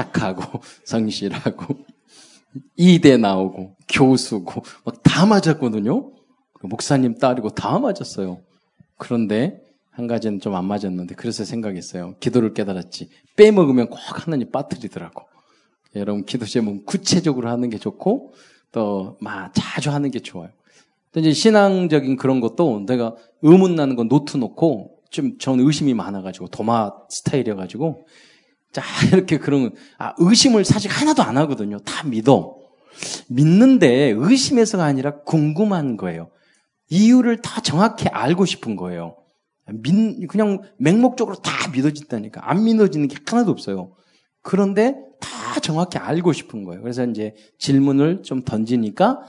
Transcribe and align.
착하고 0.00 0.60
성실하고 0.84 1.76
이대 2.76 3.16
나오고 3.16 3.76
교수고 3.88 4.62
막 4.84 5.00
다 5.02 5.26
맞았거든요. 5.26 6.12
그 6.54 6.66
목사님 6.66 7.18
딸이고 7.18 7.50
다 7.50 7.78
맞았어요. 7.78 8.40
그런데 8.96 9.60
한 9.90 10.06
가지는 10.06 10.40
좀 10.40 10.54
안 10.54 10.64
맞았는데 10.66 11.14
그래서 11.16 11.44
생각했어요. 11.44 12.14
기도를 12.20 12.54
깨달았지. 12.54 13.10
빼먹으면 13.36 13.90
꼭 13.90 13.98
하나님 14.26 14.50
빠뜨리더라고. 14.50 15.24
여러분 15.96 16.24
기도 16.24 16.46
제목 16.46 16.86
구체적으로 16.86 17.50
하는 17.50 17.68
게 17.70 17.76
좋고 17.78 18.32
또 18.72 19.16
막 19.20 19.52
자주 19.54 19.90
하는 19.90 20.10
게 20.10 20.20
좋아요. 20.20 20.50
또 21.12 21.20
이제 21.20 21.32
신앙적인 21.32 22.16
그런 22.16 22.40
것도 22.40 22.86
내가 22.86 23.16
의문 23.42 23.74
나는 23.74 23.96
건 23.96 24.08
노트 24.08 24.36
놓고 24.38 25.00
좀 25.10 25.36
전 25.38 25.58
의심이 25.60 25.92
많아가지고 25.92 26.48
도마 26.48 26.92
스타일이어가지고 27.10 28.06
자 28.72 28.82
이렇게 29.12 29.38
그런 29.38 29.72
아 29.98 30.14
의심을 30.18 30.64
사실 30.64 30.90
하나도 30.90 31.22
안 31.22 31.36
하거든요. 31.38 31.78
다 31.80 32.06
믿어. 32.06 32.56
믿는데 33.28 34.14
의심해서가 34.16 34.84
아니라 34.84 35.20
궁금한 35.20 35.96
거예요. 35.96 36.30
이유를 36.88 37.40
다 37.40 37.60
정확히 37.60 38.08
알고 38.08 38.44
싶은 38.44 38.76
거예요. 38.76 39.16
민, 39.72 40.26
그냥 40.26 40.62
맹목적으로 40.78 41.36
다 41.36 41.70
믿어진다니까. 41.70 42.48
안 42.48 42.64
믿어지는 42.64 43.08
게 43.08 43.16
하나도 43.24 43.52
없어요. 43.52 43.92
그런데 44.42 44.96
다 45.20 45.60
정확히 45.60 45.98
알고 45.98 46.32
싶은 46.32 46.64
거예요. 46.64 46.82
그래서 46.82 47.04
이제 47.04 47.34
질문을 47.58 48.22
좀 48.22 48.42
던지니까 48.42 49.20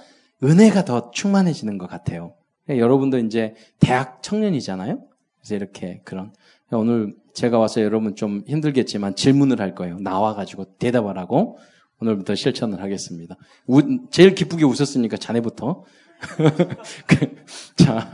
은혜가 0.44 0.86
더 0.86 1.12
충만해지는 1.12 1.78
것 1.78 1.88
같아요. 1.88 2.34
여러분도 2.68 3.20
이제 3.20 3.54
대학 3.80 4.24
청년이잖아요. 4.24 5.04
그래서 5.40 5.56
이렇게 5.56 6.02
그런 6.04 6.34
오늘 6.72 7.16
제가 7.34 7.60
와서 7.60 7.82
여러분 7.82 8.16
좀 8.16 8.44
힘들겠지만 8.48 9.16
질문을 9.16 9.60
할 9.60 9.76
거예요. 9.76 9.98
나와가지고 10.00 10.78
대답을 10.78 11.18
하고 11.18 11.58
오늘부터 12.00 12.36
실천을 12.36 12.82
하겠습니다. 12.82 13.36
우, 13.68 13.82
제일 14.10 14.36
기쁘게 14.36 14.66
웃었으니까 14.66 15.18
자네부터. 15.18 15.84
그, 17.08 17.84
자, 17.84 18.12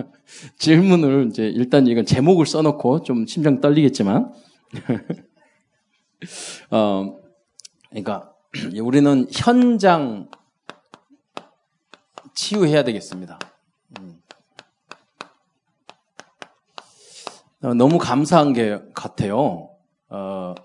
질문을 0.57 1.27
이제 1.29 1.47
일단 1.47 1.87
이건 1.87 2.05
제목을 2.05 2.45
써놓고 2.45 3.03
좀 3.03 3.25
심장 3.25 3.59
떨리겠지만, 3.59 4.31
어, 6.71 7.17
그러니까 7.89 8.33
우리는 8.81 9.27
현장 9.31 10.29
치유해야 12.33 12.83
되겠습니다. 12.83 13.39
음. 13.99 14.19
어, 16.81 16.87
너무 17.59 17.97
감사한 17.97 18.53
게 18.53 18.79
같아요. 18.93 19.69
어, 20.09 20.55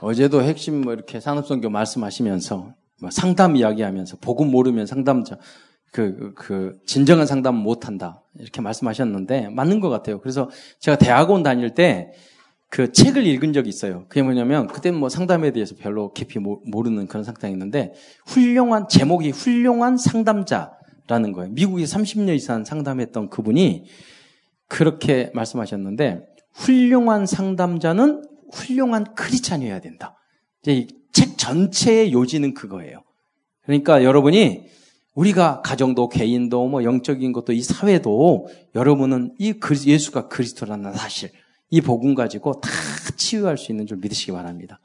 어제도 0.00 0.42
핵심 0.42 0.82
뭐 0.82 0.92
이렇게 0.92 1.20
산업선교 1.20 1.68
말씀하시면서 1.68 2.74
뭐 3.00 3.10
상담 3.10 3.56
이야기하면서 3.56 4.18
복음 4.20 4.50
모르면 4.50 4.86
상담자 4.86 5.38
그, 5.96 6.34
그, 6.34 6.78
진정한 6.84 7.26
상담 7.26 7.54
못 7.54 7.86
한다. 7.86 8.22
이렇게 8.38 8.60
말씀하셨는데, 8.60 9.48
맞는 9.48 9.80
것 9.80 9.88
같아요. 9.88 10.20
그래서 10.20 10.50
제가 10.78 10.98
대학원 10.98 11.42
다닐 11.42 11.74
때, 11.74 12.12
그 12.68 12.92
책을 12.92 13.26
읽은 13.26 13.52
적이 13.52 13.68
있어요. 13.68 14.06
그게 14.08 14.22
뭐냐면, 14.22 14.66
그때는 14.66 14.98
뭐 14.98 15.08
상담에 15.08 15.52
대해서 15.52 15.74
별로 15.76 16.12
깊이 16.12 16.38
모르는 16.38 17.06
그런 17.06 17.24
상태였는데, 17.24 17.92
훌륭한, 18.26 18.88
제목이 18.88 19.30
훌륭한 19.30 19.96
상담자라는 19.96 21.32
거예요. 21.32 21.52
미국에 21.52 21.84
30년 21.84 22.34
이상 22.34 22.64
상담했던 22.64 23.30
그분이 23.30 23.84
그렇게 24.68 25.30
말씀하셨는데, 25.34 26.26
훌륭한 26.52 27.26
상담자는 27.26 28.22
훌륭한 28.52 29.14
크리스찬이어야 29.14 29.80
된다. 29.80 30.16
이제 30.62 30.86
책 31.12 31.38
전체의 31.38 32.12
요지는 32.12 32.54
그거예요. 32.54 33.02
그러니까 33.62 34.04
여러분이 34.04 34.66
우리가 35.14 35.62
가정도 35.62 36.08
개인도 36.08 36.68
뭐 36.68 36.84
영적인 36.84 37.32
것도 37.32 37.52
이 37.52 37.62
사회도 37.62 38.48
여러분은 38.74 39.34
이 39.38 39.54
예수가 39.86 40.28
그리스도라는 40.28 40.92
사실 40.92 41.30
이 41.70 41.80
복음 41.80 42.14
가지고 42.14 42.60
다 42.60 42.70
치유할 43.16 43.58
수 43.58 43.72
있는 43.72 43.86
줄 43.86 43.98
믿으시기 43.98 44.32
바랍니다. 44.32 44.80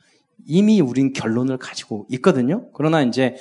이미 0.46 0.82
우린 0.82 1.14
결론을 1.14 1.58
가지고 1.58 2.08
있거든요. 2.10 2.70
그러나 2.74 3.02
이제 3.02 3.36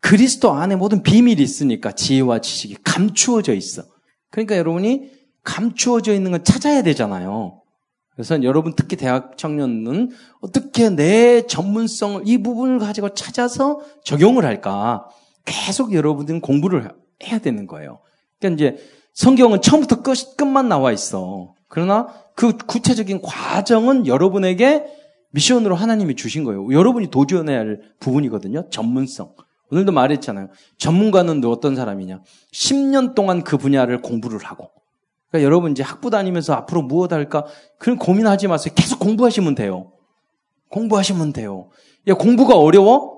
그리스도 0.00 0.52
안에 0.52 0.76
모든 0.76 1.02
비밀이 1.02 1.40
있으니까 1.40 1.92
지혜와 1.92 2.40
지식이 2.40 2.78
감추어져 2.84 3.54
있어. 3.54 3.84
그러니까 4.30 4.56
여러분이 4.56 5.10
감추어져 5.44 6.12
있는 6.12 6.32
걸 6.32 6.42
찾아야 6.42 6.82
되잖아요. 6.82 7.62
그래서 8.10 8.42
여러분 8.42 8.74
특히 8.76 8.96
대학 8.96 9.36
청년은 9.36 10.10
어떻게 10.40 10.88
내 10.88 11.46
전문성을 11.46 12.22
이 12.26 12.38
부분을 12.42 12.78
가지고 12.78 13.14
찾아서 13.14 13.80
적용을 14.04 14.44
할까? 14.44 15.08
계속 15.44 15.92
여러분들은 15.92 16.40
공부를 16.40 16.92
해야 17.24 17.38
되는 17.38 17.66
거예요. 17.66 18.00
그러니까 18.38 18.62
이제 18.62 18.84
성경은 19.14 19.62
처음부터 19.62 20.02
끝, 20.02 20.36
끝만 20.36 20.68
나와 20.68 20.92
있어. 20.92 21.54
그러나 21.68 22.08
그 22.34 22.56
구체적인 22.56 23.22
과정은 23.22 24.06
여러분에게 24.06 24.84
미션으로 25.30 25.74
하나님이 25.74 26.14
주신 26.16 26.44
거예요. 26.44 26.72
여러분이 26.72 27.08
도전해야 27.08 27.58
할 27.58 27.80
부분이거든요. 28.00 28.68
전문성. 28.70 29.34
오늘도 29.70 29.92
말했잖아요. 29.92 30.48
전문가는 30.78 31.44
어떤 31.44 31.74
사람이냐? 31.74 32.22
10년 32.52 33.14
동안 33.14 33.42
그 33.42 33.56
분야를 33.56 34.02
공부를 34.02 34.38
하고. 34.44 34.70
그러니까 35.30 35.46
여러분 35.46 35.72
이제 35.72 35.82
학부 35.82 36.10
다니면서 36.10 36.52
앞으로 36.54 36.82
무엇 36.82 37.12
할까? 37.12 37.44
그런 37.78 37.98
고민하지 37.98 38.46
마세요. 38.46 38.72
계속 38.76 39.00
공부하시면 39.00 39.56
돼요. 39.56 39.92
공부하시면 40.70 41.32
돼요. 41.32 41.70
야, 42.06 42.14
공부가 42.14 42.56
어려워? 42.56 43.14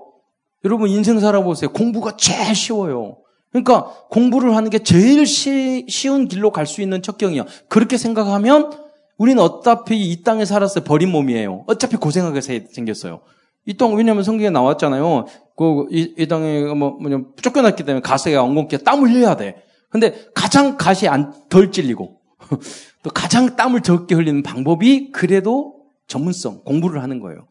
여러분 0.65 0.89
인생 0.89 1.19
살아보세요. 1.19 1.71
공부가 1.71 2.15
제일 2.17 2.55
쉬워요. 2.55 3.17
그러니까 3.51 3.85
공부를 4.09 4.55
하는 4.55 4.69
게 4.69 4.79
제일 4.79 5.25
시, 5.27 5.85
쉬운 5.87 6.27
길로 6.27 6.51
갈 6.51 6.65
수 6.65 6.81
있는 6.81 7.01
척경이야. 7.01 7.45
그렇게 7.69 7.97
생각하면 7.97 8.86
우리는 9.17 9.41
어차피 9.41 10.11
이 10.11 10.23
땅에 10.23 10.45
살았어요. 10.45 10.83
버린 10.83 11.11
몸이에요. 11.11 11.63
어차피 11.67 11.97
고생하게 11.97 12.41
생겼어요. 12.41 13.21
이 13.65 13.75
땅, 13.75 13.95
왜냐면 13.95 14.23
성경에 14.23 14.49
나왔잖아요. 14.49 15.25
그, 15.55 15.87
이, 15.91 16.13
이 16.17 16.27
땅에 16.27 16.61
뭐, 16.73 16.91
뭐냐, 16.91 17.23
쫓겨났기 17.41 17.83
때문에 17.83 18.01
가세가 18.01 18.43
엉겅퀴 18.43 18.83
땀 18.83 19.01
흘려야 19.01 19.35
돼. 19.35 19.63
근데 19.89 20.25
가장 20.33 20.77
가시 20.77 21.07
안, 21.07 21.33
덜 21.49 21.71
찔리고, 21.71 22.19
또 23.03 23.09
가장 23.09 23.55
땀을 23.55 23.81
적게 23.81 24.15
흘리는 24.15 24.43
방법이 24.43 25.11
그래도 25.11 25.75
전문성, 26.07 26.63
공부를 26.63 27.03
하는 27.03 27.19
거예요. 27.19 27.47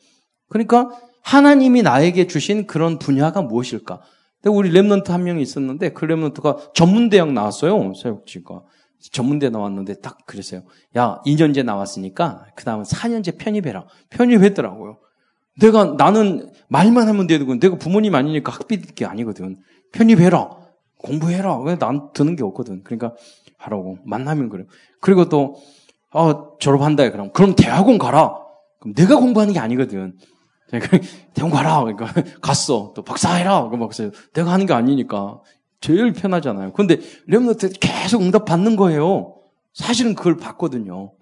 그러니까 0.49 0.91
하나님이 1.23 1.83
나에게 1.83 2.27
주신 2.29 2.67
그런 2.67 2.99
분야가 2.99 3.43
무엇일까? 3.43 4.01
우리 4.45 4.71
랩런트 4.71 5.09
한 5.09 5.25
명이 5.25 5.43
있었는데 5.43 5.93
그 5.93 6.07
랩런트가 6.07 6.73
전문대학 6.73 7.33
나왔어요. 7.33 7.93
사역지가. 7.95 8.63
전문대 9.13 9.51
나왔는데 9.51 10.01
딱 10.01 10.19
그랬어요. 10.27 10.63
야, 10.97 11.21
2년제 11.27 11.65
나왔으니까 11.65 12.47
그 12.55 12.65
다음은 12.65 12.85
4년제 12.85 13.39
편입해라. 13.39 13.87
편입했더라고요. 14.11 14.99
내가 15.61 15.95
나는 15.97 16.53
말만 16.69 17.09
하면 17.09 17.27
되고 17.27 17.59
내가 17.59 17.77
부모님 17.77 18.15
아니니까 18.15 18.53
학비 18.53 18.81
게 18.81 19.05
아니거든. 19.07 19.59
편입해라. 19.93 20.51
공부해라. 20.99 21.59
왜 21.61 21.77
난 21.77 22.11
드는 22.13 22.37
게 22.37 22.43
없거든. 22.43 22.83
그러니까 22.83 23.15
하라고 23.59 23.99
만나면 24.05 24.49
그래요. 24.49 24.67
그리고 25.01 25.29
또 25.29 25.57
어, 26.13 26.57
졸업한다 26.59 27.11
그럼 27.11 27.33
그럼 27.33 27.55
대학원 27.55 27.99
가라. 27.99 28.35
그럼 28.81 28.95
내가 28.95 29.17
공부하는 29.17 29.53
게 29.55 29.59
아니거든. 29.61 30.17
대학원 31.35 31.51
가라. 31.57 31.85
그러니까 31.85 32.13
갔어. 32.41 32.93
또 32.95 33.03
박사해라. 33.03 33.69
그 33.71 33.79
박사. 33.79 34.11
내가 34.35 34.53
하는 34.53 34.67
게 34.67 34.73
아니니까 34.73 35.41
제일 35.81 36.13
편하잖아요. 36.13 36.73
근데 36.73 37.01
렘노트 37.27 37.73
계속 37.81 38.23
응답 38.23 38.45
받는 38.45 38.77
거예요. 38.77 39.37
사실은 39.75 40.15
그걸 40.15 40.37
봤거든요. 40.37 41.13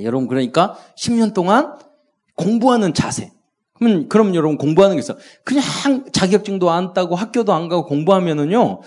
여러분 0.00 0.28
그러니까 0.28 0.76
10년 0.96 1.34
동안 1.34 1.76
공부하는 2.36 2.94
자세. 2.94 3.32
그러면 3.74 4.08
그럼 4.08 4.34
여러분 4.34 4.56
공부하는 4.56 4.96
게 4.96 5.00
있어. 5.00 5.16
그냥 5.44 5.62
자격증도 6.12 6.70
안 6.70 6.92
따고 6.92 7.16
학교도 7.16 7.52
안 7.52 7.68
가고 7.68 7.86
공부하면은요. 7.86 8.80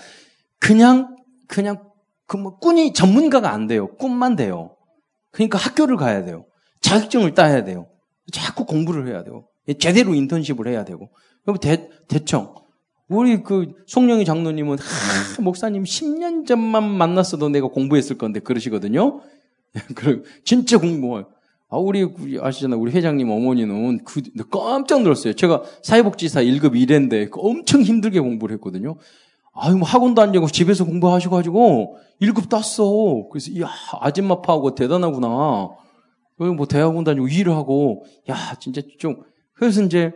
그냥 0.58 1.16
그냥 1.48 1.94
그 2.26 2.36
뭐 2.36 2.58
꾼이 2.58 2.92
전문가가 2.92 3.50
안 3.52 3.66
돼요. 3.66 3.94
꿈만 3.96 4.36
돼요. 4.36 4.76
그러니까 5.30 5.58
학교를 5.58 5.96
가야 5.96 6.24
돼요. 6.24 6.46
자격증을 6.80 7.34
따야 7.34 7.64
돼요. 7.64 7.86
자꾸 8.32 8.64
공부를 8.64 9.08
해야 9.08 9.22
되고 9.22 9.48
제대로 9.78 10.14
인턴십을 10.14 10.66
해야 10.68 10.84
되고 10.84 11.10
그럼 11.44 11.58
대, 11.58 11.88
대청 12.08 12.54
우리 13.08 13.42
그 13.42 13.74
송영희 13.86 14.24
장로님은 14.24 14.78
하, 14.78 15.42
목사님 15.42 15.84
10년 15.84 16.46
전만 16.46 16.88
만났어도 16.88 17.48
내가 17.48 17.68
공부했을 17.68 18.16
건데 18.16 18.40
그러시거든요. 18.40 19.20
그 19.94 20.22
진짜 20.44 20.78
공부. 20.78 21.24
아 21.68 21.76
우리 21.76 22.08
아시잖아요. 22.40 22.78
우리 22.80 22.92
회장님 22.92 23.28
어머니는 23.28 24.04
그 24.04 24.22
깜짝 24.50 25.02
놀랐어요. 25.02 25.34
제가 25.34 25.62
사회복지사 25.82 26.42
1급 26.42 26.72
1회인데 26.72 27.30
엄청 27.32 27.82
힘들게 27.82 28.20
공부를 28.20 28.54
했거든요. 28.54 28.96
아유, 29.54 29.76
뭐 29.76 29.86
학원도 29.86 30.20
안 30.20 30.32
되고 30.32 30.46
집에서 30.48 30.84
공부하셔 30.84 31.30
가지고 31.30 31.98
1급 32.20 32.48
땄어. 32.48 33.28
그래서, 33.30 33.50
이야, 33.52 33.68
아줌마 34.00 34.40
파하고 34.40 34.74
대단하구나. 34.74 35.70
뭐 36.36 36.66
대학원 36.68 37.04
다니고 37.04 37.28
일을 37.28 37.54
하고, 37.54 38.04
야, 38.28 38.36
진짜 38.58 38.82
좀, 38.98 39.22
그래서 39.52 39.82
이제, 39.82 40.12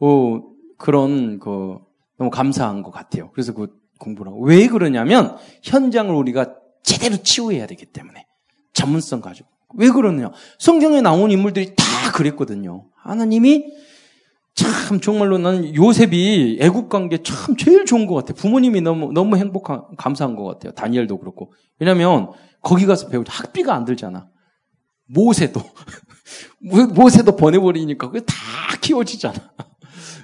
어, 0.00 0.42
그런, 0.76 1.38
그, 1.38 1.78
너무 2.22 2.30
감사한 2.30 2.84
것 2.84 2.92
같아요. 2.92 3.30
그래서 3.32 3.52
그 3.52 3.68
공부를 3.98 4.30
하고. 4.30 4.44
왜 4.44 4.68
그러냐면, 4.68 5.36
현장을 5.62 6.14
우리가 6.14 6.54
제대로 6.84 7.16
치유해야 7.16 7.66
되기 7.66 7.86
때문에. 7.86 8.26
전문성 8.72 9.20
가지고. 9.20 9.48
왜 9.74 9.90
그러느냐? 9.90 10.30
성경에 10.58 11.00
나온 11.00 11.32
인물들이 11.32 11.74
다 11.74 11.84
그랬거든요. 12.14 12.86
하나님이 12.96 13.64
참 14.54 15.00
정말로 15.00 15.38
나는 15.38 15.74
요셉이 15.74 16.58
애국 16.60 16.88
관계 16.88 17.22
참 17.22 17.56
제일 17.56 17.86
좋은 17.86 18.06
것 18.06 18.14
같아요. 18.14 18.34
부모님이 18.34 18.82
너무 18.82 19.12
너무 19.12 19.36
행복한 19.36 19.82
감사한 19.96 20.36
것 20.36 20.44
같아요. 20.44 20.72
다니엘도 20.72 21.18
그렇고 21.18 21.52
왜냐하면 21.80 22.30
거기 22.60 22.84
가서 22.84 23.08
배우 23.08 23.24
학비가 23.26 23.74
안 23.74 23.86
들잖아. 23.86 24.28
모세도 25.08 25.60
모세도 26.94 27.34
보내버리니까 27.36 28.08
그게 28.08 28.20
다 28.26 28.34
키워지잖아. 28.82 29.38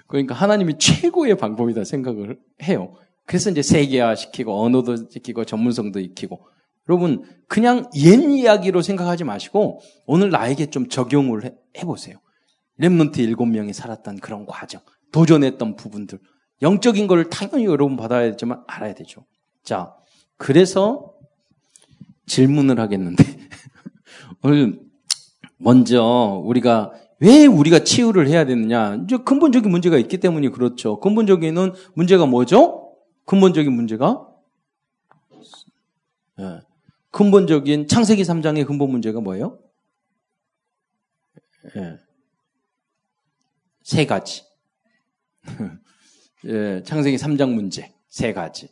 그러니까 0.09 0.35
하나님이 0.35 0.79
최고의 0.79 1.37
방법이다 1.37 1.85
생각을 1.85 2.39
해요. 2.65 2.95
그래서 3.27 3.51
이제 3.51 3.63
세계화 3.63 4.15
시키고 4.15 4.65
언어도 4.65 4.97
시키고 5.11 5.45
전문성도 5.45 6.01
익히고 6.01 6.41
여러분 6.89 7.23
그냥 7.47 7.89
옛 7.95 8.19
이야기로 8.19 8.81
생각하지 8.83 9.25
마시고 9.25 9.81
오늘 10.07 10.31
나에게 10.31 10.67
좀 10.71 10.89
적용을 10.89 11.45
해, 11.45 11.55
해보세요. 11.77 12.17
렘넌트 12.79 13.21
일곱 13.21 13.47
명이 13.47 13.75
살았던 13.75 14.21
그런 14.21 14.47
과정, 14.47 14.81
도전했던 15.13 15.77
부분들, 15.77 16.19
영적인 16.63 17.07
걸 17.07 17.29
당연히 17.29 17.67
여러분 17.67 17.97
받아야 17.97 18.31
되지만 18.31 18.65
알아야 18.67 18.95
되죠. 18.95 19.27
자, 19.63 19.95
그래서 20.39 21.13
질문을 22.27 22.81
하겠는데 22.81 23.25
오늘 24.43 24.81
먼저 25.59 26.41
우리가 26.45 26.93
왜 27.21 27.47
우리가 27.47 27.81
치유를 27.81 28.29
해야 28.29 28.45
되느냐? 28.45 28.95
이제 29.05 29.17
근본적인 29.17 29.71
문제가 29.71 29.99
있기 29.99 30.19
때문에 30.19 30.51
그렇죠. 30.51 31.01
근본적인 31.01 31.55
문제가 31.95 32.27
뭐죠? 32.27 32.97
근본적인 33.25 33.73
문제가 33.73 34.27
네. 36.39 36.61
근본적인 37.11 37.89
창세기 37.89 38.23
3장의 38.23 38.67
근본 38.67 38.91
문제가 38.91 39.21
뭐예요? 39.21 39.59
네. 41.75 41.99
세 43.83 44.07
가지. 44.07 44.45
예, 46.47 46.83
창세기 46.85 47.17
3장 47.17 47.53
문제 47.53 47.93
세 48.09 48.33
가지. 48.33 48.69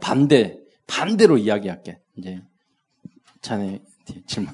반대 0.00 0.60
반대로 0.86 1.38
이야기할게. 1.38 2.00
이제 2.16 2.42
자네 3.40 3.82
질문. 4.26 4.52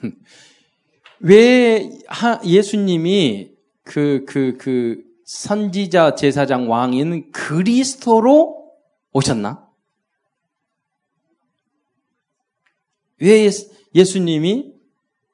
왜 1.21 1.91
예수님이 2.45 3.57
그 3.83 4.25
그그 4.27 4.57
그 4.59 5.05
선지자 5.25 6.15
제사장 6.15 6.71
왕인 6.71 7.33
그리스도로 7.33 8.73
오셨나? 9.13 9.67
왜 13.21 13.51
예수님이 13.95 14.75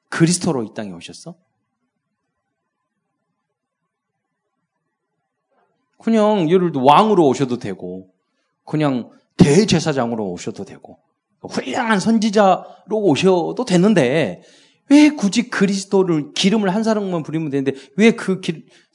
그리스도로 0.09 0.63
이 0.63 0.73
땅에 0.73 0.91
오셨어? 0.91 1.35
그냥 5.97 6.49
예를 6.49 6.71
들어 6.71 6.83
왕으로 6.83 7.27
오셔도 7.27 7.57
되고, 7.57 8.13
그냥 8.65 9.09
대제사장으로 9.37 10.31
오셔도 10.31 10.65
되고, 10.65 10.99
훌륭한 11.41 11.99
선지자로 11.99 12.91
오셔도 12.91 13.65
되는데, 13.65 14.43
왜 14.89 15.09
굳이 15.09 15.49
그리스도를 15.49 16.33
기름을 16.33 16.73
한 16.73 16.83
사람만 16.83 17.23
부리면 17.23 17.49
되는데, 17.49 17.73
왜그 17.95 18.41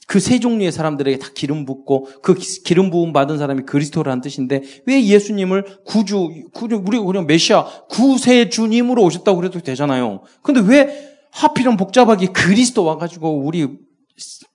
그 0.09 0.19
세 0.19 0.39
종류의 0.39 0.71
사람들에게 0.71 1.19
다 1.19 1.27
기름 1.35 1.65
붓고, 1.65 2.07
그 2.23 2.33
기름 2.33 2.89
부음 2.89 3.13
받은 3.13 3.37
사람이 3.37 3.61
그리스도라는 3.63 4.21
뜻인데, 4.21 4.63
왜 4.87 5.05
예수님을 5.05 5.83
구주, 5.85 6.45
구주, 6.51 6.81
우리 6.83 6.97
그냥 6.97 7.27
메시아, 7.27 7.65
구세 7.89 8.49
주님으로 8.49 9.03
오셨다고 9.03 9.37
그래도 9.37 9.59
되잖아요. 9.59 10.23
근데 10.41 10.61
왜 10.61 11.15
하필은 11.31 11.77
복잡하게 11.77 12.27
그리스도 12.27 12.85
와가지고, 12.85 13.45
우리, 13.45 13.67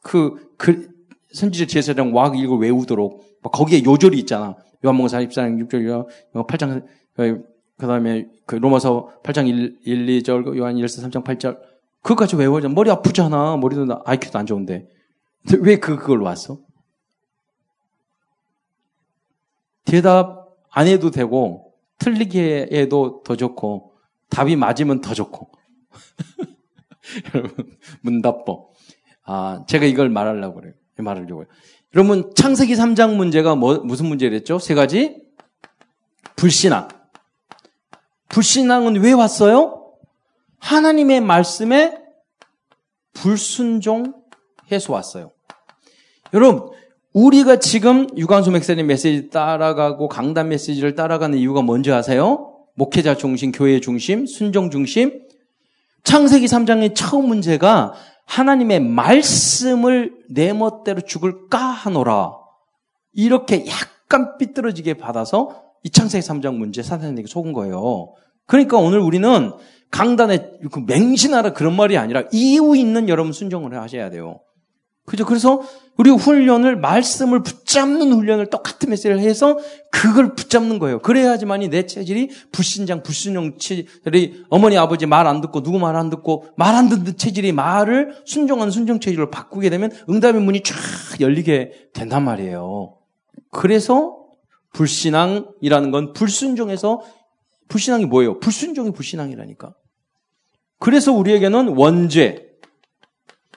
그, 0.03 0.55
그, 0.57 0.89
선지자 1.33 1.67
제사장 1.67 2.15
와그 2.15 2.37
이걸 2.37 2.59
외우도록 2.59 3.41
거기에 3.43 3.85
요절이 3.85 4.19
있잖아. 4.21 4.57
요한복음 4.85 5.07
44장 5.09 5.69
6절, 5.69 6.07
8장 6.47 6.85
그 7.77 7.87
다음에 7.87 8.29
그 8.47 8.57
로마서 8.57 9.11
8장 9.23 9.49
1, 9.49 9.81
1 9.85 10.07
2절, 10.23 10.57
요한 10.57 10.77
1서 10.77 11.11
3장 11.11 11.25
8절 11.25 11.59
그것까지 12.03 12.37
외워야 12.37 12.69
머리 12.69 12.91
아프잖아. 12.91 13.57
머리도 13.57 14.03
IQ도 14.05 14.39
안 14.39 14.47
좋은데 14.47 14.87
왜 15.61 15.77
그, 15.77 15.97
그걸 15.97 16.21
왔어? 16.21 16.59
대답 19.85 20.55
안 20.71 20.87
해도 20.87 21.11
되고 21.11 21.73
틀리게 21.99 22.69
해도 22.73 23.23
더 23.25 23.37
좋고 23.37 23.95
답이 24.29 24.57
맞으면 24.57 25.01
더 25.01 25.15
좋고 25.15 25.51
여러분 27.35 27.71
문답법 28.03 28.73
아 29.25 29.65
제가 29.67 29.87
이걸 29.87 30.11
말하려고 30.11 30.57
그래요. 30.57 30.75
말하려고요. 30.99 31.47
여러분 31.95 32.33
창세기 32.35 32.75
3장 32.75 33.17
문제가 33.17 33.55
뭐, 33.55 33.79
무슨 33.79 34.07
문제랬죠? 34.07 34.59
세 34.59 34.75
가지 34.75 35.23
불신앙. 36.37 36.89
불신앙은 38.35 39.01
왜 39.01 39.13
왔어요? 39.13 39.93
하나님의 40.59 41.21
말씀에 41.21 41.97
불순종해서 43.13 44.13
왔어요. 44.89 45.31
여러분 46.33 46.73
우리가 47.13 47.61
지금 47.61 48.09
유관수 48.17 48.51
맥사님 48.51 48.89
메시지 48.89 49.31
따라가고 49.31 50.09
강단 50.09 50.49
메시지를 50.49 50.97
따라가는 50.97 51.39
이유가 51.39 51.63
뭔지 51.63 51.93
아세요? 51.93 52.57
목회자 52.75 53.17
중심, 53.17 53.53
교회 53.53 53.79
중심, 53.79 54.27
순종 54.27 54.69
중심. 54.69 55.23
창세기 56.03 56.47
3장의 56.47 56.97
처음 56.97 57.29
문제가 57.29 57.93
하나님의 58.27 58.81
말씀을 58.81 60.13
내 60.29 60.53
멋대로 60.53 61.03
죽을까 61.03 61.59
하노라. 61.59 62.33
이렇게 63.13 63.65
약간 63.69 64.37
삐뚤어지게 64.39 64.95
받아서 64.95 65.63
이 65.85 65.91
창세기 65.91 66.27
3장 66.27 66.57
문제 66.57 66.83
사탄에게 66.83 67.29
속은 67.29 67.53
거예요. 67.53 68.15
그러니까 68.47 68.79
오늘 68.79 68.99
우리는 68.99 69.53
강단에 69.91 70.51
그 70.71 70.81
맹신하라 70.87 71.53
그런 71.53 71.77
말이 71.77 71.97
아니라 71.97 72.25
이유 72.33 72.75
있는 72.77 73.09
여러분 73.09 73.33
순종을 73.33 73.81
하셔야 73.81 74.11
돼요. 74.11 74.41
그죠? 75.07 75.27
그래서 75.27 75.63
우리 75.99 76.11
훈련을 76.11 76.77
말씀을 76.77 77.43
붙잡는 77.43 78.11
훈련을 78.11 78.47
똑같은 78.49 78.89
메시지를 78.89 79.21
해서 79.21 79.59
그걸 79.93 80.35
붙잡는 80.35 80.79
거예요. 80.79 80.99
그래야지만이 81.01 81.69
내 81.69 81.87
체질이 81.87 82.31
불신장, 82.53 83.03
불순종 83.03 83.59
체질이 83.59 84.45
어머니 84.49 84.79
아버지 84.79 85.05
말 85.07 85.27
안 85.27 85.43
듣고 85.43 85.63
누구 85.63 85.79
말 85.79 85.95
안 85.95 86.09
듣고 86.09 86.47
말 86.57 86.75
안 86.75 86.89
듣는 86.89 87.19
체질이 87.19 87.53
말을 87.53 88.17
순종하는 88.25 88.71
순종 88.71 88.99
체질로 88.99 89.31
바꾸게 89.31 89.69
되면 89.69 89.93
응답의 90.09 90.41
문이 90.41 90.63
쫙 90.63 90.75
열리게 91.21 91.91
된단 91.93 92.25
말이에요. 92.25 92.97
그래서 93.51 94.17
불신앙이라는 94.73 95.91
건 95.91 96.13
불순종에서 96.15 97.03
불신앙이 97.69 98.07
뭐예요? 98.07 98.39
불순종이 98.41 98.93
불신앙이라니까. 98.93 99.75
그래서 100.79 101.13
우리에게는 101.13 101.69
원죄, 101.77 102.47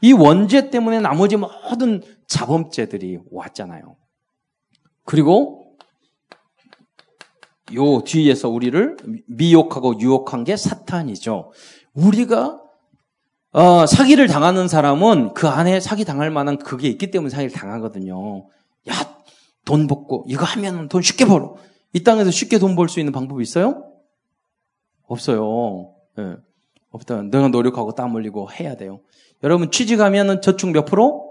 이 0.02 0.14
원죄 0.14 0.70
때문에 0.70 1.00
나머지 1.00 1.36
모든 1.36 2.02
자범죄들이 2.28 3.20
왔잖아요. 3.32 3.96
그리고 5.04 5.76
요 7.74 8.02
뒤에서 8.04 8.50
우리를 8.50 8.98
미혹하고 9.28 10.00
유혹한 10.00 10.44
게 10.44 10.56
사탄이죠. 10.56 11.52
우리가 11.94 12.62
어, 13.52 13.86
사기를 13.86 14.28
당하는 14.28 14.68
사람은 14.68 15.34
그 15.34 15.48
안에 15.48 15.80
사기 15.80 16.06
당할 16.06 16.30
만한 16.30 16.58
그게 16.58 16.88
있기 16.90 17.12
때문에 17.12 17.30
사기를 17.30 17.52
당하거든요. 17.52 18.48
야, 18.90 18.94
돈 19.66 19.88
벌고 19.88 20.26
이거 20.28 20.46
하면 20.46 20.88
돈 20.90 21.02
쉽게 21.02 21.26
벌어. 21.26 21.56
이 21.94 22.04
땅에서 22.04 22.30
쉽게 22.30 22.60
돈 22.60 22.76
벌 22.76 22.88
수 22.88 23.00
있는 23.00 23.12
방법이 23.12 23.42
있어요? 23.42 23.87
없어요. 25.08 25.94
네. 26.18 26.36
없다. 26.92 27.24
내가 27.24 27.48
노력하고 27.48 27.94
땀 27.94 28.16
흘리고 28.16 28.50
해야 28.52 28.76
돼요. 28.76 29.02
여러분 29.44 29.72
취직하면은 29.72 30.42
저축 30.42 30.72
몇 30.72 30.86
프로? 30.86 31.28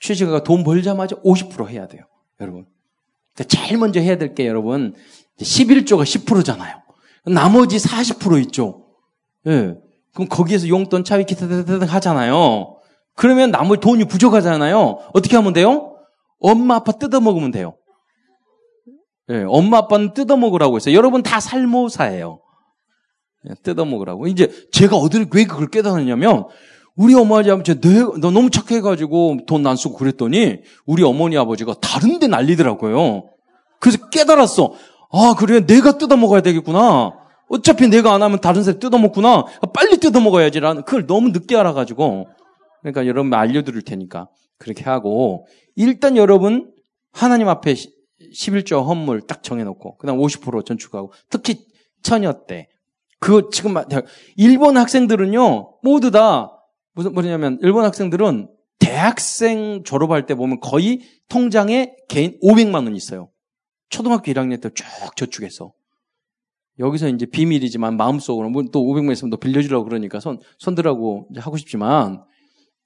취직가 0.00 0.42
돈 0.42 0.64
벌자마자 0.64 1.16
50% 1.16 1.68
해야 1.68 1.86
돼요. 1.86 2.04
여러분. 2.40 2.66
제일 3.48 3.78
먼저 3.78 4.00
해야 4.00 4.18
될 4.18 4.34
게 4.34 4.46
여러분 4.46 4.94
11조가 5.38 6.02
10%잖아요. 6.02 6.76
나머지 7.26 7.76
40% 7.78 8.40
있죠. 8.46 8.86
예. 9.46 9.50
네. 9.50 9.74
그럼 10.12 10.28
거기에서 10.28 10.68
용돈 10.68 11.04
차위 11.04 11.24
기타 11.24 11.46
하잖아요. 11.86 12.76
그러면 13.14 13.50
나머지 13.50 13.80
돈이 13.80 14.04
부족하잖아요. 14.06 14.98
어떻게 15.12 15.36
하면 15.36 15.52
돼요? 15.52 15.96
엄마 16.40 16.76
아빠 16.76 16.92
뜯어 16.92 17.20
먹으면 17.20 17.50
돼요. 17.50 17.76
예, 19.30 19.44
엄마 19.46 19.78
아빠는 19.78 20.14
뜯어먹으라고 20.14 20.76
했어요. 20.76 20.94
여러분 20.94 21.22
다 21.22 21.40
살모사예요. 21.40 22.40
예, 23.48 23.54
뜯어먹으라고. 23.62 24.26
이제 24.26 24.50
제가 24.72 24.96
어디를 24.96 25.26
왜 25.32 25.44
그걸 25.44 25.68
깨달았냐면 25.68 26.46
우리 26.96 27.14
어머니 27.14 27.50
아버지 27.50 27.80
너 27.80 28.30
너무 28.30 28.50
착해가지고 28.50 29.38
돈 29.46 29.66
안 29.66 29.76
쓰고 29.76 29.94
그랬더니 29.96 30.58
우리 30.84 31.02
어머니 31.04 31.38
아버지가 31.38 31.74
다른데 31.80 32.26
난리더라고요. 32.26 33.30
그래서 33.78 34.08
깨달았어. 34.10 34.72
아 35.12 35.34
그래 35.38 35.64
내가 35.64 35.96
뜯어먹어야 35.96 36.40
되겠구나. 36.42 37.12
어차피 37.48 37.88
내가 37.88 38.12
안 38.12 38.22
하면 38.22 38.40
다른 38.40 38.62
사람 38.62 38.78
뜯어먹구나. 38.80 39.44
빨리 39.72 39.98
뜯어먹어야지라는 39.98 40.82
그걸 40.82 41.06
너무 41.06 41.30
늦게 41.30 41.56
알아가지고 41.56 42.28
그러니까 42.82 43.06
여러분 43.06 43.32
알려드릴 43.34 43.82
테니까 43.82 44.28
그렇게 44.58 44.84
하고 44.84 45.46
일단 45.76 46.16
여러분 46.16 46.70
하나님 47.12 47.48
앞에 47.48 47.74
11조 48.34 48.84
헌물 48.84 49.22
딱 49.22 49.42
정해놓고 49.42 49.96
그 49.96 50.06
다음 50.06 50.18
50% 50.18 50.64
전축하고 50.66 51.12
특히 51.28 51.64
처녀 52.02 52.44
때 52.46 52.68
그 53.20 53.50
지금 53.52 53.74
일본 54.36 54.76
학생들은요 54.78 55.78
모두 55.82 56.10
다 56.10 56.50
무슨 56.94 57.12
뭐냐면 57.12 57.58
일본 57.62 57.84
학생들은 57.84 58.48
대학생 58.78 59.82
졸업할 59.84 60.26
때 60.26 60.34
보면 60.34 60.58
거의 60.60 61.02
통장에 61.28 61.94
개인 62.08 62.38
500만 62.42 62.74
원 62.74 62.96
있어요. 62.96 63.30
초등학교 63.90 64.32
1학년 64.32 64.60
때 64.60 64.70
쭉 64.70 64.84
저축해서 65.16 65.72
여기서 66.78 67.08
이제 67.08 67.26
비밀이지만 67.26 67.98
마음속으로 67.98 68.48
뭐또 68.48 68.82
500만 68.82 69.12
있으면 69.12 69.30
너 69.30 69.36
빌려주라고 69.36 69.84
그러니까 69.84 70.18
손 70.18 70.40
손들라고 70.58 71.28
하고 71.36 71.58
싶지만 71.58 72.24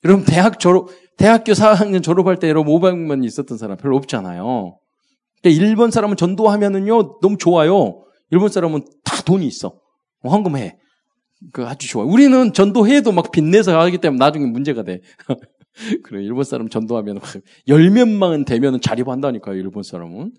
여러분 0.04 0.24
대학 0.24 0.58
졸업 0.58 0.88
대학교 1.16 1.52
4학년 1.52 2.02
졸업할 2.02 2.40
때 2.40 2.48
여러분 2.48 2.74
500만 2.74 3.24
있었던 3.24 3.56
사람 3.56 3.76
별로 3.76 3.96
없잖아요. 3.96 4.78
그러니까 5.44 5.62
일본 5.62 5.90
사람은 5.90 6.16
전도하면은요 6.16 7.20
너무 7.20 7.36
좋아요. 7.36 8.02
일본 8.30 8.48
사람은 8.48 8.84
다 9.04 9.22
돈이 9.22 9.46
있어. 9.46 9.78
헌금해. 10.24 10.78
그 11.52 11.66
아주 11.66 11.86
좋아. 11.86 12.04
우리는 12.04 12.52
전도해도 12.54 13.12
막 13.12 13.30
빚내서 13.30 13.78
하기 13.78 13.98
때문에 13.98 14.18
나중에 14.18 14.46
문제가 14.46 14.82
돼. 14.82 15.00
그래 16.02 16.22
일본 16.22 16.44
사람 16.44 16.70
전도하면 16.70 17.20
열 17.68 17.90
몇만 17.90 18.46
되면은 18.46 18.80
자립한다니까요. 18.80 19.56
일본 19.56 19.82
사람은. 19.82 20.32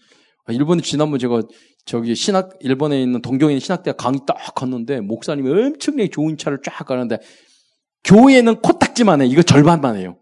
아, 0.47 0.53
일본에 0.53 0.81
지난번 0.81 1.19
제가 1.19 1.41
저기 1.85 2.15
신학 2.15 2.51
일본에 2.59 3.01
있는 3.01 3.21
동경에 3.21 3.53
있는 3.53 3.59
신학대 3.59 3.93
강의 3.93 4.21
딱 4.25 4.37
갔는데 4.55 5.01
목사님이 5.01 5.49
엄청나게 5.49 6.09
좋은 6.09 6.37
차를 6.37 6.59
쫙 6.63 6.83
가는데 6.85 7.19
교회는 8.03 8.61
코딱지만 8.61 9.21
해. 9.21 9.27
이거 9.27 9.43
절반만 9.43 9.97
해요. 9.97 10.17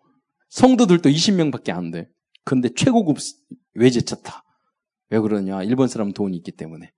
성도들도 0.49 1.09
20명밖에 1.09 1.71
안 1.71 1.91
돼. 1.91 2.07
근데 2.43 2.69
최고급 2.75 3.17
외제차 3.75 4.17
타. 4.17 4.42
왜 5.09 5.19
그러냐? 5.19 5.63
일본 5.63 5.87
사람 5.87 6.11
돈이 6.11 6.35
있기 6.37 6.51
때문에. 6.51 6.91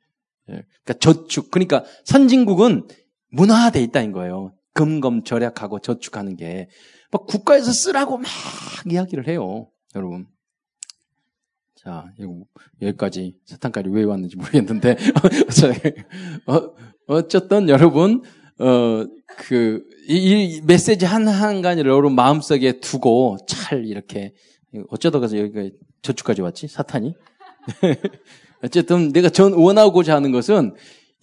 예. 0.49 0.63
그러니까 0.83 0.93
저축. 0.99 1.51
그러니까 1.51 1.83
선진국은 2.05 2.87
문화화돼 3.31 3.81
있다는 3.83 4.11
거예요. 4.11 4.53
금검 4.73 5.23
절약하고 5.23 5.79
저축하는 5.79 6.35
게. 6.35 6.69
막 7.11 7.25
국가에서 7.25 7.71
쓰라고 7.71 8.17
막 8.17 8.27
이야기를 8.89 9.27
해요. 9.27 9.69
여러분. 9.95 10.27
자, 11.75 12.05
여기까지 12.81 13.35
사탄까지 13.45 13.89
왜 13.89 14.03
왔는지 14.03 14.37
모르겠는데 14.37 14.97
어, 16.47 16.73
어쨌든 17.07 17.69
여러분 17.69 18.23
어, 18.59 19.05
그, 19.37 19.83
이, 20.07 20.15
이 20.15 20.61
메시지 20.61 21.05
한, 21.05 21.27
한 21.27 21.61
가지를 21.61 21.91
여러분 21.91 22.15
마음속에 22.15 22.79
두고 22.79 23.37
잘 23.47 23.85
이렇게, 23.85 24.33
어쩌다 24.89 25.19
가서 25.19 25.37
여기가 25.37 25.69
저축까지 26.01 26.41
왔지? 26.41 26.67
사탄이? 26.67 27.13
어쨌든 28.63 29.11
내가 29.11 29.29
전 29.29 29.53
원하고자 29.53 30.15
하는 30.15 30.31
것은 30.31 30.73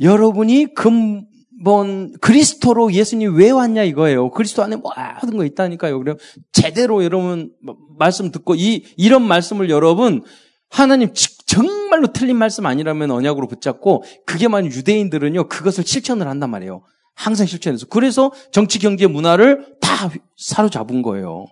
여러분이 0.00 0.74
근본 0.74 2.12
그리스도로 2.20 2.92
예수님 2.92 3.36
왜 3.36 3.50
왔냐 3.50 3.82
이거예요. 3.84 4.30
그리스도 4.30 4.62
안에 4.62 4.76
모든 4.76 5.36
거 5.36 5.44
있다니까요. 5.44 5.98
그럼 5.98 6.16
제대로 6.52 7.04
여러분 7.04 7.52
말씀 7.98 8.30
듣고 8.30 8.54
이 8.54 8.84
이런 8.96 9.22
말씀을 9.22 9.70
여러분 9.70 10.22
하나님 10.68 11.10
정말로 11.46 12.12
틀린 12.12 12.36
말씀 12.36 12.66
아니라면 12.66 13.10
언약으로 13.10 13.46
붙잡고 13.46 14.04
그게 14.24 14.48
만약 14.48 14.72
유대인들은요 14.72 15.48
그것을 15.48 15.84
실천을 15.84 16.28
한단 16.28 16.50
말이에요. 16.50 16.82
항상 17.14 17.46
실천해서. 17.46 17.86
그래서 17.86 18.32
정치, 18.50 18.78
경제, 18.78 19.06
문화를 19.06 19.76
다 19.80 20.10
사로잡은 20.36 21.02
거예요. 21.02 21.46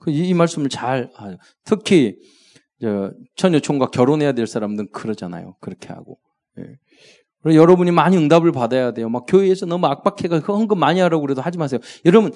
그 0.00 0.10
이, 0.10 0.28
이 0.28 0.34
말씀을 0.34 0.68
잘, 0.68 1.10
특히, 1.64 2.16
처녀 3.36 3.60
총각 3.60 3.90
결혼해야 3.90 4.32
될 4.32 4.46
사람들은 4.46 4.90
그러잖아요. 4.92 5.56
그렇게 5.60 5.88
하고. 5.88 6.18
예. 6.58 7.54
여러분이 7.54 7.92
많이 7.92 8.16
응답을 8.16 8.50
받아야 8.52 8.92
돼요. 8.92 9.08
막 9.08 9.24
교회에서 9.26 9.66
너무 9.66 9.86
악박해가 9.86 10.40
헌금 10.40 10.78
많이 10.78 11.00
하라고 11.00 11.22
그래도 11.22 11.42
하지 11.42 11.58
마세요. 11.58 11.80
여러분, 12.04 12.32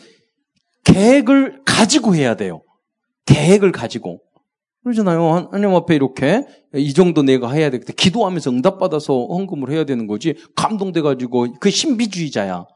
계획을 0.85 1.63
가지고 1.65 2.15
해야 2.15 2.37
돼요. 2.37 2.63
계획을 3.27 3.73
가지고. 3.73 4.21
그러잖아요. 4.83 5.51
하나님 5.53 5.75
앞에 5.75 5.95
이렇게 5.95 6.47
이 6.75 6.95
정도 6.95 7.23
내가 7.23 7.51
해야 7.53 7.71
되겠다. 7.71 7.93
기도하면서 7.93 8.51
응답받아서 8.51 9.27
헌금을 9.27 9.71
해야 9.71 9.85
되는 9.85 10.07
거지. 10.07 10.37
감동돼가지고 10.57 11.59
그 11.61 11.71
신비주의자야. 11.71 12.67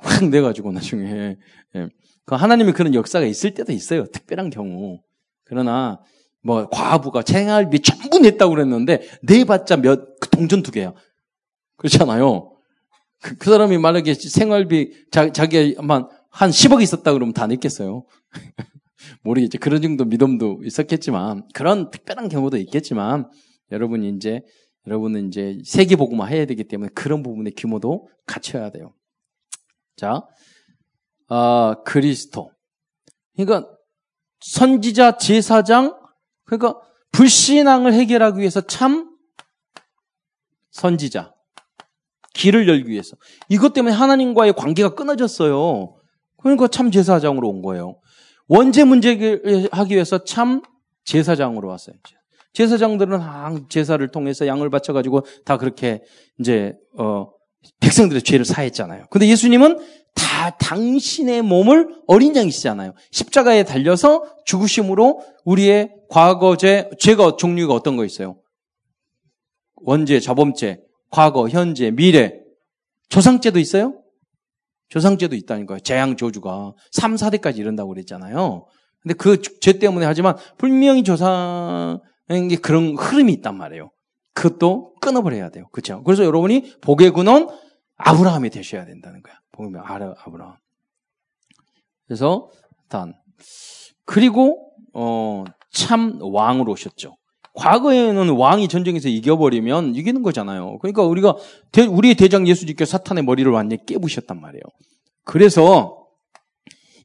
확 0.00 0.28
내가지고 0.28 0.72
나중에. 0.72 1.36
예. 1.76 1.88
그 2.26 2.34
하나님의 2.34 2.74
그런 2.74 2.94
역사가 2.94 3.24
있을 3.26 3.54
때도 3.54 3.72
있어요. 3.72 4.04
특별한 4.06 4.50
경우. 4.50 5.00
그러나 5.44 6.00
뭐 6.42 6.68
과부가 6.68 7.22
생활비 7.26 7.80
전부 7.80 8.18
냈다고 8.18 8.54
그랬는데 8.54 9.02
내봤자 9.22 9.76
몇 9.78 10.20
그 10.20 10.28
동전 10.28 10.62
두 10.62 10.70
개야. 10.70 10.94
그렇잖아요. 11.76 12.54
그, 13.22 13.36
그 13.36 13.50
사람이 13.50 13.78
만약에 13.78 14.14
생활비 14.14 14.92
자, 15.10 15.32
자기가 15.32 15.82
한 16.30 16.50
10억 16.50 16.82
있었다 16.82 17.12
그러면 17.12 17.32
다 17.34 17.46
냈겠어요. 17.46 18.04
모르겠죠. 19.22 19.58
그런 19.58 19.82
정도 19.82 20.04
믿음도 20.04 20.60
있었겠지만, 20.62 21.48
그런 21.54 21.90
특별한 21.90 22.28
경우도 22.28 22.58
있겠지만, 22.58 23.28
여러분이 23.72 24.10
이제, 24.10 24.42
여러분은 24.86 25.28
이제 25.28 25.58
세계복음화 25.64 26.26
해야 26.26 26.44
되기 26.44 26.64
때문에 26.64 26.90
그런 26.94 27.22
부분의 27.22 27.54
규모도 27.56 28.08
갖춰야 28.26 28.70
돼요. 28.70 28.94
자, 29.96 30.22
아, 31.28 31.76
그리스도. 31.84 32.50
그러니까, 33.36 33.68
선지자, 34.40 35.16
제사장, 35.16 35.98
그러니까, 36.50 36.80
불신앙을 37.12 37.92
해결하기 37.92 38.40
위해서 38.40 38.60
참 38.60 39.10
선지자. 40.72 41.32
길을 42.34 42.68
열기 42.68 42.90
위해서. 42.90 43.16
이것 43.48 43.72
때문에 43.72 43.94
하나님과의 43.94 44.54
관계가 44.54 44.94
끊어졌어요. 44.94 45.96
그러니까 46.38 46.68
참 46.68 46.90
제사장으로 46.90 47.48
온 47.48 47.62
거예요. 47.62 48.00
원죄 48.48 48.84
문제 48.84 49.10
하기 49.70 49.94
위해서 49.94 50.24
참 50.24 50.62
제사장으로 51.04 51.68
왔어요. 51.68 51.96
제사장들은 52.52 53.20
제사를 53.68 54.06
통해서 54.08 54.46
양을 54.46 54.70
바쳐가지고 54.70 55.24
다 55.44 55.56
그렇게 55.56 56.02
이제 56.38 56.74
어 56.96 57.30
백성들의 57.80 58.22
죄를 58.22 58.44
사했잖아요. 58.44 59.04
근데 59.10 59.28
예수님은 59.28 59.78
다 60.14 60.50
당신의 60.58 61.42
몸을 61.42 62.02
어린 62.06 62.34
양이시잖아요. 62.36 62.94
십자가에 63.10 63.64
달려서 63.64 64.24
죽으심으로 64.44 65.22
우리의 65.44 65.92
과거죄 66.08 66.90
죄가 66.98 67.36
종류가 67.36 67.74
어떤 67.74 67.96
거 67.96 68.04
있어요? 68.04 68.36
원죄, 69.82 70.20
자범죄, 70.20 70.80
과거, 71.10 71.48
현재, 71.48 71.90
미래, 71.90 72.40
조상죄도 73.08 73.58
있어요? 73.58 73.96
조상죄도 74.88 75.36
있다니까요. 75.36 75.80
재앙 75.80 76.16
저주가 76.16 76.74
3, 76.92 77.14
4대까지 77.14 77.58
이른다고 77.58 77.90
그랬잖아요. 77.90 78.66
근데 79.02 79.14
그 79.14 79.40
죄 79.60 79.78
때문에 79.78 80.04
하지만 80.04 80.36
분명히 80.58 81.02
조상에게 81.02 82.56
그런 82.62 82.96
흐름이 82.96 83.32
있단 83.34 83.56
말이에요. 83.56 83.90
그것도 84.34 84.94
끊어버려야 85.00 85.50
돼요. 85.50 85.68
그렇죠? 85.72 86.02
그래서 86.04 86.24
여러분이 86.24 86.76
복의 86.80 87.12
근원 87.12 87.48
아브라함이 88.04 88.50
되셔야 88.50 88.84
된다는 88.86 89.22
거야. 89.22 89.34
복의 89.52 89.80
아라 89.84 90.14
아브라함. 90.24 90.56
그래서 92.06 92.50
단 92.88 93.14
그리고 94.04 94.72
어, 94.94 95.44
참 95.70 96.18
왕으로 96.20 96.72
오셨죠. 96.72 97.16
과거에는 97.54 98.30
왕이 98.30 98.68
전쟁에서 98.68 99.08
이겨버리면 99.08 99.94
이기는 99.94 100.22
거잖아요. 100.22 100.78
그러니까 100.78 101.02
우리가 101.02 101.36
대, 101.72 101.84
우리의 101.84 102.14
대장 102.14 102.46
예수님께서 102.46 102.90
사탄의 102.98 103.24
머리를 103.24 103.50
완전히 103.50 103.84
깨부셨단 103.86 104.40
말이에요. 104.40 104.62
그래서 105.24 106.06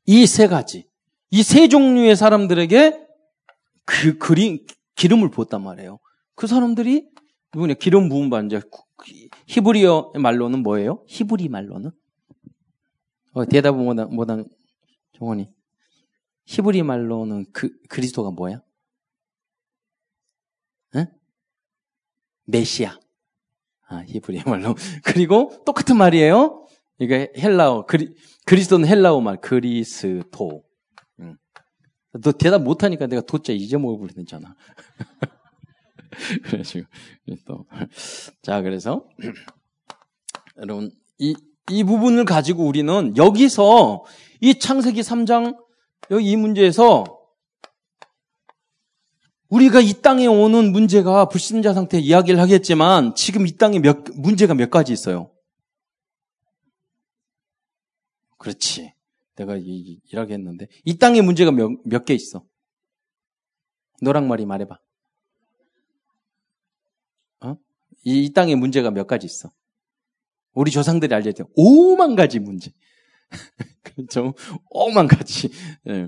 이 0.07 0.25
세 0.27 0.47
가지, 0.47 0.87
이 1.31 1.41
세 1.41 1.67
종류의 1.67 2.15
사람들에게 2.15 3.05
그 3.85 4.17
그림 4.17 4.59
기름을 4.95 5.29
부었단 5.31 5.63
말이에요. 5.63 5.99
그 6.35 6.47
사람들이 6.47 7.05
누구냐? 7.53 7.73
기름 7.75 8.07
부은 8.09 8.29
반자. 8.29 8.61
히브리어 9.47 10.13
말로는 10.15 10.63
뭐예요? 10.63 11.03
히브리 11.07 11.49
말로는? 11.49 11.91
어, 13.33 13.45
대답은 13.45 13.83
뭐다, 13.83 14.05
뭐다, 14.05 14.37
정원이. 15.17 15.49
히브리 16.45 16.83
말로는 16.83 17.45
그, 17.51 17.69
그리스도가 17.89 18.31
뭐야? 18.31 18.61
메시아. 22.45 22.99
아, 23.87 24.03
히브리 24.07 24.43
말로. 24.45 24.75
그리고 25.03 25.51
똑같은 25.65 25.97
말이에요. 25.97 26.67
이게 26.99 27.31
헬라어, 27.37 27.85
그리, 27.85 28.15
그리스도는 28.45 28.87
헬라어 28.87 29.21
말, 29.21 29.41
그리스도. 29.41 30.63
응. 31.19 31.37
너 32.21 32.31
대답 32.31 32.63
못하니까 32.63 33.07
내가 33.07 33.21
도자 33.21 33.53
잊어먹어버리잖아. 33.53 34.55
그래가지고, 36.43 36.87
또. 37.45 37.65
자, 38.41 38.61
그래서, 38.61 39.07
여러분, 40.57 40.91
이, 41.17 41.35
이 41.71 41.83
부분을 41.83 42.25
가지고 42.25 42.65
우리는 42.65 43.15
여기서 43.17 44.05
이 44.41 44.59
창세기 44.59 45.01
3장 45.01 45.57
여기 46.11 46.31
이 46.31 46.35
문제에서 46.35 47.03
우리가 49.49 49.79
이 49.79 49.93
땅에 50.01 50.27
오는 50.27 50.71
문제가 50.71 51.27
불신자 51.27 51.73
상태 51.73 51.99
이야기를 51.99 52.39
하겠지만 52.39 53.15
지금 53.15 53.47
이 53.47 53.57
땅에 53.57 53.79
몇 53.79 54.03
문제가 54.15 54.53
몇 54.53 54.69
가지 54.69 54.93
있어요. 54.93 55.31
그렇지. 58.37 58.93
내가 59.35 59.57
일하게 59.57 60.35
했는데 60.35 60.67
이 60.83 60.97
땅에 60.97 61.21
문제가 61.21 61.51
몇몇개 61.51 62.13
있어. 62.13 62.45
너랑 64.01 64.27
말이 64.27 64.45
말해봐. 64.45 64.77
어? 67.41 67.55
이, 68.03 68.25
이 68.25 68.33
땅에 68.33 68.55
문제가 68.55 68.91
몇 68.91 69.07
가지 69.07 69.25
있어. 69.25 69.49
우리 70.53 70.71
조상들이 70.71 71.13
알려줘. 71.13 71.45
5만 71.57 72.15
가지 72.15 72.39
문제. 72.39 72.71
그렇죠? 73.83 74.33
5만 74.73 75.07
가지. 75.07 75.49
네. 75.83 76.07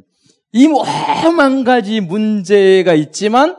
이 0.53 0.67
5만 0.67 1.65
가지 1.65 2.00
문제가 2.01 2.93
있지만 2.93 3.57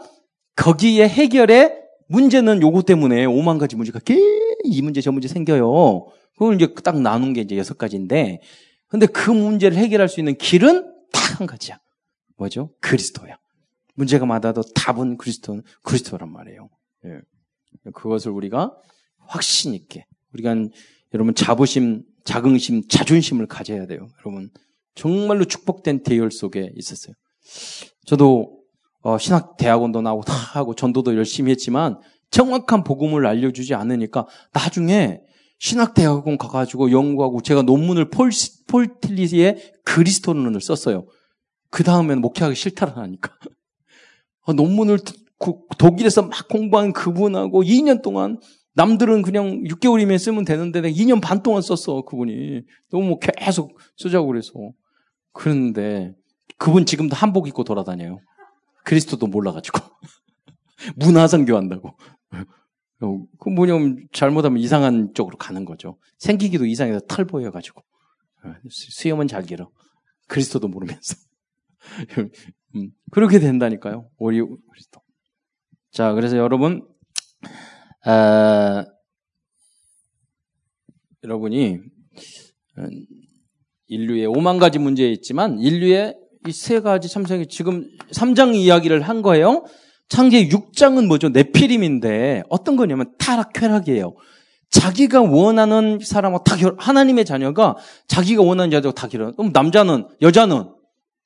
거기에 0.56 1.08
해결에 1.08 1.76
문제는 2.08 2.62
요거 2.62 2.82
때문에 2.82 3.26
5만 3.26 3.58
가지 3.58 3.76
문제가 3.76 4.00
이 4.64 4.82
문제 4.82 5.00
저 5.00 5.12
문제 5.12 5.28
생겨요. 5.28 6.06
그걸 6.34 6.54
이제 6.54 6.72
딱 6.82 7.00
나눈 7.00 7.32
게 7.32 7.42
이제 7.42 7.56
여섯 7.56 7.76
가지인데 7.76 8.40
근데 8.86 9.06
그 9.06 9.30
문제를 9.30 9.76
해결할 9.76 10.08
수 10.08 10.20
있는 10.20 10.36
길은 10.36 10.94
딱 11.12 11.28
한 11.38 11.46
가지야. 11.46 11.78
뭐죠? 12.36 12.74
그리스도야. 12.80 13.38
문제가 13.94 14.26
많아도 14.26 14.62
답은 14.74 15.16
그리스도, 15.16 15.60
그리스도란 15.82 16.30
말이에요. 16.30 16.68
예. 17.06 17.20
그것을 17.92 18.32
우리가 18.32 18.74
확신 19.26 19.74
있게 19.74 20.04
우리가 20.34 20.54
여러분 21.14 21.34
자부심, 21.34 22.02
자긍심, 22.24 22.88
자존심을 22.88 23.46
가져야 23.46 23.86
돼요. 23.86 24.08
여러분 24.20 24.50
정말로 24.94 25.44
축복된 25.44 26.02
대열 26.02 26.30
속에 26.30 26.70
있었어요. 26.74 27.14
저도 28.06 28.58
어, 29.02 29.16
신학 29.16 29.56
대학원도 29.56 30.02
나오고 30.02 30.24
다 30.24 30.34
하고 30.34 30.74
전도도 30.74 31.16
열심히 31.16 31.50
했지만 31.52 31.98
정확한 32.30 32.84
복음을 32.84 33.26
알려주지 33.26 33.74
않으니까 33.74 34.26
나중에 34.52 35.20
신학 35.58 35.94
대학원 35.94 36.38
가가지고 36.38 36.90
연구하고 36.92 37.42
제가 37.42 37.62
논문을 37.62 38.10
폴, 38.10 38.30
폴틸리스의 38.68 39.72
그리스도론을 39.84 40.60
썼어요. 40.60 41.06
그 41.70 41.82
다음에는 41.84 42.20
목회하기 42.20 42.54
싫다라니까. 42.54 43.32
어, 44.46 44.52
논문을 44.52 44.98
독일에서 45.78 46.22
막 46.22 46.48
공부한 46.48 46.92
그분하고 46.92 47.62
2년 47.62 48.02
동안 48.02 48.38
남들은 48.74 49.22
그냥 49.22 49.62
6개월이면 49.64 50.18
쓰면 50.18 50.44
되는데 50.44 50.80
내가 50.80 50.94
2년 50.94 51.20
반 51.20 51.42
동안 51.42 51.62
썼어, 51.62 52.02
그분이. 52.02 52.62
너무 52.90 53.18
계속 53.20 53.78
쓰자고 53.96 54.28
그래서. 54.28 54.52
그런데 55.32 56.14
그분 56.58 56.86
지금도 56.86 57.16
한복 57.16 57.48
입고 57.48 57.64
돌아다녀요. 57.64 58.20
그리스도도 58.84 59.26
몰라가지고. 59.26 59.80
문화선 60.96 61.44
교 61.44 61.56
한다고. 61.56 61.96
그 63.40 63.48
뭐냐면 63.48 64.06
잘못하면 64.12 64.58
이상한 64.58 65.12
쪽으로 65.14 65.36
가는 65.36 65.64
거죠. 65.64 65.98
생기기도 66.18 66.64
이상해서 66.64 67.00
털 67.08 67.24
보여가지고. 67.24 67.82
수염은 68.70 69.26
잘 69.26 69.42
길어. 69.42 69.70
그리스도도 70.28 70.68
모르면서. 70.68 71.16
음, 72.76 72.90
그렇게 73.10 73.40
된다니까요. 73.40 74.08
우리 74.18 74.40
그리스도. 74.40 75.00
자, 75.92 76.12
그래서 76.12 76.36
여러분 76.36 76.86
아, 78.04 78.84
여러분이 81.24 81.78
어, 82.78 82.82
인류의 83.88 84.26
5만 84.28 84.58
가지 84.60 84.78
문제 84.78 85.08
있지만 85.10 85.58
인류의 85.58 86.14
이 86.46 86.52
세 86.52 86.80
가지 86.80 87.08
참생이 87.08 87.48
지금 87.48 87.84
3장 88.12 88.54
이야기를 88.54 89.02
한 89.02 89.22
거예요. 89.22 89.64
창세 90.08 90.48
6장은 90.48 91.06
뭐죠? 91.06 91.28
네피림인데 91.30 92.44
어떤 92.48 92.76
거냐면 92.76 93.12
타락 93.18 93.52
쾌락이에요. 93.52 94.14
자기가 94.70 95.22
원하는 95.22 95.98
사람하고 96.02 96.44
다 96.44 96.56
결, 96.56 96.76
하나님의 96.78 97.24
자녀가 97.24 97.76
자기가 98.06 98.42
원하는 98.42 98.70
자들하고 98.70 98.94
다 98.94 99.08
결혼. 99.08 99.34
그럼 99.34 99.50
남자는 99.52 100.06
여자는 100.22 100.72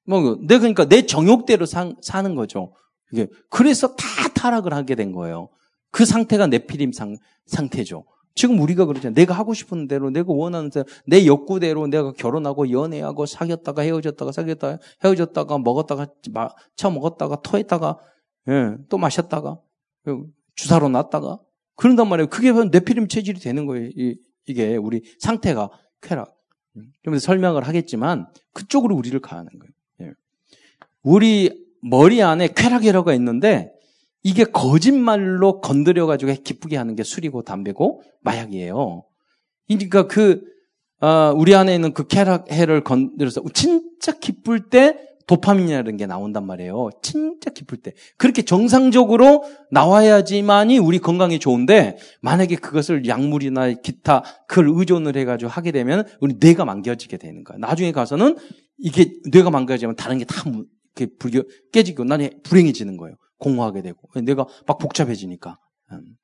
뭐 0.07 0.37
내 0.47 0.59
그러니까 0.59 0.87
내 0.87 1.05
정욕대로 1.07 1.67
상, 1.67 1.95
사는 2.01 2.35
거죠. 2.35 2.73
이게 3.13 3.29
그래서 3.49 3.95
다 3.95 4.07
타락을 4.35 4.73
하게 4.73 4.95
된 4.95 5.13
거예요. 5.13 5.49
그 5.91 6.05
상태가 6.05 6.47
네피림 6.47 6.93
상, 6.93 7.17
상태죠. 7.47 8.05
지금 8.35 8.59
우리가 8.61 8.87
그러잖아요. 8.87 9.15
내가 9.15 9.35
하고 9.35 9.53
싶은 9.53 9.87
대로, 9.89 10.09
내가 10.11 10.33
원하는 10.33 10.71
대로, 10.71 10.87
내 11.07 11.27
욕구대로 11.27 11.87
내가 11.87 12.13
결혼하고 12.13 12.71
연애하고 12.71 13.27
사귀었다가 13.27 13.83
헤어졌다가 13.83 14.33
사귀었다가 14.33 14.79
헤어졌다가 15.05 15.59
먹었다가 15.59 16.07
차 16.75 16.91
먹었다가 16.91 17.43
토했다가 17.43 17.99
예, 18.49 18.77
또 18.89 18.99
마셨다가 18.99 19.61
주사로 20.55 20.89
놨다가 20.89 21.39
그런단 21.77 22.09
말이에요. 22.09 22.29
그게 22.29 22.53
네피림 22.53 23.09
체질이 23.09 23.39
되는 23.41 23.67
거예요. 23.67 23.91
이, 23.95 24.19
게 24.47 24.77
우리 24.77 25.03
상태가 25.19 25.71
쾌락. 26.01 26.37
좀 27.03 27.19
설명을 27.19 27.69
하겠지만 27.69 28.27
그쪽으로 28.55 28.97
우리를 28.97 29.19
가는 29.21 29.47
거예요. 29.47 29.73
예. 30.01 30.15
우리 31.03 31.67
머리 31.83 32.23
안에 32.23 32.49
쾌락이라고 32.55 33.13
있는데 33.13 33.73
이게 34.23 34.45
거짓말로 34.45 35.61
건드려가지고 35.61 36.33
기쁘게 36.45 36.77
하는 36.77 36.95
게 36.95 37.03
술이고 37.03 37.43
담배고 37.43 38.03
마약이에요. 38.21 39.05
그러니까 39.69 40.07
그, 40.07 40.43
어, 41.01 41.33
우리 41.37 41.55
안에 41.55 41.75
있는 41.75 41.93
그 41.93 42.07
쾌락해를 42.07 42.85
건드려서 42.85 43.43
진짜 43.53 44.13
기쁠 44.13 44.71
때 44.71 44.97
도파민이라는 45.27 45.97
게 45.97 46.07
나온단 46.07 46.47
말이에요. 46.47 46.91
진짜 47.01 47.51
기쁠 47.51 47.79
때. 47.79 47.93
그렇게 48.17 48.43
정상적으로 48.43 49.45
나와야지만이 49.71 50.79
우리 50.79 50.99
건강에 50.99 51.39
좋은데, 51.39 51.97
만약에 52.21 52.57
그것을 52.57 53.07
약물이나 53.07 53.73
기타, 53.83 54.25
그걸 54.47 54.69
의존을 54.69 55.17
해가지고 55.17 55.51
하게 55.51 55.71
되면, 55.71 56.07
우리 56.21 56.35
뇌가 56.39 56.65
망가지게 56.65 57.17
되는 57.17 57.45
거야. 57.45 57.57
나중에 57.59 57.93
가서는 57.93 58.37
이게 58.79 59.13
뇌가 59.31 59.51
망가지면 59.51 59.97
다른 59.97 60.19
게 60.19 60.25
다 60.25 60.43
깨지고, 61.73 62.05
나는 62.05 62.41
불행해지는 62.43 62.97
거예요. 62.97 63.17
공허하게 63.39 63.83
되고 63.83 63.99
내가 64.21 64.47
막 64.67 64.79
복잡해지니까. 64.79 65.59
음. 65.93 66.17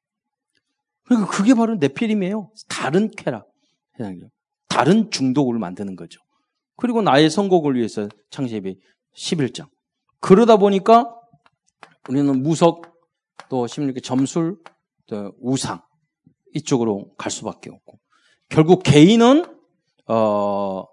그러니까 1.05 1.31
그게 1.31 1.55
바로 1.55 1.75
네피림이에요. 1.77 2.51
다른 2.69 3.11
쾌락. 3.11 3.49
다른 4.69 5.11
중독을 5.11 5.59
만드는 5.59 5.97
거죠. 5.97 6.21
그리고 6.77 7.03
나의 7.03 7.31
선곡을 7.31 7.75
위해서 7.75 8.09
창세기 8.31 8.79
11장. 9.17 9.69
그러다 10.21 10.57
보니까 10.57 11.13
우리는 12.09 12.43
무석, 12.43 12.83
또 13.49 13.67
16개 13.67 14.03
점술, 14.03 14.59
또 15.07 15.33
우상 15.41 15.83
이쪽으로 16.55 17.15
갈 17.17 17.31
수밖에 17.31 17.71
없고 17.71 17.99
결국 18.49 18.83
개인은 18.83 19.45
어, 20.07 20.85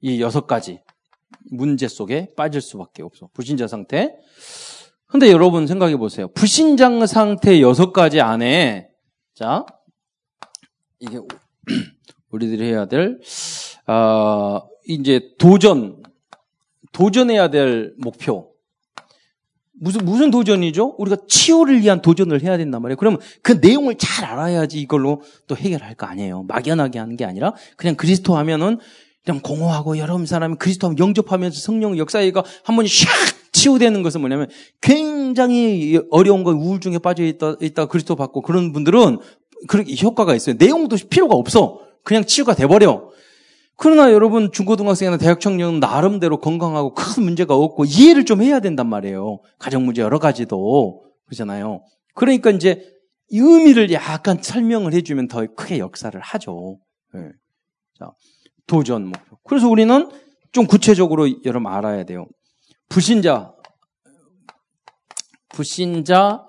이 0.00 0.20
여섯 0.20 0.46
가지 0.46 0.80
문제 1.50 1.88
속에 1.88 2.34
빠질 2.36 2.60
수밖에 2.60 3.02
없어. 3.02 3.28
불신자 3.32 3.66
상태. 3.66 4.14
근데 5.06 5.30
여러분 5.30 5.66
생각해 5.66 5.96
보세요. 5.96 6.28
불신장 6.28 7.06
상태 7.06 7.60
여섯 7.60 7.92
가지 7.92 8.20
안에 8.20 8.88
자 9.34 9.64
이게 10.98 11.18
우리들이 12.30 12.64
해야 12.64 12.86
될 12.86 13.20
어, 13.86 14.60
이제 14.86 15.34
도전 15.38 16.02
도전해야 16.92 17.50
될 17.50 17.94
목표 17.98 18.54
무슨 19.80 20.04
무슨 20.04 20.30
도전이죠? 20.30 20.94
우리가 20.98 21.16
치유를 21.28 21.80
위한 21.80 22.00
도전을 22.00 22.42
해야 22.42 22.56
된단 22.56 22.80
말이에요. 22.80 22.96
그러면 22.96 23.20
그 23.42 23.52
내용을 23.52 23.96
잘 23.98 24.24
알아야지 24.24 24.80
이걸로 24.80 25.20
또 25.46 25.56
해결할 25.56 25.94
거 25.94 26.06
아니에요. 26.06 26.44
막연하게 26.44 26.98
하는 26.98 27.16
게 27.16 27.24
아니라 27.24 27.54
그냥 27.76 27.96
그리스도 27.96 28.36
하면은 28.36 28.78
그냥 29.24 29.40
공허하고 29.40 29.96
여러 29.98 30.24
사람이 30.24 30.56
그리스도 30.58 30.86
하면 30.88 30.98
영접하면서 30.98 31.58
성령 31.58 31.96
역사가 31.96 32.44
한 32.62 32.76
번씩 32.76 33.08
샥 33.08 33.34
치유되는 33.52 34.02
것은 34.02 34.20
뭐냐면 34.20 34.48
굉장히 34.80 35.98
어려운 36.10 36.44
거 36.44 36.50
우울증에 36.50 36.98
빠져 36.98 37.24
있다, 37.24 37.56
있다 37.60 37.86
그리스도 37.86 38.16
받고 38.16 38.42
그런 38.42 38.72
분들은 38.72 39.18
그렇게 39.68 39.96
효과가 40.00 40.34
있어요. 40.34 40.56
내용도 40.58 40.96
필요가 41.08 41.34
없어. 41.36 41.80
그냥 42.02 42.24
치유가 42.24 42.54
돼버려. 42.54 43.10
그러나 43.76 44.12
여러분 44.12 44.52
중고등학생이나 44.52 45.16
대학 45.16 45.40
청년은 45.40 45.80
나름대로 45.80 46.38
건강하고 46.38 46.94
큰 46.94 47.24
문제가 47.24 47.54
없고 47.54 47.86
이해를 47.86 48.24
좀 48.24 48.42
해야 48.42 48.60
된단 48.60 48.88
말이에요. 48.88 49.40
가정 49.58 49.84
문제 49.84 50.02
여러 50.02 50.18
가지도 50.18 51.02
그렇잖아요. 51.26 51.82
그러니까 52.14 52.50
이제 52.50 52.84
이 53.30 53.38
의미를 53.38 53.90
약간 53.92 54.38
설명을 54.40 54.92
해주면 54.92 55.28
더 55.28 55.46
크게 55.56 55.78
역사를 55.78 56.18
하죠. 56.20 56.78
네. 57.14 57.20
자, 57.98 58.12
도전 58.66 59.06
목표. 59.06 59.36
그래서 59.44 59.68
우리는 59.68 60.10
좀 60.52 60.66
구체적으로 60.66 61.28
여러분 61.44 61.72
알아야 61.72 62.04
돼요. 62.04 62.26
불신자, 62.88 63.52
불신자 65.50 66.46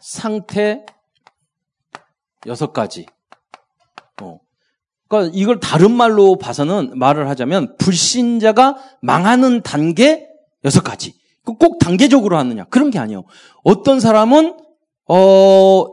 상태 0.00 0.84
여섯 2.46 2.72
가지. 2.72 3.06
어. 4.22 4.38
그러니까 5.08 5.32
이걸 5.34 5.60
다른 5.60 5.92
말로 5.92 6.36
봐서는 6.36 6.98
말을 6.98 7.28
하자면 7.28 7.76
불신자가 7.78 8.76
망하는 9.02 9.62
단계 9.62 10.28
여섯 10.64 10.82
가지. 10.82 11.18
꼭 11.44 11.78
단계적으로 11.78 12.36
하느냐 12.36 12.64
그런 12.64 12.90
게 12.90 12.98
아니에요. 12.98 13.24
어떤 13.64 14.00
사람은 14.00 14.54
어 15.08 15.84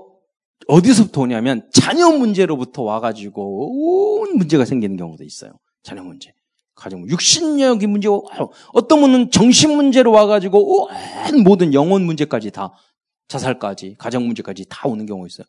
어디서부터 0.68 1.22
오냐면 1.22 1.68
자녀 1.72 2.10
문제로부터 2.10 2.84
와가지고 2.84 4.20
온 4.22 4.38
문제가 4.38 4.66
생기는 4.66 4.98
경우도 4.98 5.24
있어요. 5.24 5.52
자녀 5.86 6.04
문제. 6.04 6.34
가정 6.74 7.08
육신력이 7.08 7.88
문제고 7.88 8.28
어떤 8.74 9.00
분은 9.00 9.32
정신 9.32 9.76
문제로 9.78 10.12
와가지고 10.12 10.88
온 10.88 11.44
모든 11.44 11.74
영혼 11.74 12.06
문제까지 12.06 12.52
다 12.52 12.74
자살까지 13.30 13.96
가정 13.98 14.26
문제까지 14.26 14.66
다 14.68 14.90
오는 14.90 15.06
경우가 15.06 15.28
있어요. 15.28 15.46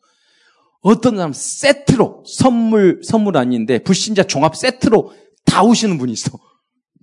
어떤 0.79 1.17
사람 1.17 1.33
세트로 1.33 2.23
선물 2.25 3.01
선물 3.03 3.35
아닌데 3.35 3.79
불신자 3.79 4.23
종합 4.23 4.55
세트로 4.55 5.11
다 5.43 5.63
오시는 5.63 5.97
분이 5.97 6.13
있어. 6.13 6.31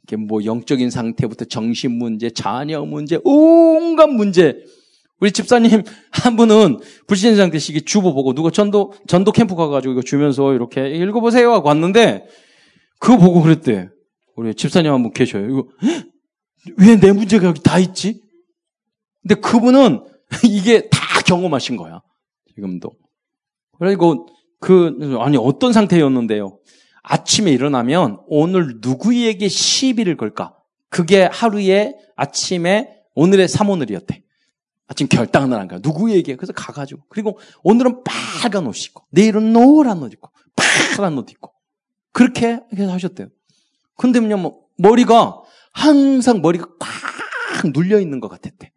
이게 0.05 0.17
뭐 0.17 0.45
영적인 0.45 0.91
상태부터 0.91 1.47
정신 1.47 1.93
문제, 1.93 2.31
자녀 2.31 2.83
문제, 2.85 3.19
온갖 3.25 4.09
문제. 4.09 4.57
우리 5.21 5.33
집사님 5.33 5.83
한 6.11 6.37
분은 6.37 6.81
불신자 7.07 7.37
상태 7.37 7.59
시기 7.59 7.83
주보 7.83 8.15
보고 8.15 8.33
누가 8.33 8.51
전도 8.51 8.95
전도 9.07 9.33
캠프 9.33 9.55
가가지고 9.55 9.93
이거 9.93 10.03
주면서 10.03 10.55
이렇게 10.55 10.89
읽어보세요 10.89 11.53
하고 11.53 11.69
왔는데 11.69 12.27
그거 13.05 13.19
보고 13.19 13.43
그랬대. 13.43 13.89
우리 14.37 14.55
집사님 14.55 14.93
한 14.93 15.03
분 15.03 15.13
계셔요. 15.13 15.47
이거 15.47 15.69
왜 16.79 16.97
내 16.97 17.13
문제가 17.13 17.47
여기 17.47 17.63
다 17.63 17.79
있지? 17.79 18.23
근데 19.23 19.35
그분은 19.41 20.05
이게 20.45 20.89
다 20.89 21.21
경험하신 21.27 21.77
거야. 21.77 22.01
지금도. 22.55 22.91
그리고 23.79 24.27
그, 24.61 25.19
아니, 25.21 25.37
어떤 25.37 25.73
상태였는데요? 25.73 26.59
아침에 27.03 27.51
일어나면 27.53 28.21
오늘 28.29 28.79
누구에게 28.81 29.49
시비를 29.49 30.17
걸까? 30.17 30.57
그게 30.89 31.25
하루에 31.31 31.95
아침에 32.17 32.89
오늘의 33.15 33.49
삼오늘이었대. 33.49 34.23
아침 34.87 35.07
결단을 35.09 35.59
한 35.59 35.69
거야. 35.69 35.81
누구에게? 35.83 36.37
그래서 36.37 36.53
가가지고. 36.55 37.03
그리고 37.11 37.39
오늘은 37.63 38.05
빨간 38.05 38.67
옷 38.67 38.77
입고, 38.87 39.05
내일은 39.11 39.53
노란 39.53 40.03
옷 40.03 40.13
입고, 40.13 40.31
파란 40.97 41.19
옷 41.19 41.31
입고. 41.31 41.53
그렇게 42.15 42.61
하셨대요. 42.75 43.29
근데요, 43.97 44.39
뭐, 44.39 44.61
머리가 44.79 45.43
항상 45.73 46.41
머리가 46.41 46.67
꽉 46.79 47.71
눌려 47.75 48.01
있는 48.01 48.21
것 48.21 48.29
같았대. 48.29 48.73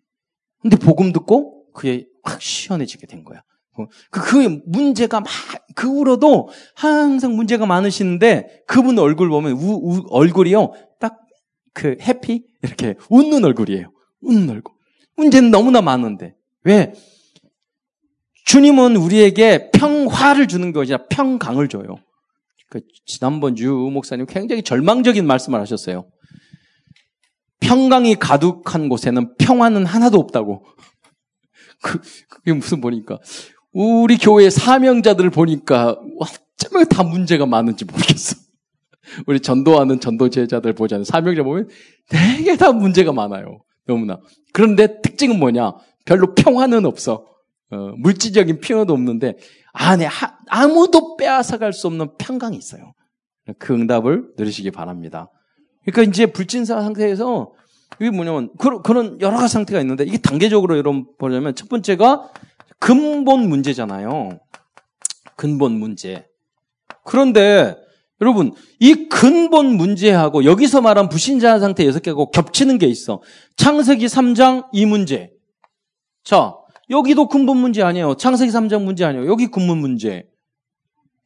근데 0.62 0.76
복음 0.76 1.14
듣고 1.14 1.72
그게 1.74 2.08
확 2.24 2.42
시원해지게 2.42 3.08
된 3.08 3.24
거야. 3.24 3.42
어, 3.78 3.86
그, 4.12 4.22
그 4.22 4.62
문제가 4.66 5.22
막, 5.22 5.30
그 5.74 5.88
후로도 5.88 6.50
항상 6.76 7.36
문제가 7.36 7.66
많으시는데 7.66 8.64
그분 8.68 9.00
얼굴 9.00 9.30
보면 9.30 9.54
우, 9.54 9.80
우, 9.82 10.06
얼굴이요. 10.10 10.74
딱 11.00 11.28
그 11.78 11.96
해피? 12.02 12.44
이렇게 12.64 12.96
웃는 13.08 13.46
얼굴이에요. 13.46 13.92
웃는 14.22 14.50
얼굴. 14.50 14.74
문제는 15.16 15.52
너무나 15.52 15.80
많은데. 15.80 16.34
왜? 16.64 16.92
주님은 18.46 18.96
우리에게 18.96 19.70
평화를 19.70 20.48
주는 20.48 20.72
것이 20.72 20.96
아니라 20.96 21.06
평강을 21.10 21.68
줘요. 21.68 22.00
그 22.70 22.82
지난번 23.06 23.56
주 23.56 23.70
목사님 23.70 24.26
굉장히 24.26 24.62
절망적인 24.62 25.26
말씀을 25.26 25.60
하셨어요. 25.62 26.10
평강이 27.60 28.16
가득한 28.16 28.90
곳에는 28.90 29.36
평화는 29.38 29.86
하나도 29.86 30.20
없다고. 30.20 30.66
그, 31.82 32.00
그게 32.30 32.54
무슨 32.54 32.82
보니까. 32.82 33.20
우리 33.72 34.18
교회 34.18 34.50
사명자들을 34.50 35.30
보니까 35.30 35.98
어쩌면 36.20 36.88
다 36.88 37.04
문제가 37.04 37.46
많은지 37.46 37.86
모르겠어. 37.86 38.36
우리 39.28 39.40
전도하는 39.40 40.00
전도 40.00 40.30
제자들 40.30 40.74
보자면 40.74 41.06
사명자 41.06 41.44
보면 41.44 41.70
되게 42.10 42.58
다 42.58 42.72
문제가 42.72 43.14
많아요. 43.14 43.64
너무나. 43.86 44.20
그런데 44.52 45.02
특징은 45.02 45.40
뭐냐? 45.40 45.74
별로 46.06 46.34
평화는 46.36 46.86
없어. 46.86 47.26
어, 47.70 47.78
물질적인 47.98 48.62
평화도 48.62 48.94
없는데 48.94 49.36
안에 49.78 50.06
하, 50.06 50.38
아무도 50.48 51.18
빼앗아갈 51.18 51.72
수 51.72 51.88
없는 51.88 52.18
평강이 52.18 52.58
있어요. 52.58 52.94
그 53.60 53.74
응답을 53.74 54.34
누리시기 54.38 54.72
바랍니다. 54.72 55.32
그러니까 55.86 56.10
이제 56.10 56.26
불진사 56.26 56.82
상태에서 56.82 57.54
이게 58.00 58.10
뭐냐면 58.10 58.50
그런, 58.58 58.82
그런 58.82 59.22
여러 59.22 59.38
가지 59.38 59.54
상태가 59.54 59.80
있는데 59.82 60.04
이게 60.04 60.18
단계적으로 60.18 60.78
여러분 60.78 61.06
보려면 61.18 61.56
첫 61.56 61.70
번째가 61.70 62.32
근본 62.80 63.48
문제잖아요. 63.48 64.40
근본 65.36 65.74
문제. 65.74 66.26
그런데 67.04 67.78
여러분 68.20 68.54
이 68.80 69.08
근본 69.08 69.78
문제하고 69.78 70.44
여기서 70.44 70.82
말한 70.82 71.08
불신자 71.10 71.60
상태 71.60 71.86
여섯 71.86 72.02
개하고 72.02 72.32
겹치는 72.32 72.80
게 72.80 72.88
있어. 72.88 73.22
창세기 73.56 74.08
3장 74.08 74.68
이 74.74 74.86
문제. 74.86 75.32
자 76.24 76.56
여기도 76.90 77.28
근본 77.28 77.58
문제 77.58 77.84
아니에요. 77.84 78.16
창세기 78.16 78.52
3장 78.52 78.84
문제 78.84 79.04
아니에요. 79.06 79.28
여기 79.28 79.48
근본 79.48 79.80
문제. 79.80 80.30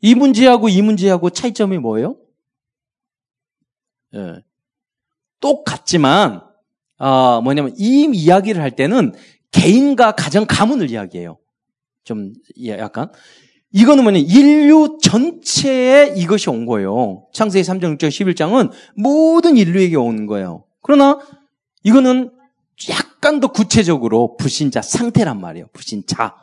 이 0.01 0.15
문제하고 0.15 0.69
이 0.69 0.81
문제하고 0.81 1.29
차이점이 1.29 1.77
뭐예요? 1.77 2.17
예. 4.15 4.43
똑같지만 5.39 6.41
어, 6.97 7.41
뭐냐면 7.41 7.73
이 7.77 8.09
이야기를 8.11 8.61
할 8.61 8.71
때는 8.71 9.13
개인과 9.51 10.13
가정 10.13 10.45
가문을 10.47 10.89
이야기해요. 10.89 11.37
좀 12.03 12.33
약간 12.67 13.11
이거는 13.73 14.03
뭐냐 14.03 14.19
인류 14.19 14.97
전체에 15.01 16.13
이것이 16.15 16.49
온 16.49 16.65
거예요. 16.65 17.27
창세기 17.33 17.67
3장 17.67 17.97
6절 17.97 18.09
11장은 18.09 18.71
모든 18.95 19.57
인류에게 19.57 19.95
온 19.95 20.25
거예요. 20.25 20.65
그러나 20.81 21.19
이거는 21.83 22.31
약간 22.89 23.39
더 23.39 23.47
구체적으로 23.47 24.35
불신자 24.37 24.81
상태란 24.81 25.39
말이에요. 25.39 25.67
불신자, 25.73 26.35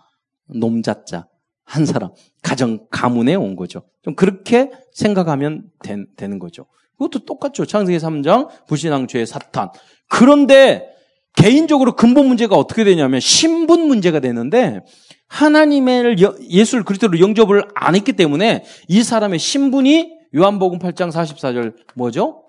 놈자자, 0.47 1.27
한 1.65 1.87
사람, 1.87 2.11
가정, 2.43 2.87
가문에 2.91 3.35
온 3.35 3.57
거죠. 3.57 3.83
좀 4.03 4.15
그렇게 4.15 4.71
생각하면 4.93 5.71
된, 5.83 6.07
되는 6.17 6.39
거죠. 6.39 6.67
그것도 6.99 7.25
똑같죠. 7.25 7.67
창세기 7.67 7.99
3장, 7.99 8.49
불신앙죄의 8.67 9.27
사탄. 9.27 9.71
그런데 10.09 10.89
개인적으로 11.37 11.95
근본 11.95 12.27
문제가 12.27 12.57
어떻게 12.57 12.85
되냐면 12.85 13.21
신분 13.21 13.87
문제가 13.87 14.19
되는데 14.19 14.81
하나님의 15.29 16.17
예수를 16.51 16.85
그리스도로 16.85 17.21
영접을 17.21 17.65
안 17.75 17.95
했기 17.95 18.15
때문에 18.15 18.65
이 18.89 19.03
사람의 19.03 19.39
신분이 19.39 20.19
요한복음 20.35 20.79
8장 20.79 21.13
44절 21.13 21.75
뭐죠? 21.95 22.47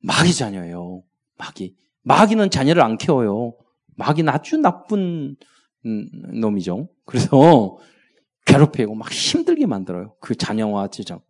마귀 0.00 0.34
자녀예요. 0.34 1.02
마귀. 1.36 1.74
마귀는 2.04 2.50
자녀를 2.50 2.82
안 2.82 2.96
키워요. 2.96 3.54
마귀는 3.96 4.32
아주 4.32 4.56
나쁜 4.56 5.36
음, 5.86 6.08
놈이죠. 6.40 6.88
그래서 7.04 7.78
괴롭히고 8.46 8.94
막 8.94 9.10
힘들게 9.10 9.66
만들어요. 9.66 10.14
그 10.20 10.34
자녀와 10.34 10.88
제장. 10.88 11.20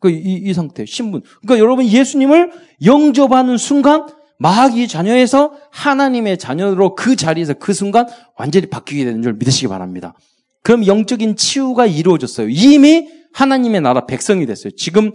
그, 0.00 0.10
이, 0.10 0.34
이 0.44 0.54
상태, 0.54 0.84
신분. 0.84 1.22
그러니까 1.42 1.58
여러분 1.58 1.86
예수님을 1.86 2.52
영접하는 2.84 3.56
순간 3.56 4.06
마귀 4.38 4.86
자녀에서 4.86 5.52
하나님의 5.70 6.38
자녀로 6.38 6.94
그 6.94 7.16
자리에서 7.16 7.54
그 7.54 7.72
순간 7.72 8.06
완전히 8.36 8.66
바뀌게 8.66 9.04
되는 9.04 9.22
줄 9.22 9.34
믿으시기 9.34 9.66
바랍니다. 9.66 10.14
그럼 10.62 10.86
영적인 10.86 11.36
치유가 11.36 11.86
이루어졌어요. 11.86 12.48
이미 12.48 13.08
하나님의 13.32 13.80
나라 13.80 14.06
백성이 14.06 14.46
됐어요. 14.46 14.70
지금 14.76 15.12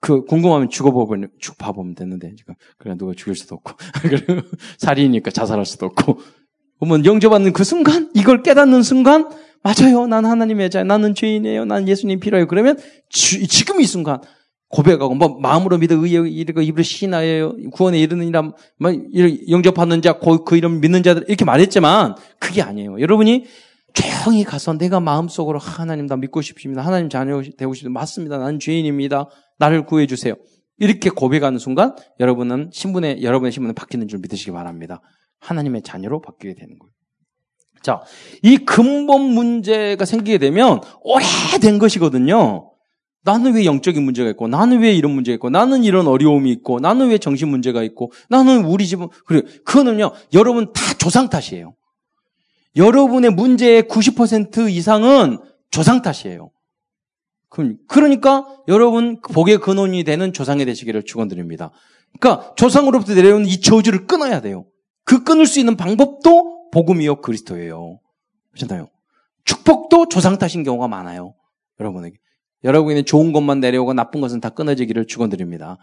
그 0.00 0.24
궁금하면 0.24 0.70
죽어보면 0.70 1.28
쭉 1.38 1.58
봐보면 1.58 1.94
되는데 1.94 2.34
지금 2.36 2.54
그래 2.78 2.96
누가 2.96 3.12
죽일 3.14 3.34
수도 3.34 3.54
없고 3.56 3.72
살인이니까 4.78 5.30
자살할 5.30 5.66
수도 5.66 5.86
없고 5.86 6.20
그러면 6.78 7.04
영접받는 7.04 7.52
그 7.52 7.64
순간 7.64 8.10
이걸 8.14 8.42
깨닫는 8.42 8.82
순간 8.82 9.28
맞아요. 9.62 10.06
난 10.06 10.24
하나님의 10.24 10.70
자, 10.70 10.84
나는 10.84 11.14
죄인이에요. 11.14 11.66
난 11.66 11.86
예수님 11.86 12.18
필요해요. 12.20 12.48
그러면 12.48 12.78
주, 13.10 13.46
지금 13.46 13.80
이 13.80 13.84
순간 13.84 14.20
고백하고 14.70 15.14
뭐 15.14 15.38
마음으로 15.40 15.78
믿어 15.78 15.96
의에 15.96 16.28
이르고 16.30 16.62
입으로 16.62 16.82
신하여 16.82 17.56
구원에 17.72 17.98
이르느니라 17.98 18.42
뭐 18.78 18.92
영접하는 19.50 20.00
자그 20.00 20.56
이름 20.56 20.80
믿는 20.80 21.02
자들 21.02 21.24
이렇게 21.28 21.44
말했지만 21.44 22.14
그게 22.38 22.62
아니에요. 22.62 23.00
여러분이 23.00 23.46
조용히 23.92 24.44
가서 24.44 24.72
내가 24.74 25.00
마음속으로 25.00 25.58
하나님 25.58 26.06
나 26.06 26.16
믿고 26.16 26.40
싶습니다. 26.40 26.82
하나님 26.82 27.10
자녀 27.10 27.42
되고 27.58 27.74
싶습니다. 27.74 28.00
맞습니다. 28.00 28.38
나는 28.38 28.60
죄인입니다. 28.60 29.28
나를 29.60 29.84
구해 29.86 30.06
주세요. 30.06 30.34
이렇게 30.78 31.10
고백하는 31.10 31.58
순간 31.58 31.94
여러분은 32.18 32.70
신분에 32.72 33.22
여러분의 33.22 33.52
신분은 33.52 33.74
바뀌는 33.74 34.08
줄 34.08 34.18
믿으시기 34.20 34.50
바랍니다. 34.50 35.00
하나님의 35.38 35.82
자녀로 35.82 36.22
바뀌게 36.22 36.54
되는 36.54 36.78
거예요. 36.78 36.90
자, 37.82 38.00
이 38.42 38.56
근본 38.56 39.22
문제가 39.22 40.04
생기게 40.04 40.38
되면 40.38 40.80
오래된 41.02 41.78
것이거든요. 41.78 42.72
나는 43.22 43.54
왜 43.54 43.66
영적인 43.66 44.02
문제가 44.02 44.30
있고, 44.30 44.48
나는 44.48 44.80
왜 44.80 44.94
이런 44.94 45.12
문제가 45.12 45.34
있고, 45.34 45.50
나는 45.50 45.84
이런 45.84 46.06
어려움이 46.06 46.50
있고, 46.52 46.80
나는 46.80 47.10
왜 47.10 47.18
정신 47.18 47.48
문제가 47.48 47.82
있고, 47.82 48.12
나는 48.30 48.64
우리 48.64 48.86
집은, 48.86 49.08
그래. 49.26 49.42
그거는요, 49.64 50.12
여러분 50.32 50.72
다 50.72 50.94
조상 50.98 51.28
탓이에요. 51.28 51.74
여러분의 52.76 53.32
문제의 53.32 53.82
90% 53.82 54.70
이상은 54.70 55.38
조상 55.70 56.00
탓이에요. 56.00 56.50
그러니까 57.50 58.46
여러분 58.68 59.20
복의 59.20 59.58
근원이 59.58 60.04
되는 60.04 60.32
조상이 60.32 60.64
되시기를 60.64 61.02
축원드립니다. 61.04 61.72
그러니까 62.18 62.54
조상으로부터 62.54 63.14
내려온 63.14 63.44
이 63.44 63.60
저주를 63.60 64.06
끊어야 64.06 64.40
돼요. 64.40 64.66
그 65.04 65.24
끊을 65.24 65.46
수 65.46 65.58
있는 65.58 65.76
방법도 65.76 66.70
복음이요 66.70 67.20
그리스도예요. 67.20 67.98
그렇잖아요. 68.52 68.88
축복도 69.44 70.08
조상 70.08 70.38
탓인 70.38 70.62
경우가 70.62 70.88
많아요. 70.88 71.34
여러분에게. 71.80 72.16
여러분에게 72.62 73.02
좋은 73.02 73.32
것만 73.32 73.60
내려오고 73.60 73.94
나쁜 73.94 74.20
것은 74.20 74.40
다 74.40 74.50
끊어지기를 74.50 75.06
축원드립니다. 75.06 75.78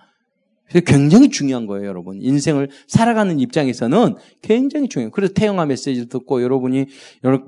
굉장히 0.86 1.30
중요한 1.30 1.66
거예요, 1.66 1.88
여러분. 1.88 2.22
인생을 2.22 2.70
살아가는 2.88 3.40
입장에서는 3.40 4.16
굉장히 4.42 4.90
중요해요. 4.90 5.12
그래서 5.12 5.34
태영아 5.34 5.66
메시지 5.66 6.10
듣고 6.10 6.44
여러분이 6.44 6.88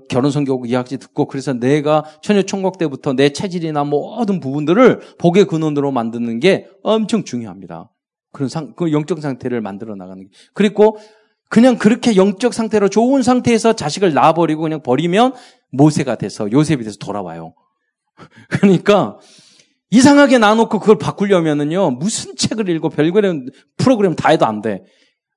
결혼 0.09 0.31
성교 0.31 0.63
이야기 0.67 0.97
듣고 0.97 1.25
그래서 1.25 1.53
내가 1.53 2.03
처녀 2.21 2.41
총각 2.41 2.77
때부터 2.77 3.13
내 3.13 3.29
체질이나 3.29 3.83
모든 3.83 4.39
부분들을 4.39 5.01
복의 5.17 5.45
근원으로 5.45 5.91
만드는 5.91 6.39
게 6.39 6.67
엄청 6.81 7.23
중요합니다. 7.23 7.91
그런 8.31 8.47
상, 8.47 8.73
그 8.75 8.91
영적 8.91 9.19
상태를 9.21 9.61
만들어 9.61 9.95
나가는 9.95 10.23
게. 10.23 10.29
그리고 10.53 10.97
그냥 11.49 11.77
그렇게 11.77 12.15
영적 12.15 12.53
상태로 12.53 12.89
좋은 12.89 13.23
상태에서 13.23 13.73
자식을 13.73 14.13
낳아버리고 14.13 14.61
그냥 14.61 14.81
버리면 14.81 15.33
모세가 15.71 16.15
돼서 16.15 16.49
요셉이 16.51 16.83
돼서 16.83 16.97
돌아와요. 16.97 17.53
그러니까 18.49 19.17
이상하게 19.91 20.37
놔놓고 20.37 20.79
그걸 20.79 20.97
바꾸려면은요, 20.97 21.91
무슨 21.91 22.35
책을 22.35 22.69
읽고 22.69 22.89
별거는 22.89 23.49
프로그램 23.77 24.15
다 24.15 24.29
해도 24.29 24.45
안 24.45 24.61
돼. 24.61 24.83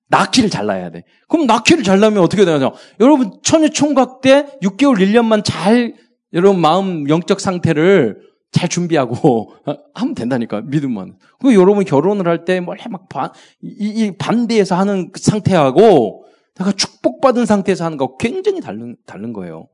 낳기를 0.09 0.51
잘라야 0.51 0.91
돼. 0.91 1.05
그럼 1.29 1.47
낳기를 1.47 1.83
잘라면 1.83 2.23
어떻게 2.23 2.45
되냐? 2.45 2.71
여러분, 3.01 3.33
처녀 3.43 3.69
총각 3.69 4.21
때 4.21 4.47
6개월, 4.63 4.99
1년만 4.99 5.43
잘, 5.43 5.95
여러분 6.35 6.61
마음 6.61 7.09
영적 7.09 7.41
상태를 7.41 8.21
잘 8.53 8.69
준비하고 8.69 9.55
하면 9.95 10.15
된다니까, 10.15 10.61
믿음만. 10.61 11.17
그 11.41 11.55
여러분 11.55 11.85
결혼을 11.85 12.29
할때뭐막 12.29 13.09
반, 13.09 13.31
이, 13.63 13.87
이 13.89 14.17
반대에서 14.19 14.77
하는 14.77 15.11
그 15.13 15.21
상태하고 15.21 16.27
내가 16.57 16.73
축복받은 16.73 17.47
상태에서 17.47 17.87
하는 17.87 17.97
거 17.97 18.19
굉장히 18.19 18.61
다른, 18.61 18.97
다른 19.07 19.33
거예요. 19.33 19.69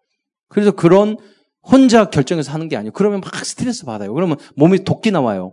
그래서 0.48 0.70
그런 0.70 1.16
혼자 1.62 2.08
결정해서 2.10 2.52
하는 2.52 2.68
게 2.68 2.76
아니에요. 2.76 2.92
그러면 2.92 3.20
막 3.20 3.34
스트레스 3.44 3.84
받아요. 3.84 4.12
그러면 4.14 4.38
몸에 4.56 4.78
도끼 4.84 5.10
나와요. 5.10 5.52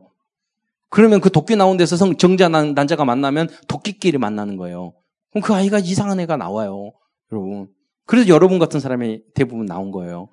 그러면 0.90 1.20
그 1.20 1.30
도끼 1.30 1.56
나온 1.56 1.78
데서 1.78 1.98
성, 1.98 2.16
정자 2.16 2.48
난자가 2.48 3.06
만나면 3.06 3.50
도끼끼리 3.68 4.18
만나는 4.18 4.56
거예요. 4.56 4.94
그럼 5.32 5.44
그 5.44 5.54
아이가 5.54 5.80
이상한 5.80 6.20
애가 6.22 6.38
나와요. 6.38 6.94
여러분. 7.32 7.68
그래서 8.06 8.30
여러분 8.30 8.60
같은 8.60 8.80
사람이 8.80 9.22
대부분 9.34 9.66
나온 9.66 9.92
거예요. 9.92 10.30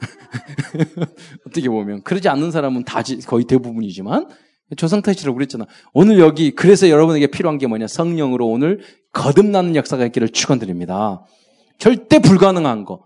어떻게 1.46 1.68
보면. 1.68 2.02
그러지 2.02 2.28
않는 2.28 2.50
사람은 2.50 2.84
다 2.84 3.02
거의 3.26 3.44
대부분이지만 3.44 4.28
조상탓이라고 4.76 5.36
그랬잖아. 5.36 5.66
오늘 5.92 6.18
여기 6.18 6.52
그래서 6.54 6.88
여러분에게 6.88 7.26
필요한 7.28 7.58
게 7.58 7.66
뭐냐? 7.66 7.86
성령으로 7.86 8.48
오늘 8.48 8.80
거듭나는 9.12 9.76
역사가 9.76 10.06
있기를 10.06 10.30
축원드립니다. 10.30 11.24
절대 11.78 12.18
불가능한 12.18 12.84
거. 12.84 13.04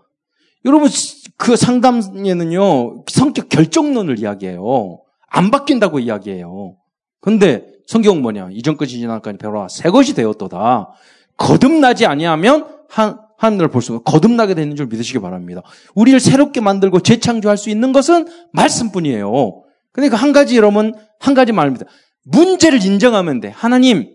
여러분 0.65 0.89
그 1.37 1.55
상담에는요 1.55 3.03
성격 3.07 3.49
결정론을 3.49 4.19
이야기해요. 4.19 5.01
안 5.29 5.51
바뀐다고 5.51 5.99
이야기해요. 5.99 6.75
근데 7.21 7.65
성경 7.87 8.21
뭐냐? 8.21 8.49
이전 8.51 8.77
것이 8.77 8.99
지나까지 8.99 9.37
배워라. 9.37 9.67
새 9.67 9.89
것이 9.89 10.15
되었도다. 10.15 10.89
거듭나지 11.37 12.05
아니하면 12.05 12.67
한 12.89 13.19
하늘을 13.37 13.69
볼 13.69 13.81
수, 13.81 13.99
거듭나게 13.99 14.53
되는 14.53 14.75
줄 14.75 14.87
믿으시기 14.87 15.19
바랍니다. 15.19 15.61
우리를 15.93 16.19
새롭게 16.19 16.61
만들고 16.61 17.01
재창조할 17.01 17.57
수 17.57 17.69
있는 17.69 17.91
것은 17.91 18.27
말씀뿐이에요. 18.53 19.63
그러니까 19.91 20.17
한 20.17 20.31
가지 20.31 20.55
여러분, 20.57 20.93
한 21.19 21.33
가지 21.33 21.51
말입니다. 21.51 21.85
문제를 22.23 22.83
인정하면 22.83 23.41
돼. 23.41 23.49
하나님, 23.49 24.09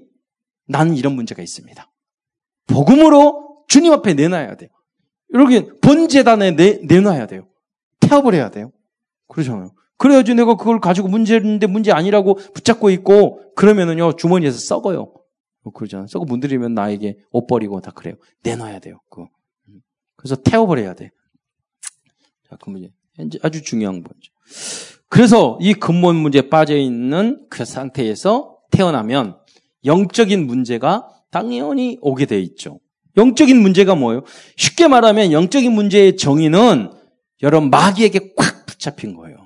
나는 0.67 0.97
이런 0.97 1.15
문제가 1.15 1.43
있습니다. 1.43 1.91
복음으로 2.67 3.65
주님 3.69 3.93
앞에 3.93 4.15
내놔야 4.15 4.57
돼요. 4.57 4.71
이렇게 5.33 5.67
본재단에 5.81 6.57
내, 6.57 6.81
내놔야 6.83 7.27
돼요. 7.27 7.47
태업을 8.01 8.35
해야 8.35 8.51
돼요. 8.51 8.73
그러잖아요. 9.29 9.73
그래야지 9.97 10.35
내가 10.35 10.57
그걸 10.57 10.81
가지고 10.81 11.09
문제인데 11.09 11.67
문제 11.67 11.93
아니라고 11.93 12.35
붙잡고 12.35 12.91
있고 12.91 13.55
그러면은요 13.55 14.17
주머니에서 14.17 14.59
썩어요. 14.59 15.13
그러잖아요. 15.75 16.07
썩어 16.07 16.25
문드리면 16.25 16.75
나에게 16.75 17.19
옷 17.31 17.47
버리고 17.47 17.81
다 17.81 17.91
그래요. 17.91 18.15
내놔야 18.43 18.79
돼요. 18.79 19.01
그거. 19.11 19.29
그래서 20.17 20.37
해야 20.79 20.95
돼. 20.95 21.11
자, 22.49 22.57
그 22.57 22.71
문제. 22.71 22.91
아주 23.43 23.63
중요한 23.63 23.97
문제. 23.97 24.31
그래서 25.09 25.59
이 25.61 25.75
근본 25.75 26.17
문제에 26.17 26.49
빠져 26.49 26.77
있는 26.77 27.47
그 27.51 27.65
상태에서 27.65 28.57
태어나면 28.71 29.39
영적인 29.85 30.47
문제가 30.47 31.09
당연히 31.31 31.99
오게 32.01 32.27
돼 32.27 32.41
있죠. 32.41 32.81
영적인 33.17 33.61
문제가 33.61 33.95
뭐예요? 33.95 34.23
쉽게 34.57 34.89
말하면 34.89 35.33
영적인 35.33 35.73
문제의 35.73 36.17
정의는 36.17 36.93
여러분 37.43 37.71
마귀에게 37.71 38.35
꽉 38.37 38.67
붙잡힌 38.67 39.15
거예요. 39.15 39.37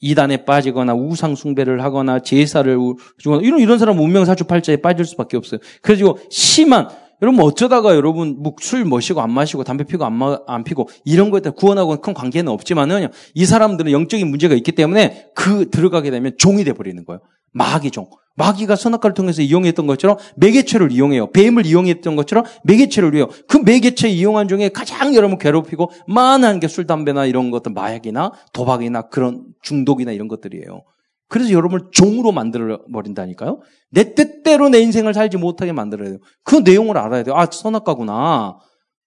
이단에 0.00 0.44
빠지거나 0.44 0.94
우상 0.94 1.36
숭배를 1.36 1.82
하거나 1.82 2.18
제사를 2.18 2.76
주거나 3.18 3.42
이런 3.42 3.60
이런 3.60 3.78
사람 3.78 4.00
운명 4.00 4.24
사주팔자에 4.24 4.78
빠질 4.78 5.04
수밖에 5.04 5.36
없어요. 5.36 5.60
그래가지고 5.80 6.18
심한 6.28 6.88
여러분 7.22 7.40
어쩌다가 7.44 7.94
여러분 7.94 8.42
술 8.60 8.84
마시고 8.84 9.20
안 9.20 9.30
마시고 9.30 9.62
담배 9.62 9.84
피고 9.84 10.04
안, 10.04 10.12
마, 10.12 10.40
안 10.48 10.64
피고 10.64 10.88
이런 11.04 11.30
거에 11.30 11.40
따라 11.40 11.54
구원하고 11.54 12.00
큰 12.00 12.14
관계는 12.14 12.50
없지만은 12.50 13.08
이 13.34 13.46
사람들은 13.46 13.92
영적인 13.92 14.28
문제가 14.28 14.56
있기 14.56 14.72
때문에 14.72 15.28
그 15.36 15.70
들어가게 15.70 16.10
되면 16.10 16.32
종이 16.36 16.64
돼 16.64 16.72
버리는 16.72 17.04
거예요. 17.04 17.20
마귀 17.52 17.92
종. 17.92 18.10
마귀가 18.36 18.76
선악과를 18.76 19.14
통해서 19.14 19.42
이용했던 19.42 19.86
것처럼 19.86 20.16
매개체를 20.36 20.92
이용해요. 20.92 21.30
뱀을 21.32 21.66
이용했던 21.66 22.16
것처럼 22.16 22.44
매개체를 22.64 23.14
이용해요. 23.14 23.36
그 23.46 23.58
매개체 23.58 24.08
이용한 24.08 24.48
중에 24.48 24.70
가장 24.70 25.14
여러분 25.14 25.38
괴롭히고 25.38 25.90
많은 26.06 26.60
게 26.60 26.68
술, 26.68 26.86
담배나 26.86 27.26
이런 27.26 27.50
것들, 27.50 27.72
마약이나 27.72 28.32
도박이나 28.52 29.02
그런 29.08 29.44
중독이나 29.62 30.12
이런 30.12 30.28
것들이에요. 30.28 30.82
그래서 31.28 31.50
여러분을 31.52 31.86
종으로 31.92 32.30
만들어 32.30 32.80
버린다니까요. 32.92 33.60
내 33.90 34.14
뜻대로 34.14 34.68
내 34.68 34.80
인생을 34.80 35.14
살지 35.14 35.38
못하게 35.38 35.72
만들어야 35.72 36.10
돼요. 36.10 36.18
그 36.44 36.56
내용을 36.56 36.98
알아야 36.98 37.22
돼요. 37.22 37.34
아, 37.36 37.46
선악과구나. 37.50 38.58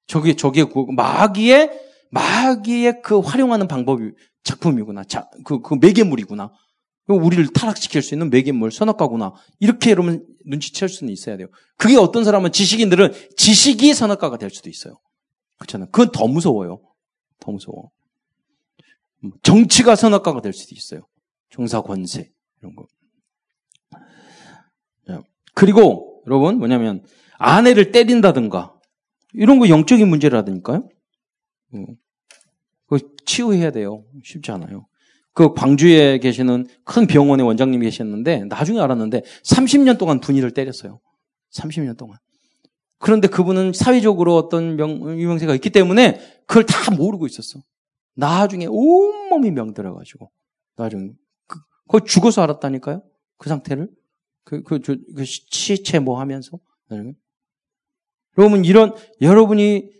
저게, 0.08 0.36
저게 0.36 0.64
그 0.64 0.86
마귀의, 0.90 1.70
마귀의 2.12 3.02
그 3.04 3.20
활용하는 3.20 3.68
방법이 3.68 4.12
작품이구나. 4.44 5.04
자, 5.04 5.30
그, 5.44 5.62
그 5.62 5.76
매개물이구나. 5.80 6.52
우리를 7.08 7.48
타락시킬 7.54 8.02
수 8.02 8.16
있는 8.16 8.30
매개물, 8.30 8.72
선악과구나. 8.72 9.34
이렇게 9.60 9.92
여러분 9.92 10.26
눈치챌 10.46 10.88
수는 10.88 11.14
있어야 11.14 11.38
돼요. 11.38 11.48
그게 11.78 11.98
어떤 11.98 12.24
사람은 12.24 12.52
지식인들은 12.52 13.14
지식이 13.38 13.94
선악과가 13.94 14.38
될 14.38 14.50
수도 14.50 14.70
있어요. 14.70 15.00
그렇잖아요. 15.60 15.90
그건 15.92 16.12
더 16.12 16.28
무서워요. 16.28 16.82
더 17.40 17.52
무서워. 17.52 17.92
정치가 19.44 19.96
선악과가 19.96 20.42
될 20.42 20.54
수도 20.54 20.76
있어요. 20.76 21.08
종사 21.50 21.82
권세 21.82 22.32
이런 22.62 22.76
거. 22.76 22.88
그리고 25.54 26.22
여러분 26.28 26.58
뭐냐면 26.58 27.06
아내를 27.38 27.92
때린다든가 27.92 28.74
이런 29.34 29.60
거 29.60 29.70
영적인 29.70 30.08
문제라든가요. 30.08 30.90
그 32.88 33.16
치유해야 33.26 33.72
돼요. 33.72 34.04
쉽지 34.24 34.52
않아요. 34.52 34.88
그 35.36 35.54
광주에 35.54 36.18
계시는 36.20 36.66
큰 36.86 37.08
병원의 37.08 37.46
원장님이 37.46 37.86
계셨는데 37.86 38.46
나중에 38.46 38.80
알았는데 38.80 39.22
30년 39.44 39.98
동안 39.98 40.22
분이를 40.22 40.52
때렸어요. 40.52 41.02
30년 41.54 41.98
동안. 41.98 42.18
그런데 43.00 43.28
그분은 43.28 43.74
사회적으로 43.74 44.38
어떤 44.38 44.78
명, 44.78 45.20
유명세가 45.20 45.54
있기 45.56 45.72
때문에 45.72 46.22
그걸 46.48 46.66
다 46.66 46.90
모르고 46.96 47.28
있었어. 47.28 47.60
나중에 48.16 48.66
온몸이 48.70 49.52
명들어가지고 49.52 50.32
나중에 50.78 51.12
그, 51.48 51.60
거의 51.90 52.04
죽어서 52.06 52.42
알았다니까요. 52.42 53.04
그 53.38 53.50
상태를 53.50 53.90
그, 54.46 54.64
그, 54.64 54.80
그 54.80 55.26
시체 55.26 56.00
뭐 56.00 56.22
하면서 56.22 56.58
나중에. 56.88 57.12
여러분 58.38 58.64
이런 58.64 58.96
여러분이 59.20 59.92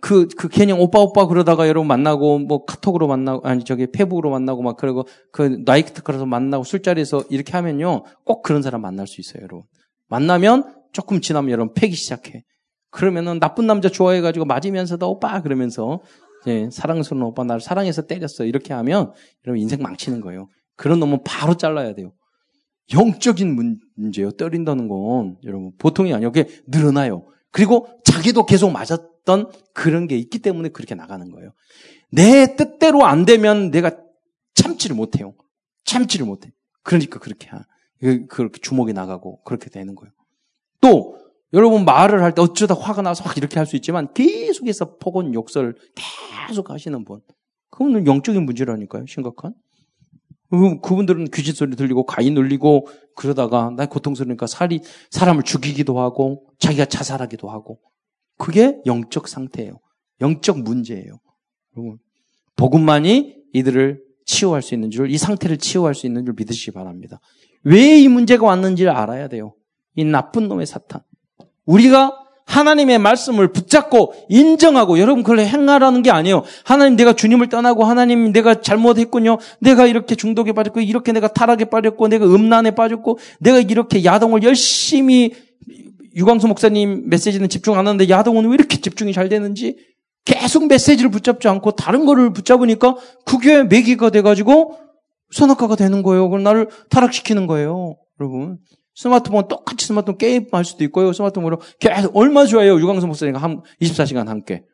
그, 0.00 0.28
그 0.28 0.48
개념 0.48 0.80
오빠 0.80 1.00
오빠 1.00 1.26
그러다가 1.26 1.66
여러분 1.66 1.88
만나고 1.88 2.38
뭐 2.38 2.64
카톡으로 2.64 3.08
만나고 3.08 3.46
아니 3.46 3.64
저기 3.64 3.86
페북으로 3.90 4.30
만나고 4.30 4.62
막 4.62 4.76
그러고 4.76 5.06
그 5.32 5.62
나이트 5.64 6.02
클에서 6.02 6.26
만나고 6.26 6.64
술자리에서 6.64 7.24
이렇게 7.30 7.52
하면요 7.52 8.04
꼭 8.24 8.42
그런 8.42 8.62
사람 8.62 8.82
만날 8.82 9.06
수 9.06 9.20
있어요 9.20 9.42
여러분 9.42 9.62
만나면 10.08 10.74
조금 10.92 11.20
지나면 11.20 11.50
여러분 11.50 11.74
패기 11.74 11.96
시작해 11.96 12.44
그러면은 12.90 13.40
나쁜 13.40 13.66
남자 13.66 13.88
좋아해가지고 13.88 14.44
맞으면서도 14.44 15.10
오빠 15.10 15.42
그러면서 15.42 16.00
예, 16.46 16.68
사랑스러운 16.70 17.24
오빠 17.24 17.42
나를 17.44 17.60
사랑해서 17.60 18.02
때렸어. 18.02 18.44
이렇게 18.44 18.72
하면 18.74 19.12
여러분 19.46 19.60
인생 19.60 19.82
망치는 19.82 20.20
거예요. 20.20 20.48
그런 20.76 21.00
놈은 21.00 21.24
바로 21.24 21.56
잘라야 21.56 21.94
돼요. 21.94 22.12
영적인 22.92 23.80
문제요. 23.96 24.30
때린다는 24.32 24.88
건 24.88 25.38
여러분 25.44 25.72
보통이 25.78 26.12
아니에요. 26.12 26.30
그게 26.30 26.48
늘어나요. 26.66 27.26
그리고 27.54 27.86
자기도 28.02 28.46
계속 28.46 28.72
맞았던 28.72 29.52
그런 29.72 30.08
게 30.08 30.16
있기 30.18 30.40
때문에 30.40 30.70
그렇게 30.70 30.96
나가는 30.96 31.30
거예요. 31.30 31.52
내 32.10 32.56
뜻대로 32.56 33.04
안 33.06 33.24
되면 33.24 33.70
내가 33.70 33.92
참지를 34.54 34.96
못해요. 34.96 35.34
참지를 35.84 36.26
못해. 36.26 36.52
그러니까 36.82 37.20
그렇게 37.20 37.48
그, 38.00 38.26
그렇게 38.26 38.60
주먹이 38.60 38.92
나가고 38.92 39.42
그렇게 39.44 39.70
되는 39.70 39.94
거예요. 39.94 40.12
또 40.80 41.16
여러분 41.52 41.84
말을 41.84 42.24
할 42.24 42.32
때 42.34 42.42
어쩌다 42.42 42.74
화가 42.74 43.02
나서 43.02 43.22
확 43.22 43.36
이렇게 43.36 43.60
할 43.60 43.66
수 43.66 43.76
있지만 43.76 44.12
계속해서 44.12 44.96
폭언 44.98 45.32
욕설 45.32 45.76
계속 46.48 46.70
하시는 46.70 47.04
분. 47.04 47.20
그분은 47.70 48.08
영적인 48.08 48.44
문제라니까요. 48.44 49.06
심각한. 49.06 49.54
그분들은 50.50 51.26
귀신 51.32 51.54
소리 51.54 51.74
들리고 51.76 52.06
가위 52.06 52.30
눌리고 52.30 52.86
그러다가 53.16 53.70
나 53.76 53.86
고통스러우니까 53.86 54.46
살이 54.46 54.80
사람을 55.10 55.42
죽이기도 55.42 55.98
하고 55.98 56.46
자기가 56.58 56.84
자살하기도 56.86 57.48
하고 57.48 57.80
그게 58.38 58.78
영적 58.86 59.28
상태예요. 59.28 59.80
영적 60.20 60.60
문제예요. 60.60 61.18
복음만이 62.56 63.36
이들을 63.52 64.02
치유할 64.26 64.62
수 64.62 64.74
있는 64.74 64.90
줄, 64.90 65.10
이 65.10 65.18
상태를 65.18 65.58
치유할 65.58 65.94
수 65.94 66.06
있는 66.06 66.24
줄 66.24 66.34
믿으시기 66.36 66.70
바랍니다. 66.72 67.20
왜 67.62 67.98
이 67.98 68.08
문제가 68.08 68.46
왔는지를 68.46 68.90
알아야 68.90 69.28
돼요. 69.28 69.54
이 69.96 70.04
나쁜 70.04 70.48
놈의 70.48 70.66
사탄. 70.66 71.02
우리가 71.66 72.12
하나님의 72.46 72.98
말씀을 72.98 73.52
붙잡고 73.52 74.14
인정하고 74.28 74.98
여러분 74.98 75.22
그걸 75.22 75.40
행하라는 75.40 76.02
게 76.02 76.10
아니에요. 76.10 76.44
하나님 76.64 76.96
내가 76.96 77.14
주님을 77.14 77.48
떠나고 77.48 77.84
하나님 77.84 78.32
내가 78.32 78.60
잘못했군요. 78.60 79.38
내가 79.60 79.86
이렇게 79.86 80.14
중독에 80.14 80.52
빠졌고 80.52 80.80
이렇게 80.80 81.12
내가 81.12 81.28
타락에 81.28 81.66
빠졌고 81.66 82.08
내가 82.08 82.26
음란에 82.26 82.72
빠졌고 82.72 83.18
내가 83.40 83.60
이렇게 83.60 84.04
야동을 84.04 84.42
열심히 84.42 85.32
유광수 86.16 86.46
목사님 86.46 87.08
메시지는 87.08 87.48
집중 87.48 87.74
안 87.74 87.86
하는데 87.86 88.08
야동은 88.08 88.46
왜 88.46 88.54
이렇게 88.54 88.80
집중이 88.80 89.12
잘 89.12 89.28
되는지 89.28 89.76
계속 90.24 90.68
메시지를 90.68 91.10
붙잡지 91.10 91.48
않고 91.48 91.72
다른 91.72 92.06
거를 92.06 92.32
붙잡으니까 92.32 92.96
그게 93.24 93.62
매기가 93.64 94.10
돼가지고 94.10 94.78
선악과가 95.32 95.76
되는 95.76 96.02
거예요. 96.02 96.28
그럼 96.28 96.44
나를 96.44 96.68
타락시키는 96.90 97.46
거예요. 97.46 97.96
여러분. 98.20 98.58
스마트폰 98.94 99.48
똑같이 99.48 99.86
스마트폰 99.86 100.18
게임 100.18 100.46
할 100.52 100.64
수도 100.64 100.84
있고요. 100.84 101.12
스마트폰으로 101.12 101.60
계속 101.80 102.16
얼마 102.16 102.46
좋아요. 102.46 102.78
유광수 102.78 103.06
목사님과 103.06 103.40
한 103.40 103.62
24시간 103.80 104.26
함께. 104.26 104.64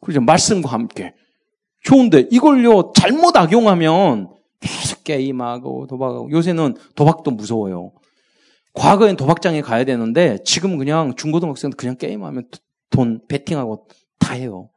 그렇죠. 0.00 0.20
말씀과 0.20 0.70
함께. 0.70 1.14
좋은데 1.82 2.28
이걸요 2.30 2.92
잘못 2.94 3.36
악용하면 3.36 4.30
계속 4.60 5.04
게임하고 5.04 5.86
도박하고 5.86 6.30
요새는 6.30 6.76
도박도 6.94 7.30
무서워요. 7.30 7.92
과거엔 8.74 9.16
도박장에 9.16 9.62
가야 9.62 9.84
되는데 9.84 10.38
지금 10.44 10.76
그냥 10.76 11.14
중고등학생도 11.16 11.76
그냥 11.76 11.96
게임하면 11.96 12.48
돈 12.90 13.20
베팅하고 13.26 13.86
다 14.18 14.34
해요. 14.34 14.68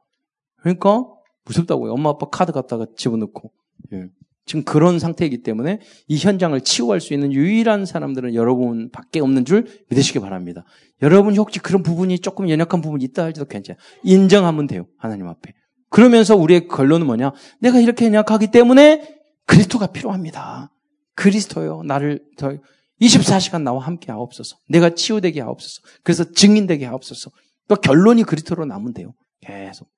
그러니까 0.62 1.06
무섭다고요. 1.46 1.92
엄마 1.92 2.12
아빠 2.12 2.28
카드 2.30 2.52
갖다가 2.54 2.88
집어넣고. 2.96 3.52
예. 3.92 4.06
지금 4.46 4.64
그런 4.64 5.00
상태이기 5.00 5.42
때문에 5.42 5.80
이 6.08 6.18
현장을 6.18 6.60
치유할 6.62 7.00
수 7.00 7.14
있는 7.14 7.32
유일한 7.32 7.86
사람들은 7.86 8.36
여러분밖에 8.36 9.20
없는 9.20 9.46
줄 9.46 9.66
믿으시기 9.90 10.20
바랍니다. 10.20 10.66
여러분 11.02 11.36
혹시 11.38 11.60
그런 11.60 11.82
부분이 11.84 12.20
조금 12.20 12.50
연약한 12.50 12.82
부분이 12.82 13.04
있다 13.06 13.24
할지도 13.24 13.46
괜찮아요. 13.46 13.80
인정하면 14.04 14.68
돼요. 14.68 14.86
하나님 14.98 15.28
앞에. 15.28 15.54
그러면서 15.90 16.36
우리의 16.36 16.68
결론은 16.68 17.06
뭐냐? 17.06 17.32
내가 17.60 17.80
이렇게 17.80 18.06
연약하기 18.06 18.48
때문에 18.48 19.18
그리스도가 19.46 19.88
필요합니다. 19.88 20.72
그리스도요. 21.16 21.84
나를 21.84 22.20
더 22.38 22.58
24시간 23.02 23.64
나와 23.64 23.86
함께 23.86 24.12
하옵소서. 24.12 24.58
내가 24.70 24.90
치유되게 24.90 25.42
하옵소서. 25.42 25.82
그래서 26.04 26.32
증인되게 26.32 26.86
하옵소서. 26.86 27.30
또 27.68 27.76
결론이 27.76 28.24
그리스도로 28.24 28.66
남으면 28.66 28.94
돼요. 28.94 29.14
계속. 29.42 29.90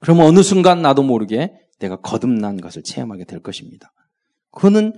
그러면 0.00 0.26
어느 0.26 0.42
순간 0.42 0.82
나도 0.82 1.02
모르게 1.02 1.52
내가 1.82 1.96
거듭난 1.96 2.60
것을 2.60 2.82
체험하게 2.82 3.24
될 3.24 3.40
것입니다. 3.40 3.92
그거는 4.52 4.92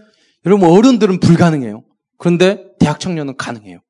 여러분 0.47 0.71
어른들은 0.71 1.21
불가능해요. 1.21 1.85
그런데 2.19 2.75
대학 2.79 3.01
청년은 3.01 3.37
가능해요. 3.37 3.81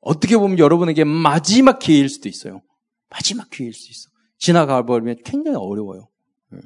어떻게 0.00 0.36
보면 0.36 0.58
여러분에게 0.58 1.04
마지막 1.04 1.78
기회일 1.80 2.08
수도 2.08 2.28
있어요. 2.28 2.62
마지막 3.10 3.50
기회일 3.50 3.72
수 3.72 3.90
있어. 3.90 4.08
지나가 4.38 4.84
버리면 4.84 5.16
굉장히 5.24 5.56
어려워요. 5.56 6.08
네. 6.52 6.60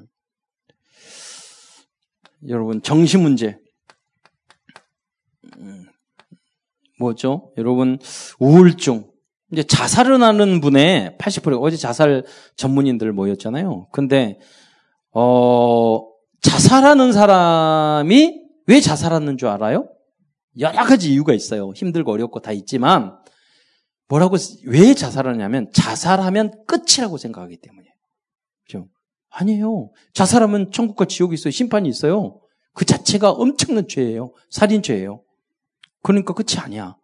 여러분 2.49 2.83
정신 2.83 3.23
문제 3.23 3.59
음, 5.59 5.87
뭐죠? 6.99 7.53
여러분 7.57 7.99
우울증 8.38 9.11
이제 9.53 9.62
자살을 9.62 10.23
하는 10.23 10.61
분의 10.61 11.16
80% 11.19 11.61
어제 11.62 11.77
자살 11.77 12.25
전문인들 12.57 13.12
모였잖아요. 13.12 13.88
근데 13.93 14.38
어, 15.12 16.07
자살하는 16.42 17.12
사람이 17.12 18.40
왜 18.66 18.81
자살하는 18.81 19.37
줄 19.37 19.49
알아요? 19.49 19.88
여러 20.59 20.85
가지 20.85 21.12
이유가 21.12 21.33
있어요. 21.33 21.70
힘들고 21.75 22.12
어렵고 22.12 22.40
다 22.40 22.53
있지만 22.53 23.18
뭐라고 24.09 24.37
왜 24.66 24.94
자살하냐면 24.94 25.70
자살하면 25.73 26.64
끝이라고 26.66 27.16
생각하기 27.16 27.59
때문이에요. 27.59 27.94
그죠? 28.64 28.88
아니에요. 29.31 29.90
자살하면 30.14 30.73
천국과 30.73 31.05
지옥이 31.05 31.35
있어요. 31.35 31.51
심판이 31.51 31.88
있어요. 31.88 32.40
그 32.75 32.85
자체가 32.85 33.31
엄청난 33.31 33.87
죄예요. 33.88 34.33
살인죄예요. 34.51 35.23
그러니까 36.03 36.35
끝이 36.35 36.59
아니야. 36.59 36.96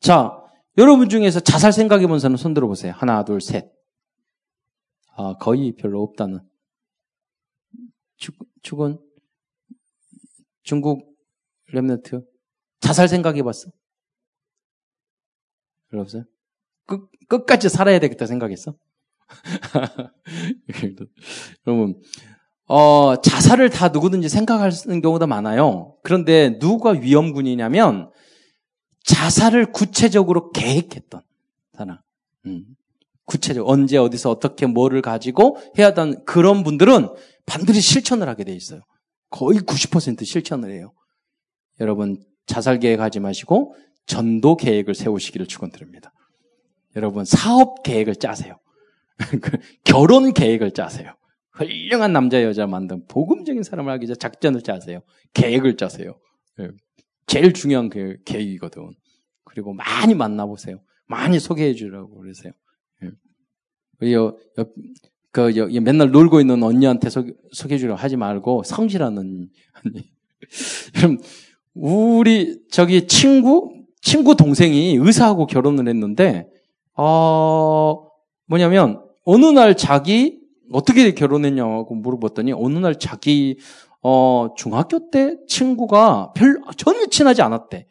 자, 0.00 0.32
여러분 0.78 1.08
중에서 1.08 1.40
자살 1.40 1.72
생각해 1.72 2.06
본 2.06 2.18
사람 2.18 2.36
손 2.36 2.54
들어 2.54 2.66
보세요. 2.66 2.94
하나, 2.96 3.24
둘, 3.24 3.40
셋. 3.40 3.70
아, 5.16 5.34
거의 5.38 5.74
별로 5.76 6.02
없다는. 6.02 6.40
죽은 8.62 8.98
중국 10.62 11.16
랩너트 11.72 12.24
자살 12.80 13.08
생각해 13.08 13.42
봤어? 13.42 13.70
별로 15.90 16.02
없어요? 16.02 16.24
끝, 16.86 17.08
끝까지 17.28 17.68
살아야 17.68 17.98
되겠다 17.98 18.26
생각했어? 18.26 18.74
여러분, 21.66 22.00
어, 22.66 23.20
자살을 23.20 23.70
다 23.70 23.88
누구든지 23.88 24.28
생각하는 24.28 25.00
경우도 25.00 25.26
많아요. 25.26 25.96
그런데 26.02 26.58
누가 26.58 26.90
위험군이냐면 26.90 28.10
자살을 29.04 29.72
구체적으로 29.72 30.50
계획했던 30.50 31.22
사람. 31.76 31.98
음. 32.46 32.64
구체적 33.24 33.68
언제 33.68 33.96
어디서 33.96 34.30
어떻게 34.30 34.66
뭐를 34.66 35.00
가지고 35.00 35.56
해야 35.78 35.88
하던 35.88 36.24
그런 36.24 36.64
분들은 36.64 37.08
반드시 37.46 37.80
실천을 37.80 38.28
하게 38.28 38.44
돼 38.44 38.52
있어요. 38.52 38.80
거의 39.30 39.58
90% 39.60 40.24
실천을 40.24 40.72
해요. 40.72 40.92
여러분 41.80 42.22
자살 42.46 42.78
계획하지 42.78 43.20
마시고 43.20 43.74
전도 44.06 44.56
계획을 44.56 44.94
세우시기를 44.94 45.46
축원드립니다. 45.46 46.12
여러분 46.96 47.24
사업 47.24 47.82
계획을 47.82 48.16
짜세요. 48.16 48.58
그 49.40 49.58
결혼 49.84 50.32
계획을 50.32 50.72
짜세요. 50.72 51.14
훌륭한 51.52 52.12
남자 52.12 52.42
여자 52.42 52.66
만든 52.66 53.06
복음적인 53.06 53.62
사람을 53.62 53.92
하기 53.92 54.06
위해 54.06 54.14
작전을 54.14 54.62
짜세요. 54.62 55.00
계획을 55.34 55.76
짜세요. 55.76 56.18
예. 56.60 56.68
제일 57.26 57.52
중요한 57.52 57.88
그 57.88 58.16
계획이거든. 58.24 58.90
그리고 59.44 59.72
많이 59.74 60.14
만나보세요. 60.14 60.82
많이 61.06 61.38
소개해 61.38 61.74
주라고 61.74 62.16
그러세요. 62.18 62.52
예. 63.02 63.10
여, 65.40 65.56
여, 65.56 65.66
그 65.66 65.78
맨날 65.78 66.10
놀고 66.10 66.40
있는 66.40 66.62
언니한테 66.62 67.08
소, 67.08 67.24
소개해주려 67.52 67.94
하지 67.94 68.16
말고 68.16 68.62
성실하는 68.64 69.18
언니. 69.18 70.10
그럼 70.94 71.18
우리 71.74 72.58
저기 72.70 73.06
친구 73.06 73.72
친구 74.02 74.36
동생이 74.36 74.96
의사하고 74.96 75.46
결혼을 75.46 75.88
했는데 75.88 76.48
어 76.96 78.06
뭐냐면 78.46 79.02
어느 79.24 79.46
날 79.46 79.76
자기 79.76 80.40
어떻게 80.72 81.14
결혼했냐고 81.14 81.94
물어봤더니 81.94 82.52
어느 82.52 82.78
날 82.78 82.98
자기 82.98 83.58
어 84.02 84.48
중학교 84.56 85.10
때 85.10 85.36
친구가 85.48 86.32
별 86.34 86.60
전혀 86.76 87.06
친하지 87.06 87.40
않았대. 87.40 87.86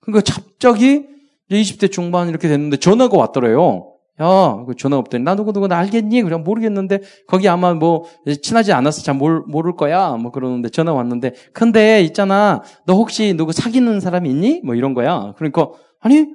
그러니까 0.00 0.32
갑자기 0.32 1.06
20대 1.50 1.90
중반 1.90 2.28
이렇게 2.28 2.48
됐는데 2.48 2.76
전화가 2.78 3.16
왔더래요. 3.16 3.97
야, 4.20 4.64
그 4.66 4.74
전화 4.76 4.96
없더니, 4.98 5.24
나 5.24 5.34
누구 5.34 5.52
누구 5.52 5.68
나 5.68 5.78
알겠니? 5.78 6.22
그냥 6.22 6.42
모르겠는데, 6.44 7.00
거기 7.26 7.48
아마 7.48 7.74
뭐, 7.74 8.04
친하지 8.42 8.72
않아서 8.72 9.02
잘 9.02 9.14
모를, 9.14 9.42
모를 9.46 9.76
거야. 9.76 10.16
뭐 10.16 10.32
그러는데, 10.32 10.68
전화 10.70 10.92
왔는데, 10.92 11.34
근데 11.52 12.02
있잖아, 12.02 12.62
너 12.86 12.94
혹시 12.94 13.34
누구 13.36 13.52
사귀는 13.52 14.00
사람 14.00 14.26
있니? 14.26 14.62
뭐 14.64 14.74
이런 14.74 14.94
거야. 14.94 15.34
그러니까, 15.36 15.70
아니, 16.00 16.26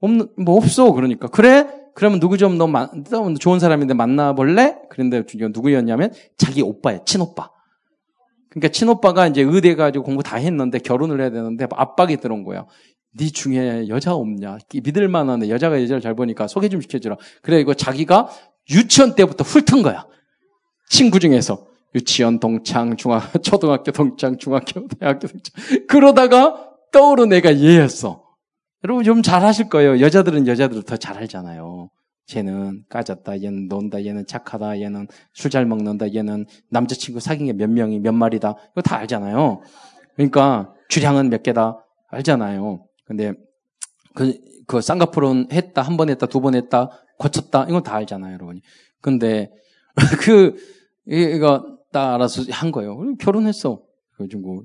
없는, 0.00 0.28
뭐 0.38 0.56
없어. 0.56 0.92
그러니까, 0.92 1.28
그래? 1.28 1.66
그러면 1.94 2.20
누구 2.20 2.36
좀 2.36 2.58
너 2.58 3.34
좋은 3.38 3.58
사람인데 3.60 3.94
만나볼래? 3.94 4.78
그런데 4.90 5.22
누구였냐면 5.52 6.12
자기 6.36 6.60
오빠야, 6.62 7.04
친오빠. 7.04 7.50
그러니까 8.50 8.68
친오빠가 8.72 9.26
이제 9.26 9.42
의대 9.42 9.74
가지고 9.74 10.04
공부 10.04 10.22
다 10.22 10.36
했는데 10.36 10.78
결혼을 10.78 11.20
해야 11.20 11.30
되는데 11.30 11.66
압박이 11.70 12.18
들어온 12.18 12.44
거야. 12.44 12.66
네 13.16 13.28
중에 13.30 13.88
여자 13.88 14.14
없냐? 14.14 14.58
믿을 14.82 15.08
만한 15.08 15.48
여자가 15.48 15.80
여자를 15.82 16.00
잘 16.00 16.14
보니까 16.14 16.48
소개 16.48 16.68
좀 16.68 16.80
시켜주라. 16.80 17.16
그래 17.42 17.60
이거 17.60 17.74
자기가 17.74 18.28
유치원 18.70 19.14
때부터 19.14 19.44
훑은 19.44 19.82
거야. 19.82 20.06
친구 20.88 21.20
중에서 21.20 21.66
유치원 21.94 22.40
동창, 22.40 22.96
중학 22.96 23.30
초등학교 23.42 23.92
동창, 23.92 24.36
중학교 24.38 24.86
대학교 24.88 25.28
동창. 25.28 25.86
그러다가 25.88 26.70
떠오른 26.92 27.32
애가 27.32 27.60
얘였어. 27.60 28.24
여러분 28.84 29.04
좀 29.04 29.22
잘하실 29.22 29.68
거예요. 29.68 30.00
여자들은 30.00 30.46
여자들을 30.46 30.82
더 30.82 30.96
잘 30.96 31.16
알잖아요. 31.16 31.90
쟤는 32.26 32.84
까졌다, 32.88 33.42
얘는 33.42 33.68
논다, 33.68 34.02
얘는 34.04 34.26
착하다, 34.26 34.80
얘는 34.80 35.06
술 35.34 35.50
잘 35.50 35.66
먹는다, 35.66 36.12
얘는 36.14 36.46
남자친구 36.70 37.20
사귄 37.20 37.46
게 37.46 37.52
몇 37.52 37.68
명이 37.70 38.00
몇 38.00 38.12
마리다. 38.12 38.54
이거 38.72 38.82
다 38.82 38.96
알잖아요. 38.96 39.60
그러니까 40.16 40.72
주량은 40.88 41.30
몇 41.30 41.42
개다 41.42 41.84
알잖아요. 42.10 42.84
근데 43.04 43.32
그, 44.14 44.38
그 44.66 44.80
쌍꺼풀은 44.80 45.48
했다, 45.52 45.82
한 45.82 45.96
번 45.96 46.08
했다, 46.10 46.26
두 46.26 46.40
번 46.40 46.54
했다, 46.54 46.90
고쳤다, 47.18 47.66
이건 47.68 47.82
다 47.82 47.94
알잖아요, 47.96 48.34
여러분이. 48.34 48.60
근데 49.00 49.50
그, 50.22 50.56
이거 51.06 51.78
딱 51.92 52.14
알아서 52.14 52.42
한 52.50 52.72
거예요. 52.72 53.14
결혼했어. 53.18 53.82
그래가지고 54.16 54.64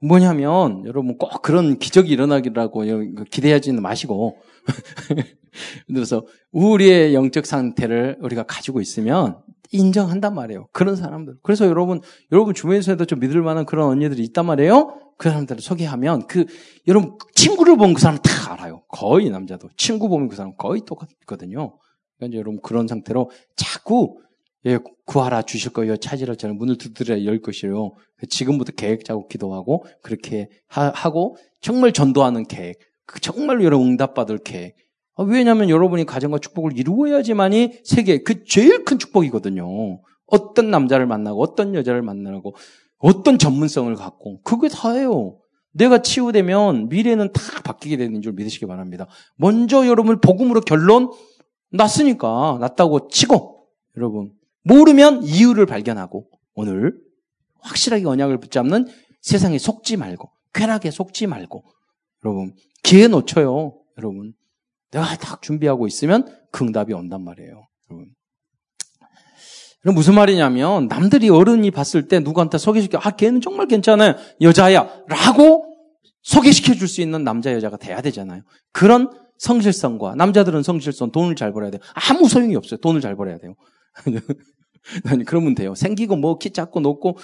뭐냐면 0.00 0.84
여러분 0.86 1.16
꼭 1.18 1.42
그런 1.42 1.78
기적이 1.78 2.12
일어나기라고 2.12 2.84
기대하지는 3.30 3.82
마시고 3.82 4.38
그래서 5.88 6.26
우리의 6.52 7.14
영적 7.14 7.46
상태를 7.46 8.18
우리가 8.20 8.44
가지고 8.44 8.80
있으면 8.80 9.38
인정한단 9.72 10.34
말이에요. 10.34 10.68
그런 10.72 10.96
사람들. 10.96 11.36
그래서 11.42 11.66
여러분 11.66 12.00
여러분 12.30 12.54
주변에서도 12.54 13.04
좀 13.06 13.18
믿을 13.20 13.42
만한 13.42 13.64
그런 13.66 13.88
언니들이 13.88 14.22
있단 14.24 14.46
말이에요. 14.46 14.98
그 15.18 15.28
사람들을 15.28 15.62
소개하면 15.62 16.26
그 16.26 16.46
여러분 16.86 17.16
친구를 17.34 17.76
보면 17.76 17.94
그 17.94 18.00
사람 18.00 18.18
다 18.18 18.52
알아요. 18.52 18.82
거의 18.88 19.30
남자도 19.30 19.68
친구 19.76 20.08
보면 20.08 20.28
그 20.28 20.36
사람 20.36 20.54
거의 20.56 20.82
똑같거든요. 20.86 21.78
그러니까 22.18 22.38
여러분 22.38 22.60
그런 22.62 22.86
상태로 22.86 23.30
자꾸 23.56 24.18
예, 24.66 24.78
구하라 25.04 25.42
주실 25.42 25.72
거예요. 25.72 25.96
찾으라 25.96 26.34
저는 26.34 26.58
문을 26.58 26.76
두드려 26.76 27.24
열 27.24 27.40
것이요. 27.40 27.92
지금부터 28.28 28.72
계획 28.72 29.04
짜고 29.04 29.28
기도하고 29.28 29.84
그렇게 30.02 30.48
하, 30.66 30.90
고 31.10 31.36
정말 31.60 31.92
전도하는 31.92 32.46
계획. 32.46 32.78
그 33.06 33.20
정말로 33.20 33.62
여러분 33.64 33.86
응답받을 33.88 34.38
계획. 34.38 34.74
아, 35.14 35.22
왜냐하면 35.22 35.70
여러분이 35.70 36.04
가정과 36.04 36.38
축복을 36.38 36.76
이루어야지만이 36.76 37.80
세계 37.84 38.18
그 38.18 38.44
제일 38.44 38.84
큰 38.84 38.98
축복이거든요. 38.98 40.00
어떤 40.26 40.70
남자를 40.70 41.06
만나고 41.06 41.40
어떤 41.40 41.74
여자를 41.74 42.02
만나고 42.02 42.56
어떤 42.98 43.38
전문성을 43.38 43.94
갖고 43.94 44.40
그게 44.42 44.68
다예요. 44.68 45.38
내가 45.72 46.00
치유되면 46.00 46.88
미래는 46.88 47.32
다 47.32 47.62
바뀌게 47.62 47.98
되는 47.98 48.22
줄 48.22 48.32
믿으시기 48.32 48.66
바랍니다. 48.66 49.06
먼저 49.36 49.86
여러분 49.86 50.20
복음으로 50.20 50.62
결론 50.62 51.10
났으니까 51.70 52.58
났다고 52.60 53.08
치고 53.08 53.66
여러분 53.96 54.32
모르면 54.64 55.24
이유를 55.24 55.66
발견하고 55.66 56.28
오늘 56.54 56.98
확실하게 57.60 58.06
언약을 58.06 58.40
붙잡는 58.40 58.86
세상에 59.20 59.58
속지 59.58 59.96
말고 59.96 60.30
쾌락에 60.54 60.90
속지 60.90 61.26
말고 61.26 61.64
여러분 62.24 62.54
기회 62.82 63.08
놓쳐요. 63.08 63.78
여러분 63.98 64.32
내가 64.90 65.16
딱 65.18 65.42
준비하고 65.42 65.86
있으면 65.86 66.26
그 66.50 66.64
응답이 66.64 66.92
온단 66.94 67.22
말이에요. 67.22 67.66
여러분. 67.90 68.08
무슨 69.92 70.14
말이냐면 70.14 70.88
남들이 70.88 71.28
어른이 71.28 71.70
봤을 71.70 72.08
때 72.08 72.18
누구한테 72.20 72.58
소개시켜 72.58 72.98
아 72.98 73.10
걔는 73.12 73.40
정말 73.40 73.66
괜찮아요 73.68 74.14
여자야 74.40 74.88
라고 75.08 75.64
소개시켜 76.22 76.74
줄 76.74 76.88
수 76.88 77.00
있는 77.00 77.22
남자 77.24 77.52
여자가 77.52 77.76
돼야 77.76 78.00
되잖아요. 78.00 78.42
그런 78.72 79.10
성실성과 79.38 80.14
남자들은 80.16 80.62
성실성 80.62 81.12
돈을 81.12 81.36
잘 81.36 81.52
벌어야 81.52 81.70
돼요. 81.70 81.80
아무 81.94 82.28
소용이 82.28 82.56
없어요. 82.56 82.80
돈을 82.80 83.00
잘 83.00 83.14
벌어야 83.16 83.38
돼요. 83.38 83.54
아니, 85.04 85.24
그러면 85.24 85.54
돼요. 85.54 85.74
생기고 85.74 86.16
뭐 86.16 86.38
키 86.38 86.50
작고 86.50 86.80
높고, 86.80 87.18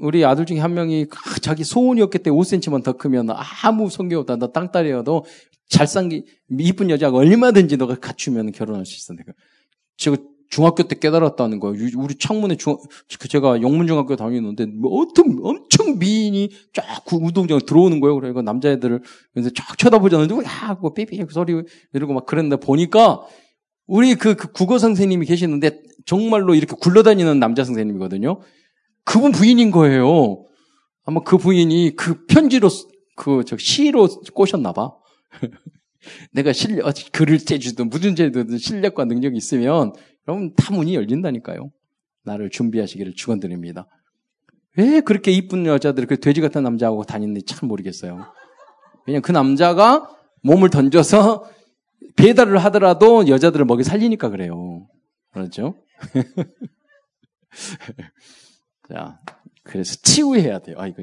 우리 0.00 0.24
아들 0.24 0.46
중에 0.46 0.60
한 0.60 0.72
명이 0.74 1.06
자기 1.42 1.64
소원이었기 1.64 2.18
때문에 2.20 2.40
5cm만 2.40 2.84
더 2.84 2.92
크면 2.92 3.28
아무 3.62 3.90
성격 3.90 4.20
없다. 4.20 4.36
너 4.36 4.52
땅딸이어도 4.52 5.24
잘생기, 5.68 6.24
이쁜 6.58 6.90
여자가 6.90 7.16
얼마든지 7.18 7.76
너가 7.76 7.96
갖추면 7.96 8.52
결혼할 8.52 8.86
수 8.86 8.96
있어. 8.96 9.14
내가. 9.14 9.32
제가 9.96 10.16
중학교 10.50 10.82
때 10.84 10.96
깨달았다는 10.98 11.60
거예요. 11.60 11.88
우리 11.96 12.14
창문에 12.14 12.56
중, 12.56 12.76
그 13.18 13.28
제가 13.28 13.62
영문중학교 13.62 14.16
다니는데, 14.16 14.66
뭐 14.66 15.00
어떤 15.00 15.38
엄청 15.42 15.98
미인이 15.98 16.50
쫙 16.72 16.84
우동장 17.12 17.58
들어오는 17.66 18.00
거예요. 18.00 18.18
그래서 18.18 18.42
남자애들을, 18.42 19.02
그래서 19.32 19.50
쫙 19.54 19.76
쳐다보자는데, 19.78 20.34
야, 20.44 20.78
뭐 20.80 20.92
삐삐 20.92 21.24
소리 21.30 21.62
이러고 21.92 22.14
막 22.14 22.26
그랬는데 22.26 22.56
보니까, 22.64 23.22
우리 23.86 24.14
그, 24.14 24.34
그 24.34 24.50
국어 24.50 24.78
선생님이 24.78 25.26
계시는데 25.26 25.80
정말로 26.06 26.54
이렇게 26.54 26.74
굴러다니는 26.78 27.38
남자 27.38 27.64
선생님이거든요. 27.64 28.40
그분 29.04 29.32
부인인 29.32 29.70
거예요. 29.70 30.44
아마 31.04 31.20
그 31.20 31.38
부인이 31.38 31.94
그 31.96 32.26
편지로 32.26 32.68
그 33.16 33.42
저 33.44 33.56
시로 33.58 34.06
꼬셨나 34.34 34.72
봐. 34.72 34.92
내가 36.32 36.52
실력 36.52 36.92
글을 37.12 37.38
째주든 37.38 37.88
무슨 37.88 38.14
죄든 38.14 38.58
실력과 38.58 39.06
능력이 39.06 39.36
있으면 39.36 39.92
여러분 40.28 40.54
다 40.54 40.74
문이 40.74 40.94
열린다니까요. 40.94 41.70
나를 42.24 42.50
준비하시기를 42.50 43.14
축원드립니다. 43.14 43.86
왜 44.76 45.00
그렇게 45.00 45.30
이쁜 45.30 45.66
여자들 45.66 46.06
그 46.06 46.20
돼지 46.20 46.40
같은 46.40 46.62
남자하고 46.62 47.04
다니는지 47.04 47.44
참 47.46 47.68
모르겠어요. 47.68 48.32
왜냐면 49.06 49.22
그 49.22 49.32
남자가 49.32 50.10
몸을 50.42 50.70
던져서 50.70 51.48
배달을 52.16 52.58
하더라도 52.64 53.28
여자들을 53.28 53.64
먹이 53.64 53.84
살리니까 53.84 54.28
그래요. 54.28 54.86
그렇죠? 55.32 55.76
자, 58.88 59.20
그래서 59.62 59.96
치유해야 60.02 60.60
돼요. 60.60 60.76
아, 60.78 60.86
이거 60.86 61.02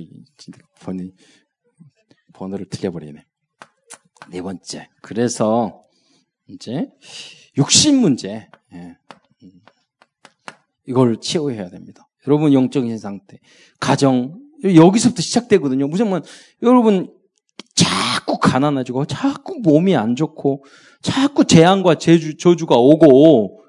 번호, 0.81 1.03
번호를 2.33 2.67
틀려버리네. 2.69 3.25
네 4.29 4.41
번째. 4.41 4.89
그래서 5.01 5.83
이제 6.47 6.89
육신 7.57 7.97
문제. 7.97 8.47
예. 8.73 8.97
이걸 10.87 11.19
치유해야 11.19 11.69
됩니다. 11.69 12.07
여러분 12.27 12.53
영적인 12.53 12.97
상태, 12.97 13.39
가정 13.79 14.39
여기서부터 14.63 15.21
시작되거든요. 15.21 15.87
뭐 15.87 16.21
여러분 16.61 17.13
자꾸 17.75 18.37
가난해지고 18.37 19.05
자꾸 19.05 19.59
몸이 19.61 19.95
안 19.95 20.15
좋고 20.15 20.63
자꾸 21.01 21.45
재앙과 21.45 21.95
제주, 21.95 22.37
저주가 22.37 22.75
오고 22.77 23.61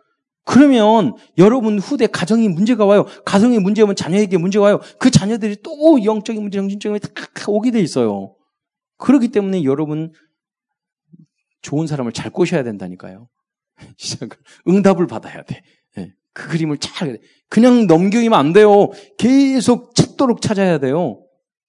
그러면 0.45 1.15
여러분 1.39 1.79
후대 1.79 2.07
가정이 2.07 2.49
문제가 2.49 2.85
와요. 2.85 3.07
가정이 3.25 3.59
문제면 3.59 3.97
자녀에게 3.97 4.37
문제가 4.37 4.67
와요. 4.67 4.81
그 4.99 5.11
자녀들이 5.11 5.57
또 5.63 6.05
영적인 6.05 6.41
문제, 6.43 6.59
정신적인 6.59 6.93
문제 6.93 7.09
다 7.09 7.27
오게 7.49 7.71
돼 7.71 7.81
있어요. 7.81 8.35
그렇기 8.99 9.29
때문에 9.29 9.65
여러분 9.65 10.13
좋은 11.63 11.87
사람을 11.87 12.13
잘 12.13 12.31
꼬셔야 12.31 12.63
된다니까요. 12.63 13.29
응답을 14.69 15.07
받아야 15.07 15.43
돼. 15.43 15.63
네. 15.97 16.13
그 16.33 16.49
그림을 16.49 16.79
잘 16.79 17.19
그냥 17.49 17.87
넘기면 17.87 18.35
안 18.35 18.53
돼요. 18.53 18.91
계속 19.19 19.95
찾도록 19.95 20.43
찾아야 20.43 20.79
돼요. 20.79 21.21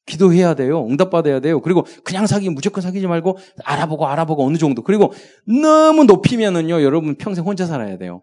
기도해야 0.05 0.53
돼요. 0.53 0.85
응답받아야 0.87 1.39
돼요. 1.39 1.61
그리고 1.61 1.85
그냥 2.03 2.27
사기 2.27 2.49
무조건 2.49 2.81
사귀지 2.81 3.07
말고 3.07 3.37
알아보고 3.63 4.07
알아보고 4.07 4.45
어느 4.45 4.57
정도. 4.57 4.83
그리고 4.83 5.13
너무 5.47 6.03
높이면은요, 6.03 6.83
여러분 6.83 7.15
평생 7.15 7.43
혼자 7.43 7.65
살아야 7.65 7.97
돼요. 7.97 8.21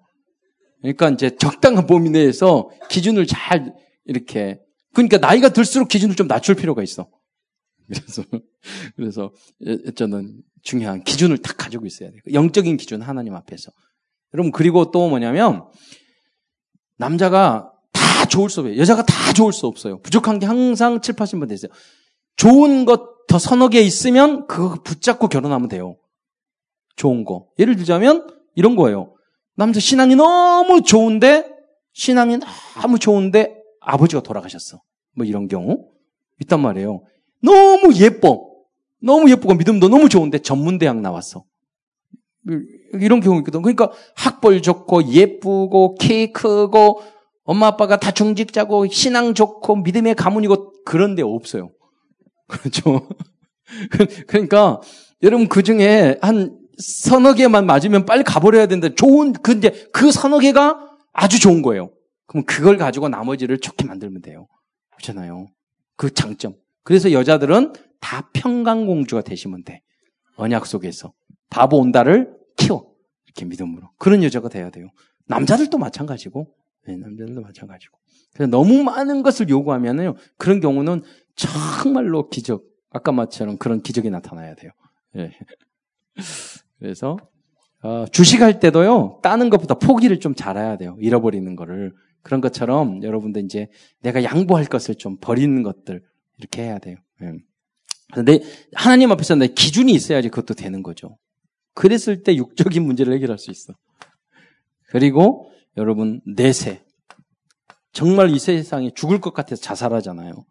그러니까 0.80 1.11
이제 1.11 1.37
적당한 1.37 1.87
범위 1.87 2.11
내에서 2.11 2.70
기준을 2.89 3.26
잘 3.26 3.72
이렇게 4.05 4.59
그러니까 4.95 5.18
나이가 5.18 5.49
들수록 5.49 5.89
기준을 5.89 6.16
좀 6.16 6.28
낮출 6.28 6.55
필요가 6.55 6.83
있어. 6.83 7.09
그래서 7.93 8.24
그래서 8.97 9.32
저는 9.95 10.43
중요한 10.62 11.03
기준을 11.05 11.38
딱 11.38 11.57
가지고 11.57 11.86
있어야 11.86 12.11
돼요. 12.11 12.20
영적인 12.32 12.76
기준 12.76 13.03
하나님 13.03 13.34
앞에서. 13.34 13.70
여러분 14.34 14.51
그리고 14.53 14.90
또 14.90 15.09
뭐냐면 15.09 15.64
남자가 16.97 17.72
다 17.93 18.24
좋을 18.26 18.49
수 18.49 18.61
없어요. 18.61 18.78
여자가 18.78 19.05
다 19.05 19.32
좋을 19.32 19.53
수 19.53 19.66
없어요. 19.66 20.01
부족한 20.01 20.38
게 20.38 20.47
항상 20.47 21.01
7, 21.01 21.14
80번 21.14 21.53
있어요. 21.53 21.70
좋은 22.36 22.84
것 22.84 23.12
더 23.32 23.38
서너 23.38 23.68
개 23.68 23.80
있으면 23.80 24.47
그거 24.47 24.82
붙잡고 24.82 25.28
결혼하면 25.28 25.68
돼요. 25.68 25.97
좋은 26.97 27.24
거. 27.24 27.49
예를 27.59 27.76
들자면 27.76 28.26
이런 28.55 28.76
거예요. 28.76 29.14
남자 29.57 29.80
신앙이 29.80 30.16
너무 30.16 30.82
좋은데 30.82 31.51
신앙이 31.95 32.38
너무 32.76 32.99
좋은데 32.99 33.57
아버지가 33.80 34.22
돌아가셨어. 34.22 34.82
뭐 35.16 35.24
이런 35.24 35.49
경우 35.49 35.88
있단 36.40 36.61
말이에요. 36.61 37.03
너무 37.43 37.95
예뻐. 37.97 38.49
너무 39.01 39.30
예쁘고 39.30 39.55
믿음도 39.55 39.88
너무 39.88 40.09
좋은데 40.09 40.38
전문대학 40.38 41.01
나왔어. 41.01 41.45
이런 42.95 43.20
경우 43.20 43.38
있거든. 43.38 43.62
그러니까 43.62 43.93
학벌 44.16 44.62
좋고 44.62 45.05
예쁘고 45.09 45.97
키 45.97 46.32
크고 46.32 47.03
엄마 47.45 47.68
아빠가 47.68 47.97
다 47.97 48.11
중직자고 48.11 48.88
신앙 48.88 49.34
좋고 49.34 49.76
믿음의 49.76 50.14
가문이고 50.14 50.84
그런 50.84 51.14
데 51.14 51.22
없어요. 51.22 51.70
그렇죠. 52.47 53.09
그러니까 54.26 54.80
여러분 55.22 55.49
그 55.49 55.62
중에 55.62 56.18
한 56.20 56.59
서너 56.78 57.34
개만 57.34 57.66
맞으면 57.66 58.07
빨리 58.07 58.22
가버려야 58.24 58.66
되는데 58.66 58.95
좋은 58.95 59.32
근데 59.32 59.70
그 59.93 60.11
서너 60.11 60.38
개가 60.38 60.78
아주 61.12 61.40
좋은 61.40 61.62
거예요. 61.62 61.90
그럼 62.26 62.45
그걸 62.45 62.76
가지고 62.76 63.09
나머지를 63.09 63.59
좋게 63.59 63.86
만들면 63.86 64.22
돼요. 64.22 64.49
그렇잖아요. 64.97 65.49
그 65.97 66.12
장점. 66.12 66.55
그래서 66.83 67.12
여자들은 67.12 67.72
다 68.01 68.28
평강공주가 68.33 69.22
되시면 69.22 69.64
돼. 69.64 69.83
언약 70.37 70.66
속에서. 70.66 71.12
바보 71.51 71.78
온다를 71.78 72.35
키워. 72.57 72.93
이렇게 73.26 73.45
믿음으로. 73.45 73.91
그런 73.99 74.22
여자가 74.22 74.49
돼야 74.49 74.70
돼요. 74.70 74.89
남자들도 75.26 75.78
마찬가지고. 75.78 76.49
네, 76.87 76.97
남자들도 76.97 77.41
마찬가지고. 77.41 77.99
그래서 78.35 78.51
너무 78.51 78.83
많은 78.83 79.22
것을 79.22 79.49
요구하면은 79.49 80.14
그런 80.37 80.61
경우는 80.61 81.03
정말로 81.37 82.28
기적. 82.28 82.64
아까 82.91 83.12
말처럼 83.12 83.57
그런 83.57 83.80
기적이 83.80 84.11
나타나야 84.11 84.55
돼요. 84.55 84.70
네. 85.14 85.30
그래서 86.78 87.16
어, 87.83 88.05
주식할 88.11 88.61
때도요, 88.61 89.20
따는 89.22 89.51
것보다 89.51 89.74
포기를 89.74 90.20
좀 90.20 90.35
잘해야 90.35 90.76
돼요. 90.76 90.97
잃어버리는 91.01 91.57
거를. 91.57 91.95
그런 92.22 92.41
것처럼 92.41 93.03
여러분들 93.03 93.45
이제 93.45 93.68
내가 94.01 94.22
양보할 94.22 94.66
것을 94.66 94.95
좀 94.95 95.16
버리는 95.20 95.62
것들 95.62 96.03
이렇게 96.39 96.62
해야 96.62 96.78
돼요. 96.78 96.97
네. 97.20 97.33
근데 98.12 98.41
하나님 98.74 99.11
앞에서 99.12 99.35
내 99.37 99.49
기준이 99.49 99.93
있어야지 99.93 100.28
그것도 100.28 100.55
되는 100.55 100.83
거죠. 100.83 101.18
그랬을 101.74 102.22
때 102.22 102.37
육적인 102.37 102.83
문제를 102.85 103.14
해결할 103.14 103.39
수 103.39 103.51
있어. 103.51 103.72
그리고 104.89 105.51
여러분 105.76 106.20
내세 106.26 106.85
정말 107.93 108.30
이 108.30 108.39
세상에 108.39 108.91
죽을 108.95 109.20
것 109.20 109.33
같아서 109.33 109.62
자살하잖아요. 109.62 110.45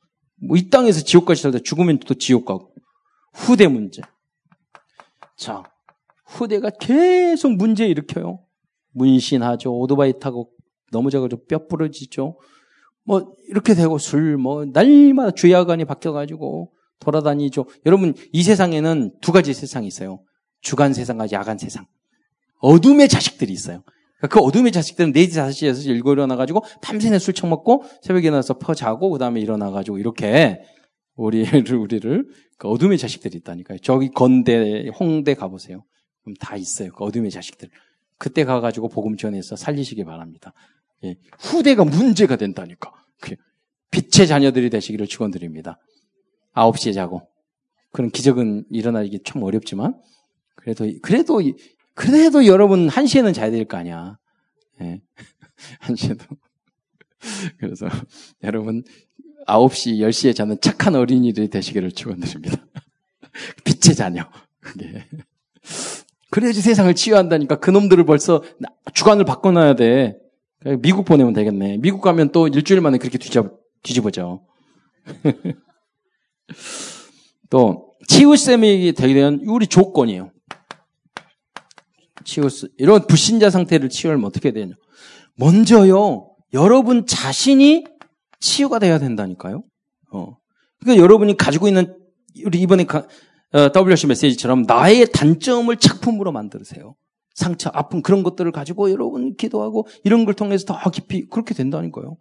뭐 0.47 0.57
이 0.57 0.69
땅에서 0.69 1.01
지옥까지 1.01 1.41
살다 1.41 1.59
죽으면 1.59 1.99
또 1.99 2.15
지옥 2.15 2.45
가고 2.45 2.73
후대 3.33 3.67
문제. 3.67 4.01
자 5.37 5.63
후대가 6.25 6.69
계속 6.71 7.51
문제 7.55 7.85
일으켜요. 7.87 8.43
문신하죠. 8.93 9.71
오토바이 9.77 10.19
타고 10.19 10.51
넘어져가지고 10.91 11.45
뼈 11.45 11.67
부러지죠. 11.67 12.39
뭐 13.03 13.33
이렇게 13.49 13.73
되고 13.73 13.97
술 13.97 14.37
뭐 14.37 14.65
날마다 14.65 15.31
주야관이 15.31 15.85
바뀌어가지고 15.85 16.71
돌아다니죠. 16.99 17.65
여러분 17.85 18.13
이 18.31 18.43
세상에는 18.43 19.13
두 19.21 19.31
가지 19.31 19.53
세상이 19.53 19.87
있어요. 19.87 20.23
주간 20.61 20.93
세상과 20.93 21.27
야간 21.31 21.57
세상. 21.57 21.85
어둠의 22.59 23.09
자식들이 23.09 23.51
있어요. 23.51 23.83
그 24.29 24.39
어둠의 24.39 24.71
자식들은 24.71 25.13
4시, 25.13 25.31
5시에서 25.31 25.87
일고 25.87 26.13
일어나가지고 26.13 26.63
밤새내 26.83 27.17
술 27.17 27.33
처먹고 27.33 27.83
새벽에 28.03 28.27
일어나서 28.27 28.59
퍼 28.59 28.75
자고 28.75 29.09
그 29.09 29.17
다음에 29.17 29.41
일어나가지고 29.41 29.97
이렇게 29.97 30.61
우리를, 31.15 31.73
우리를 31.73 32.25
그 32.57 32.67
어둠의 32.67 32.99
자식들이 32.99 33.37
있다니까요. 33.39 33.79
저기 33.79 34.09
건대, 34.11 34.89
홍대 34.99 35.33
가보세요. 35.33 35.83
그럼 36.23 36.35
다 36.39 36.55
있어요. 36.55 36.91
그 36.91 37.03
어둠의 37.03 37.31
자식들. 37.31 37.69
그때 38.19 38.43
가가지고 38.43 38.89
복음 38.89 39.17
전해서 39.17 39.55
살리시기 39.55 40.03
바랍니다. 40.03 40.53
예. 41.03 41.15
후대가 41.39 41.83
문제가 41.83 42.35
된다니까. 42.35 42.91
빛의 43.91 44.25
자녀들이 44.27 44.69
되시기를 44.69 45.07
축원드립니다. 45.07 45.77
9시에 46.53 46.93
자고. 46.93 47.27
그런 47.91 48.09
기적은 48.09 48.65
일어나기 48.69 49.19
참 49.25 49.43
어렵지만 49.43 49.99
그래도 50.55 50.89
그래도 51.01 51.41
그래도 51.93 52.45
여러분 52.45 52.87
1시에는 52.87 53.33
자야 53.33 53.51
될 53.51 53.65
거 53.65 53.75
아니야. 53.77 54.17
예. 54.81 55.01
1시에도. 55.81 56.25
그래서 57.59 57.87
여러분 58.43 58.83
9시, 59.47 59.97
10시에 59.97 60.33
자는 60.35 60.57
착한 60.61 60.95
어린이들이 60.95 61.49
되시기를 61.49 61.91
축원드립니다. 61.91 62.65
빛의 63.65 63.95
자녀. 63.95 64.23
그게. 64.61 65.05
그래야지 66.29 66.61
세상을 66.61 66.93
치유한다니까 66.95 67.59
그놈들을 67.59 68.05
벌써 68.05 68.41
주관을 68.93 69.25
바꿔놔야 69.25 69.75
돼. 69.75 70.17
미국 70.81 71.05
보내면 71.05 71.33
되겠네. 71.33 71.77
미국 71.77 72.01
가면 72.01 72.31
또 72.31 72.47
일주일 72.47 72.81
만에 72.81 72.97
그렇게 72.97 73.17
뒤집어, 73.17 73.49
뒤집어져. 73.81 74.41
또, 77.49 77.95
치유쌤이 78.07 78.93
되게 78.93 79.13
되는 79.13 79.41
우리 79.47 79.67
조건이에요. 79.67 80.31
치유, 82.23 82.47
이런 82.77 83.07
불신자 83.07 83.49
상태를 83.49 83.89
치유하면 83.89 84.25
어떻게 84.25 84.51
되냐. 84.51 84.73
먼저요, 85.35 86.29
여러분 86.53 87.07
자신이 87.07 87.85
치유가 88.39 88.79
돼야 88.79 88.99
된다니까요. 88.99 89.63
어. 90.13 90.37
그러니까 90.79 91.03
여러분이 91.03 91.37
가지고 91.37 91.67
있는, 91.67 91.95
우리 92.45 92.59
이번에 92.61 92.85
가, 92.85 93.07
어, 93.53 93.71
WC 93.73 94.07
메시지처럼 94.07 94.63
나의 94.63 95.07
단점을 95.11 95.75
작품으로 95.77 96.31
만들으세요. 96.31 96.95
상처, 97.41 97.69
아픔 97.73 98.01
그런 98.01 98.23
것들을 98.23 98.51
가지고 98.51 98.91
여러분 98.91 99.35
기도하고 99.35 99.87
이런 100.03 100.25
걸 100.25 100.33
통해서 100.33 100.65
더 100.65 100.89
깊이 100.91 101.27
그렇게 101.27 101.53
된다니까요. 101.53 102.17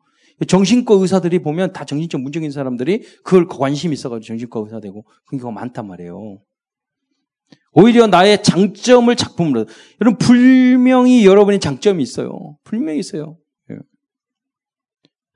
정신과 0.47 0.95
의사들이 0.95 1.41
보면 1.41 1.73
다 1.73 1.85
정신적 1.85 2.21
문제 2.23 2.39
있는 2.39 2.51
사람들이 2.51 3.03
그걸 3.23 3.47
관심 3.47 3.93
있어가지고 3.93 4.27
정신과 4.27 4.61
의사 4.61 4.81
되고 4.81 5.05
그런 5.27 5.41
경우가 5.41 5.61
많단 5.61 5.87
말이에요. 5.87 6.39
오히려 7.73 8.07
나의 8.07 8.43
장점을 8.43 9.15
작품으로. 9.15 9.67
여러분, 10.01 10.19
분명히 10.19 11.25
여러분의 11.25 11.61
장점이 11.61 12.03
있어요. 12.03 12.57
분명히 12.65 12.99
있어요. 12.99 13.37
예. 13.71 13.77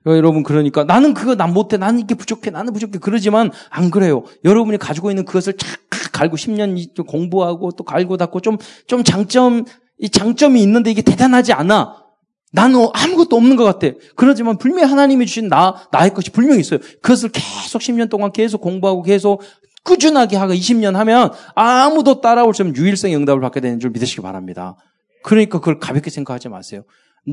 여러분, 0.07 0.43
그러니까 0.43 0.83
나는 0.83 1.13
그거 1.13 1.35
난 1.35 1.53
못해. 1.53 1.77
나는 1.77 2.01
이게 2.01 2.15
부족해. 2.15 2.49
나는 2.51 2.73
부족해. 2.73 2.99
그러지만 2.99 3.51
안 3.69 3.89
그래요. 3.89 4.23
여러분이 4.43 4.77
가지고 4.77 5.11
있는 5.11 5.23
그것을 5.23 5.53
착 5.53 5.84
갈고 6.15 6.37
10년 6.37 7.05
공부하고 7.05 7.71
또 7.71 7.83
갈고 7.83 8.17
닦고 8.17 8.39
좀, 8.39 8.57
좀 8.87 9.03
장점, 9.03 9.65
이 9.99 10.09
장점이 10.09 10.61
있는데 10.63 10.91
이게 10.91 11.01
대단하지 11.01 11.53
않아. 11.53 12.03
나는 12.51 12.87
아무것도 12.93 13.35
없는 13.35 13.57
것 13.57 13.65
같아. 13.65 13.93
그러지만 14.15 14.57
분명히 14.57 14.89
하나님이 14.89 15.25
주신 15.25 15.49
나, 15.49 15.75
나의 15.91 16.13
것이 16.13 16.31
분명히 16.31 16.61
있어요. 16.61 16.79
그것을 17.01 17.29
계속 17.29 17.81
10년 17.81 18.09
동안 18.09 18.31
계속 18.31 18.61
공부하고 18.61 19.03
계속 19.03 19.41
꾸준하게 19.83 20.37
하고 20.37 20.53
20년 20.53 20.93
하면 20.93 21.31
아무도 21.53 22.21
따라올 22.21 22.53
수 22.53 22.63
없는 22.63 22.75
유일성의 22.77 23.15
응답을 23.17 23.41
받게 23.41 23.59
되는 23.59 23.79
줄 23.79 23.91
믿으시기 23.91 24.21
바랍니다. 24.21 24.77
그러니까 25.23 25.59
그걸 25.59 25.79
가볍게 25.79 26.09
생각하지 26.09 26.49
마세요. 26.49 26.83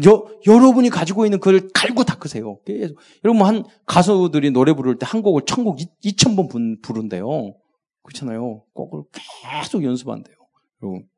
여, 0.06 0.24
여러분이 0.46 0.90
가지고 0.90 1.24
있는 1.24 1.38
그걸 1.38 1.68
갈고 1.72 2.02
닦으세요. 2.02 2.58
계속. 2.66 2.98
여러분, 3.24 3.38
뭐한 3.38 3.64
가수들이 3.86 4.50
노래 4.50 4.72
부를 4.72 4.98
때 4.98 5.06
한 5.06 5.22
곡을 5.22 5.42
천곡 5.46 5.78
2천번 6.04 6.82
부른대요. 6.82 7.54
그렇잖아요. 8.02 8.64
곡을 8.74 9.04
계속 9.12 9.84
연습한대요. 9.84 10.36
여러분. 10.82 11.08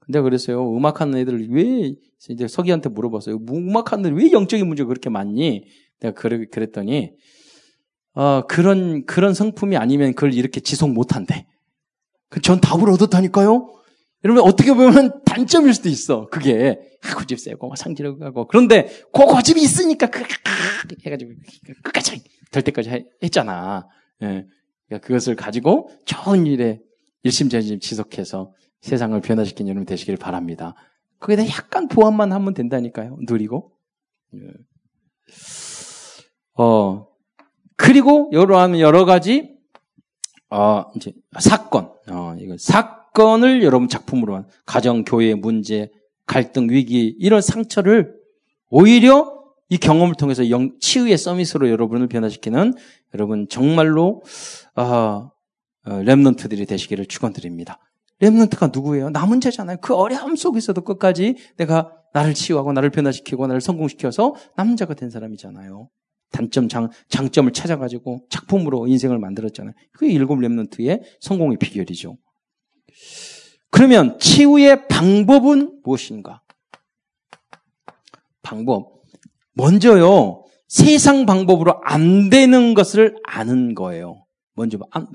근데 0.00 0.20
그랬어요. 0.20 0.76
음악하는 0.76 1.18
애들 1.18 1.48
왜, 1.50 1.94
이제 2.28 2.46
서기한테 2.46 2.88
물어봤어요. 2.90 3.38
음악하는 3.48 4.06
애들 4.06 4.18
왜 4.18 4.30
영적인 4.30 4.66
문제가 4.66 4.88
그렇게 4.88 5.10
많니? 5.10 5.64
내가 6.00 6.14
그래, 6.14 6.46
그랬더니, 6.46 7.12
어, 8.14 8.46
그런, 8.46 9.04
그런 9.04 9.34
성품이 9.34 9.76
아니면 9.76 10.14
그걸 10.14 10.32
이렇게 10.32 10.60
지속 10.60 10.90
못 10.92 11.14
한대. 11.14 11.46
그전 12.28 12.60
답을 12.60 12.88
얻었다니까요? 12.90 13.72
여러분, 14.24 14.42
어떻게 14.44 14.72
보면 14.72 15.22
단점일 15.24 15.74
수도 15.74 15.88
있어. 15.88 16.28
그게. 16.28 16.80
아, 17.02 17.14
고집 17.16 17.38
세고, 17.38 17.74
상지르고 17.76 18.24
하고. 18.24 18.46
그런데, 18.46 18.88
그 19.12 19.24
고집이 19.24 19.60
있으니까, 19.60 20.08
그, 20.08 20.22
해가지고, 21.04 21.32
끝까지, 21.82 22.22
될 22.50 22.62
때까지 22.62 23.06
했잖아. 23.22 23.86
예. 24.22 24.46
그러니까 24.86 25.06
그것을 25.06 25.36
가지고 25.36 25.90
좋은 26.04 26.46
일에 26.46 26.80
일심전심 27.22 27.80
지속해서 27.80 28.52
세상을 28.80 29.20
변화시킨 29.20 29.68
여러분 29.68 29.84
되시길 29.84 30.16
바랍니다. 30.16 30.74
거기다 31.18 31.46
약간 31.48 31.88
보완만 31.88 32.32
하면 32.32 32.54
된다니까요. 32.54 33.18
누리고. 33.22 33.72
예. 34.34 34.38
어, 36.54 37.08
그리고 37.76 38.30
여러 38.32 38.58
여러 38.80 39.04
가지 39.04 39.56
어, 40.50 40.84
이제 40.94 41.12
사건, 41.38 41.90
어, 42.08 42.36
이거 42.38 42.56
사건을 42.58 43.62
여러분 43.62 43.88
작품으로 43.88 44.36
한 44.36 44.48
가정, 44.64 45.04
교회 45.04 45.34
문제, 45.34 45.90
갈등, 46.26 46.70
위기 46.70 47.16
이런 47.18 47.40
상처를 47.40 48.14
오히려 48.68 49.35
이 49.68 49.78
경험을 49.78 50.14
통해서 50.14 50.48
영, 50.50 50.78
치유의 50.78 51.18
서밋으로 51.18 51.70
여러분을 51.70 52.06
변화시키는 52.06 52.74
여러분 53.14 53.48
정말로 53.48 54.22
어, 54.74 54.82
어, 54.82 55.32
랩런트들이 55.84 56.68
되시기를 56.68 57.06
축원드립니다. 57.06 57.78
랩런트가 58.20 58.72
누구예요? 58.72 59.10
나 59.10 59.26
문제잖아요. 59.26 59.78
그 59.80 59.94
어려움 59.94 60.36
속에서도 60.36 60.80
끝까지 60.82 61.36
내가 61.56 61.92
나를 62.12 62.34
치유하고 62.34 62.72
나를 62.72 62.90
변화시키고 62.90 63.46
나를 63.46 63.60
성공시켜서 63.60 64.34
남자가 64.56 64.94
된 64.94 65.10
사람이잖아요. 65.10 65.88
단점, 66.30 66.68
장, 66.68 66.90
장점을 67.08 67.52
찾아가지고 67.52 68.26
작품으로 68.30 68.86
인생을 68.86 69.18
만들었잖아요. 69.18 69.74
그게 69.92 70.12
일곱 70.12 70.36
랩런트의 70.36 71.02
성공의 71.20 71.58
비결이죠. 71.58 72.16
그러면 73.70 74.18
치유의 74.18 74.88
방법은 74.88 75.80
무엇인가? 75.84 76.42
방법. 78.42 78.95
먼저요, 79.56 80.44
세상 80.68 81.24
방법으로 81.24 81.80
안 81.82 82.28
되는 82.28 82.74
것을 82.74 83.16
아는 83.24 83.74
거예요. 83.74 84.26
먼저, 84.52 84.78
안, 84.90 85.08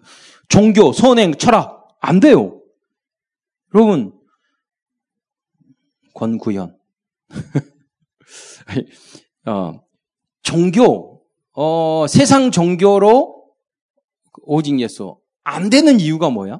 종교, 0.50 0.92
선행, 0.92 1.36
철학, 1.36 1.96
안 2.00 2.20
돼요. 2.20 2.60
여러분, 3.74 4.20
권구현. 6.16 6.76
어, 9.46 9.84
종교, 10.42 11.24
어, 11.54 12.06
세상 12.10 12.50
종교로 12.50 13.48
오직 14.42 14.80
예수. 14.80 15.20
안 15.44 15.70
되는 15.70 16.00
이유가 16.00 16.32
뭐야? 16.32 16.60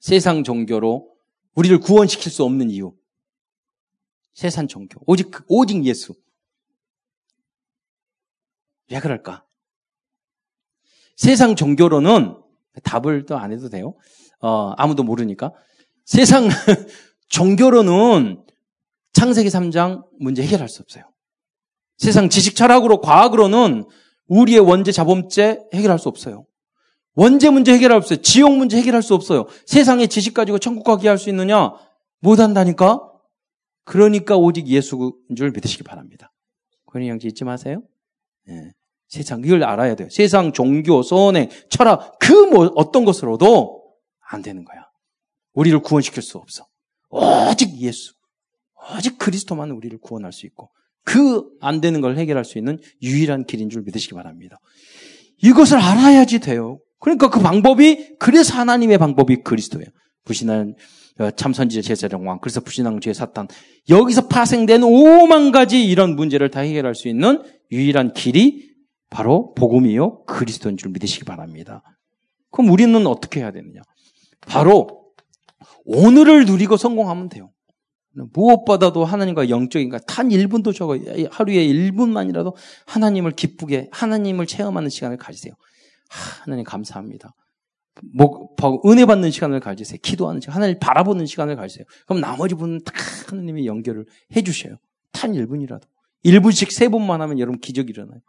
세상 0.00 0.42
종교로 0.42 1.14
우리를 1.54 1.80
구원시킬 1.80 2.32
수 2.32 2.44
없는 2.44 2.70
이유. 2.70 2.94
세상 4.36 4.68
종교. 4.68 5.00
오직, 5.06 5.30
오직 5.48 5.82
예수. 5.86 6.14
왜 8.90 9.00
그럴까? 9.00 9.44
세상 11.16 11.56
종교로는 11.56 12.36
답을 12.84 13.24
또 13.24 13.36
안 13.38 13.50
해도 13.50 13.70
돼요. 13.70 13.94
어, 14.40 14.72
아무도 14.76 15.02
모르니까. 15.02 15.52
세상 16.04 16.48
종교로는 17.28 18.44
창세기 19.14 19.48
3장 19.48 20.06
문제 20.20 20.42
해결할 20.42 20.68
수 20.68 20.82
없어요. 20.82 21.04
세상 21.96 22.28
지식 22.28 22.54
철학으로 22.54 23.00
과학으로는 23.00 23.88
우리의 24.28 24.60
원죄 24.60 24.92
자범죄 24.92 25.60
해결할 25.72 25.98
수 25.98 26.10
없어요. 26.10 26.46
원죄 27.14 27.48
문제 27.48 27.72
해결할 27.72 28.02
수 28.02 28.12
없어요. 28.12 28.20
지옥 28.20 28.54
문제 28.58 28.76
해결할 28.76 29.02
수 29.02 29.14
없어요. 29.14 29.46
세상의 29.64 30.08
지식 30.08 30.34
가지고 30.34 30.58
천국 30.58 30.84
가게 30.84 31.08
할 31.08 31.16
수 31.16 31.30
있느냐? 31.30 31.72
못 32.20 32.38
한다니까? 32.38 33.15
그러니까 33.86 34.36
오직 34.36 34.66
예수인 34.66 35.12
줄 35.36 35.52
믿으시기 35.52 35.84
바랍니다. 35.84 36.32
권희 36.86 37.08
형제 37.08 37.28
잊지 37.28 37.44
마세요. 37.44 37.82
네. 38.46 38.72
세상 39.08 39.40
이걸 39.44 39.62
알아야 39.62 39.94
돼요. 39.94 40.08
세상 40.10 40.52
종교, 40.52 41.02
선행, 41.02 41.48
철학 41.70 42.18
그 42.18 42.32
뭐 42.50 42.70
어떤 42.74 43.04
것으로도 43.04 43.82
안 44.28 44.42
되는 44.42 44.64
거야. 44.64 44.86
우리를 45.54 45.78
구원시킬 45.80 46.22
수 46.22 46.38
없어. 46.38 46.66
오직 47.10 47.76
예수. 47.80 48.12
오직 48.96 49.18
그리스도만 49.18 49.70
우리를 49.70 49.96
구원할 49.98 50.32
수 50.32 50.46
있고 50.46 50.70
그 51.04 51.56
안 51.60 51.80
되는 51.80 52.00
걸 52.00 52.18
해결할 52.18 52.44
수 52.44 52.58
있는 52.58 52.78
유일한 53.02 53.44
길인 53.44 53.70
줄 53.70 53.82
믿으시기 53.82 54.14
바랍니다. 54.14 54.58
이것을 55.42 55.78
알아야지 55.78 56.40
돼요. 56.40 56.80
그러니까 56.98 57.30
그 57.30 57.40
방법이 57.40 58.16
그래서 58.18 58.54
하나님의 58.54 58.98
방법이 58.98 59.42
그리스도예요. 59.42 59.86
부신한 60.26 60.74
어, 61.18 61.30
참선지자 61.30 61.80
제사장 61.80 62.28
왕 62.28 62.38
그래서 62.40 62.60
부신왕 62.60 63.00
죄 63.00 63.14
사탄 63.14 63.48
여기서 63.88 64.28
파생된 64.28 64.82
오만 64.82 65.50
가지 65.50 65.82
이런 65.82 66.14
문제를 66.14 66.50
다 66.50 66.60
해결할 66.60 66.94
수 66.94 67.08
있는 67.08 67.42
유일한 67.72 68.12
길이 68.12 68.70
바로 69.08 69.54
복음이요 69.54 70.24
그리스도인 70.24 70.76
줄 70.76 70.90
믿으시기 70.90 71.24
바랍니다. 71.24 71.82
그럼 72.50 72.70
우리는 72.70 73.06
어떻게 73.06 73.40
해야 73.40 73.50
되느냐? 73.50 73.80
바로 74.42 75.06
오늘을 75.84 76.44
누리고 76.44 76.76
성공하면 76.76 77.28
돼요. 77.28 77.50
무엇보다도 78.32 79.04
하나님과 79.04 79.48
영적인 79.48 79.90
단 80.06 80.28
1분도 80.28 80.74
적어 80.74 80.98
하루에 81.30 81.66
1분만이라도 81.66 82.54
하나님을 82.86 83.32
기쁘게 83.32 83.88
하나님을 83.92 84.46
체험하는 84.46 84.88
시간을 84.88 85.16
가지세요. 85.18 85.54
하나님 86.08 86.64
감사합니다. 86.64 87.34
목, 88.02 88.56
은혜 88.86 89.06
받는 89.06 89.30
시간을 89.30 89.60
가지세요. 89.60 89.98
기도하는 90.02 90.40
시간, 90.40 90.56
하나님 90.56 90.78
바라보는 90.78 91.26
시간을 91.26 91.56
가지세요. 91.56 91.84
그럼 92.06 92.20
나머지 92.20 92.54
분은 92.54 92.80
다 92.84 92.92
하나님의 93.28 93.66
연결을 93.66 94.06
해 94.34 94.42
주셔요. 94.42 94.76
단 95.12 95.32
1분이라도. 95.32 95.82
1분씩 96.24 96.68
3분만 96.68 97.18
하면 97.18 97.38
여러분 97.38 97.60
기적이 97.60 97.90
일어나요. 97.90 98.20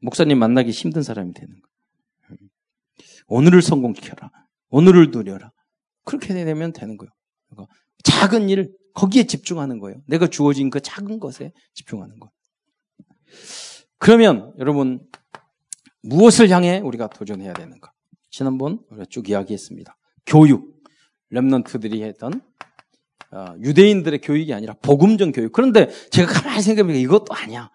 목사님 0.00 0.38
만나기 0.38 0.70
힘든 0.70 1.02
사람이 1.02 1.34
되는 1.34 1.48
거예요. 1.48 2.38
오늘을 3.28 3.60
성공시켜라. 3.62 4.30
오늘을 4.70 5.10
누려라. 5.10 5.52
그렇게 6.04 6.32
되면 6.32 6.72
되는 6.72 6.96
거예요. 6.96 7.10
그러니까 7.50 7.74
작은 8.04 8.48
일, 8.48 8.72
거기에 8.94 9.24
집중하는 9.24 9.78
거예요. 9.78 10.00
내가 10.06 10.28
주어진 10.28 10.70
그 10.70 10.80
작은 10.80 11.18
것에 11.18 11.52
집중하는 11.74 12.18
거. 12.18 12.30
그러면 13.98 14.54
여러분 14.58 15.06
무엇을 16.02 16.48
향해 16.50 16.78
우리가 16.78 17.08
도전해야 17.08 17.52
되는가? 17.52 17.92
지난번 18.36 18.80
우리가 18.90 19.06
쭉 19.08 19.30
이야기했습니다. 19.30 19.96
교육, 20.26 20.82
렘넌트들이 21.30 22.02
했던 22.02 22.42
어, 23.32 23.54
유대인들의 23.62 24.20
교육이 24.20 24.52
아니라 24.52 24.74
복음적 24.82 25.32
교육. 25.34 25.52
그런데 25.52 25.88
제가 26.10 26.30
가만히 26.30 26.60
생각해보니까 26.60 27.00
이것도 27.00 27.34
아니야. 27.34 27.70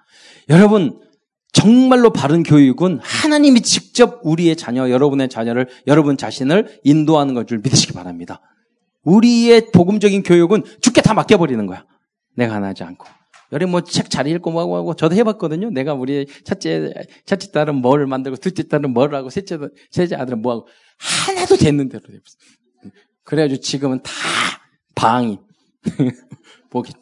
여러분 0.49 1.01
정말로 1.51 2.13
바른 2.13 2.43
교육은 2.43 2.99
하나님이 3.01 3.61
직접 3.61 4.19
우리의 4.21 4.55
자녀, 4.55 4.91
여러분의 4.91 5.29
자녀를, 5.29 5.67
여러분 5.87 6.15
자신을 6.15 6.79
인도하는 6.83 7.33
것줄 7.33 7.61
믿으시기 7.63 7.93
바랍니다. 7.93 8.39
우리의 9.03 9.71
복음적인 9.71 10.21
교육은 10.21 10.63
죽게 10.79 11.01
다 11.01 11.15
맡겨버리는 11.15 11.65
거야. 11.65 11.87
내가 12.35 12.53
하나 12.53 12.67
하지 12.67 12.83
않고. 12.83 13.07
여기 13.53 13.65
뭐책 13.65 14.09
잘 14.09 14.27
읽고 14.27 14.51
뭐하고 14.51 14.77
하고 14.77 14.95
저도 14.95 15.15
해봤거든요. 15.15 15.69
내가 15.71 15.93
우리 15.93 16.25
첫째, 16.45 16.93
첫째 17.25 17.51
딸은 17.51 17.75
뭘 17.75 18.07
만들고 18.07 18.37
둘째 18.37 18.67
딸은 18.67 18.91
뭘 18.93 19.13
하고 19.13 19.29
셋째, 19.29 19.57
셋째 19.89 20.15
아들은 20.15 20.41
뭐 20.41 20.53
하고 20.53 20.67
하나도 20.99 21.57
됐는 21.57 21.89
대로 21.89 22.03
됐어. 22.05 22.93
그래가지고 23.23 23.61
지금은 23.61 24.01
다 24.03 24.11
방임. 24.95 25.39
보기, 26.69 26.93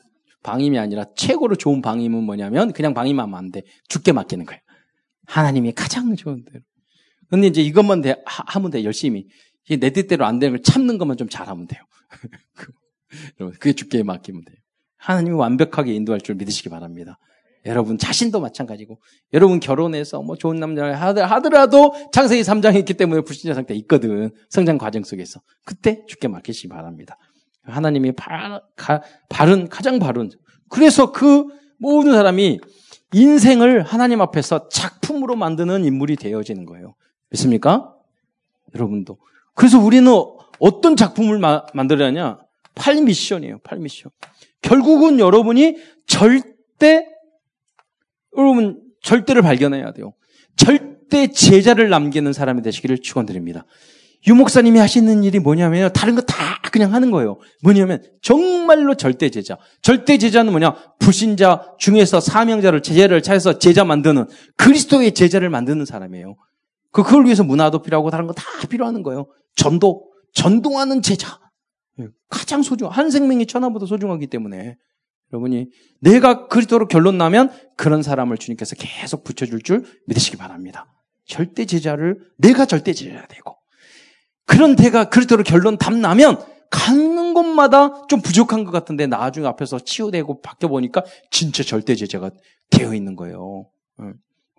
방임이 0.43 0.79
아니라 0.79 1.05
최고로 1.15 1.55
좋은 1.55 1.81
방임은 1.81 2.23
뭐냐면 2.23 2.73
그냥 2.73 2.93
방임하면 2.93 3.35
안 3.37 3.51
돼. 3.51 3.61
죽게 3.87 4.11
맡기는 4.13 4.45
거예요. 4.45 4.59
하나님이 5.27 5.73
가장 5.73 6.15
좋은 6.15 6.43
대로. 6.45 6.61
근데 7.29 7.47
이제 7.47 7.61
이것만 7.61 8.01
돼, 8.01 8.15
하 8.25 8.59
면 8.59 8.71
돼, 8.71 8.83
열심히. 8.83 9.27
내 9.69 9.91
뜻대로 9.91 10.25
안 10.25 10.39
되는 10.39 10.57
걸 10.57 10.63
참는 10.63 10.97
것만 10.97 11.17
좀 11.17 11.29
잘하면 11.29 11.67
돼요. 11.67 11.81
그게 13.59 13.73
죽게 13.73 14.01
맡기면 14.01 14.43
돼요. 14.45 14.57
하나님이 14.99 15.35
완벽하게 15.35 15.93
인도할 15.93 16.21
줄 16.21 16.35
믿으시기 16.35 16.69
바랍니다. 16.69 17.17
여러분 17.65 17.97
자신도 17.97 18.39
마찬가지고 18.39 18.99
여러분 19.33 19.59
결혼해서 19.59 20.21
뭐 20.21 20.35
좋은 20.35 20.57
남자를 20.57 20.95
하더라도 21.01 21.93
창세기 22.11 22.41
3장에 22.43 22.77
있기 22.79 22.93
때문에 22.93 23.21
불신자 23.21 23.53
상태 23.53 23.73
있거든. 23.75 24.31
성장 24.49 24.77
과정 24.77 25.03
속에서. 25.03 25.41
그때 25.65 26.03
죽게 26.07 26.27
맡기시기 26.27 26.69
바랍니다. 26.69 27.17
하나님이 27.63 28.13
바, 28.13 28.61
가, 28.75 29.01
바른 29.27 29.67
가장 29.67 29.99
바른 29.99 30.29
그래서 30.69 31.11
그 31.11 31.45
모든 31.77 32.13
사람이 32.13 32.59
인생을 33.13 33.83
하나님 33.83 34.21
앞에서 34.21 34.69
작품으로 34.69 35.35
만드는 35.35 35.83
인물이 35.85 36.15
되어지는 36.15 36.65
거예요. 36.65 36.95
믿습니까? 37.29 37.93
여러분도. 38.75 39.17
그래서 39.53 39.79
우리는 39.79 40.11
어떤 40.59 40.95
작품을 40.95 41.39
마, 41.39 41.65
만들어야 41.73 42.09
하냐? 42.09 42.39
팔 42.75 43.01
미션이에요. 43.01 43.59
팔 43.59 43.79
미션. 43.79 44.11
결국은 44.61 45.19
여러분이 45.19 45.77
절대 46.07 47.05
여러분 48.37 48.81
절대를 49.01 49.41
발견해야 49.41 49.93
돼요. 49.93 50.13
절대 50.55 51.27
제자를 51.27 51.89
남기는 51.89 52.31
사람이 52.33 52.61
되시기를 52.61 52.99
축원드립니다. 53.01 53.65
유 54.27 54.35
목사님이 54.35 54.79
하시는 54.79 55.23
일이 55.23 55.39
뭐냐면 55.39 55.91
다른 55.93 56.15
거 56.15 56.21
다 56.21 56.35
그냥 56.71 56.93
하는 56.93 57.09
거예요. 57.09 57.39
뭐냐면 57.63 58.03
정말로 58.21 58.93
절대 58.95 59.29
제자. 59.29 59.57
절대 59.81 60.17
제자는 60.17 60.51
뭐냐? 60.51 60.75
불신자 60.99 61.75
중에서 61.79 62.19
사명자를 62.19 62.81
제자를 62.83 63.23
찾아서 63.23 63.57
제자 63.57 63.83
만드는 63.85 64.27
그리스도의 64.57 65.13
제자를 65.13 65.49
만드는 65.49 65.85
사람이에요. 65.85 66.35
그 66.91 67.01
그걸 67.03 67.25
위해서 67.25 67.43
문화도 67.43 67.81
필요하고 67.81 68.11
다른 68.11 68.27
거 68.27 68.33
다 68.33 68.43
필요하는 68.69 69.01
거예요. 69.03 69.27
전도, 69.55 70.11
전동하는 70.33 71.01
제자. 71.01 71.39
예, 71.99 72.07
가장 72.29 72.61
소중, 72.61 72.87
한 72.89 73.09
생명이 73.09 73.45
천하보다 73.45 73.85
소중하기 73.85 74.27
때문에 74.27 74.77
여러분이 75.31 75.69
내가 75.99 76.47
그리스도로 76.47 76.87
결론 76.87 77.17
나면 77.17 77.51
그런 77.77 78.01
사람을 78.01 78.37
주님께서 78.37 78.75
계속 78.77 79.23
붙여줄 79.23 79.61
줄 79.61 79.83
믿으시기 80.07 80.37
바랍니다. 80.37 80.87
절대 81.25 81.65
제자를 81.65 82.19
내가 82.37 82.65
절대 82.65 82.93
제자가 82.93 83.27
되고 83.27 83.55
그런 84.45 84.75
대가 84.75 85.09
그리스도로 85.09 85.43
결론 85.43 85.77
답 85.77 85.93
나면 85.93 86.43
가는 86.71 87.33
곳마다 87.33 88.07
좀 88.07 88.21
부족한 88.21 88.63
것 88.63 88.71
같은데 88.71 89.05
나중에 89.07 89.45
앞에서 89.47 89.79
치유되고 89.79 90.41
바뀌어 90.41 90.69
보니까 90.69 91.03
진짜 91.29 91.63
절대 91.63 91.95
제자가 91.95 92.31
되어 92.71 92.93
있는 92.93 93.15
거예요. 93.15 93.69
예. 94.01 94.13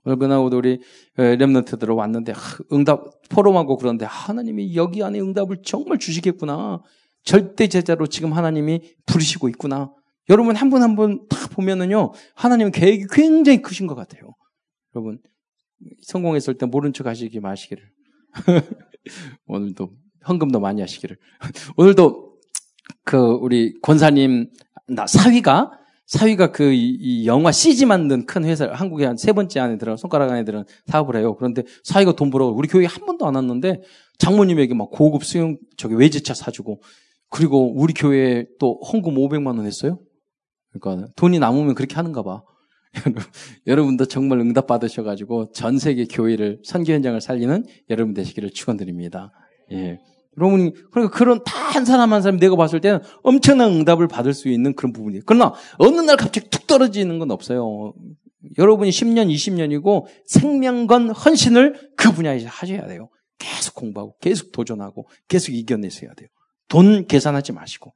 오늘 0.05 0.19
그나고도 0.19 0.59
우리 0.59 0.81
렘넌트들 1.17 1.91
왔는데 1.91 2.33
응답 2.73 3.29
포럼하고 3.29 3.77
그런데 3.77 4.07
하나님이 4.07 4.75
여기 4.77 5.03
안에 5.03 5.21
응답을 5.21 5.63
정말 5.63 5.99
주시겠구나. 5.99 6.81
절대 7.25 7.69
제자로 7.69 8.07
지금 8.07 8.33
하나님이 8.33 8.81
부르시고 9.07 9.49
있구나. 9.51 9.93
여러분 10.29 10.55
한 10.57 10.71
분 10.71 10.83
한 10.83 10.95
분 10.97 11.27
다 11.29 11.49
보면은요 11.49 12.13
하나님은 12.35 12.73
계획이 12.73 13.07
굉장히 13.11 13.63
크신 13.63 13.87
것 13.87 13.95
같아요. 13.95 14.35
여러분 14.95 15.19
성공했을 16.03 16.55
때 16.59 16.67
모른 16.67 16.93
척 16.93 17.07
하시기 17.07 17.41
마시기를. 17.41 17.83
오늘도 19.47 19.91
헌금도 20.29 20.61
많이 20.61 20.81
하시기를. 20.81 21.17
오늘도 21.77 22.37
그 23.05 23.17
우리 23.19 23.75
권사님 23.81 24.51
나 24.89 25.07
사위가 25.07 25.73
사위가 26.07 26.51
그 26.53 26.73
이 26.73 27.27
영화 27.27 27.53
CG 27.53 27.87
만든 27.87 28.27
큰 28.27 28.45
회사 28.45 28.71
한국에 28.73 29.07
한 29.07 29.17
세 29.17 29.33
번째 29.33 29.61
안에 29.61 29.79
들어 29.79 29.97
손가락 29.97 30.31
안에 30.31 30.45
들은 30.45 30.65
사업을 30.87 31.17
해요. 31.17 31.37
그런데 31.37 31.63
사위가 31.85 32.13
돈 32.13 32.31
벌어 32.31 32.47
우리 32.49 32.69
교회 32.69 32.87
한 32.87 33.07
번도 33.07 33.27
안 33.27 33.35
왔는데 33.37 33.83
장모님에게 34.19 34.75
막 34.75 34.91
고급 34.91 35.25
수영 35.25 35.57
저기 35.77 35.95
외제차 35.95 36.35
사주고 36.35 36.83
그리고 37.31 37.73
우리 37.75 37.95
교회에 37.95 38.47
또 38.59 38.81
헌금 38.81 39.15
500만 39.15 39.57
원 39.57 39.67
했어요. 39.67 40.01
그러니까 40.73 41.09
돈이 41.17 41.39
남으면 41.39 41.75
그렇게 41.75 41.95
하는가 41.95 42.23
봐. 42.23 42.43
여러분도 43.67 44.07
정말 44.07 44.41
응답 44.41 44.67
받으셔가지고 44.67 45.53
전 45.53 45.79
세계 45.79 46.05
교회를 46.05 46.61
선교 46.65 46.93
현장을 46.93 47.21
살리는 47.21 47.65
여러분 47.89 48.15
되시기를 48.15 48.51
축원드립니다. 48.51 49.31
예. 49.73 50.01
여러분이 50.37 50.73
그러니까 50.91 51.17
그런 51.17 51.43
다 51.45 51.61
한 51.71 51.85
사람 51.85 52.13
한 52.13 52.21
사람 52.23 52.39
내가 52.39 52.57
봤을 52.57 52.81
때는 52.81 53.01
엄청난 53.23 53.71
응답을 53.71 54.09
받을 54.09 54.35
수 54.35 54.49
있는 54.49 54.75
그런 54.75 54.93
부분이에요. 54.93 55.23
그러나 55.27 55.55
어느 55.79 56.01
날 56.01 56.17
갑자기 56.17 56.49
툭 56.51 56.67
떨어지는 56.67 57.19
건 57.19 57.31
없어요. 57.31 57.95
여러분이 58.59 58.91
10년, 58.91 59.33
20년이고 59.33 60.07
생명건 60.27 61.11
헌신을 61.11 61.91
그 61.97 62.13
분야에서 62.13 62.49
하셔야 62.49 62.87
돼요. 62.87 63.09
계속 63.39 63.75
공부하고 63.75 64.17
계속 64.21 64.53
도전하고 64.53 65.09
계속 65.29 65.53
이겨내셔야 65.53 66.13
돼요. 66.15 66.29
돈 66.71 67.07
계산하지 67.07 67.53
마시고 67.53 67.93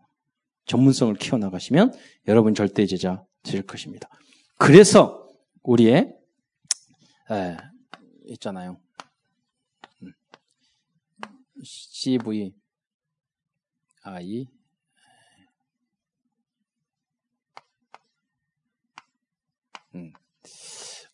전문성을 0.66 1.14
키워나가시면 1.14 1.94
여러분 2.26 2.54
절대 2.54 2.84
제자 2.86 3.24
되실 3.44 3.62
것입니다. 3.62 4.08
그래서 4.58 5.28
우리의 5.62 6.12
에, 7.30 7.56
있잖아요. 8.26 8.78
CV 11.62 12.52
I 14.02 14.46
음. 19.94 20.12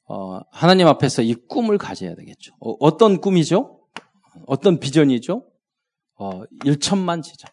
어, 0.06 0.40
하나님 0.50 0.86
앞에서 0.86 1.20
이 1.20 1.34
꿈을 1.34 1.76
가져야 1.76 2.14
되겠죠. 2.14 2.54
어, 2.58 2.96
떤 2.96 3.20
꿈이죠? 3.20 3.86
어떤 4.46 4.80
비전이죠? 4.80 5.49
어, 6.20 6.42
1천만 6.64 7.22
제자. 7.22 7.48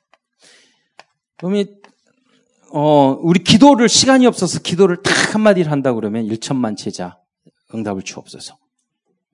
그러면 1.37 1.65
어, 2.73 3.17
우리 3.21 3.41
기도를 3.41 3.87
시간이 3.87 4.27
없어서 4.27 4.59
기도를 4.59 5.01
딱 5.01 5.33
한마디를 5.33 5.71
한다 5.71 5.93
그러면 5.93 6.27
1천만 6.27 6.75
제자 6.75 7.17
응답을 7.73 8.01
주옵소서. 8.01 8.57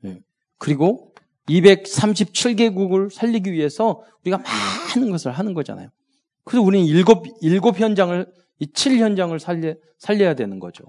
네. 0.02 0.20
그리고 0.60 1.14
237개국을 1.50 3.12
살리기 3.12 3.52
위해서 3.52 4.04
우리가 4.24 4.38
많은 4.38 5.10
것을 5.12 5.32
하는 5.32 5.56
거잖아요. 5.56 5.90
그래서 6.46 6.62
우리는 6.62 6.86
일곱, 6.86 7.26
일곱 7.42 7.80
현장을, 7.80 8.32
이 8.60 8.68
칠 8.74 9.00
현장을 9.00 9.38
살려, 9.40 9.74
살려야 9.98 10.36
되는 10.36 10.60
거죠. 10.60 10.84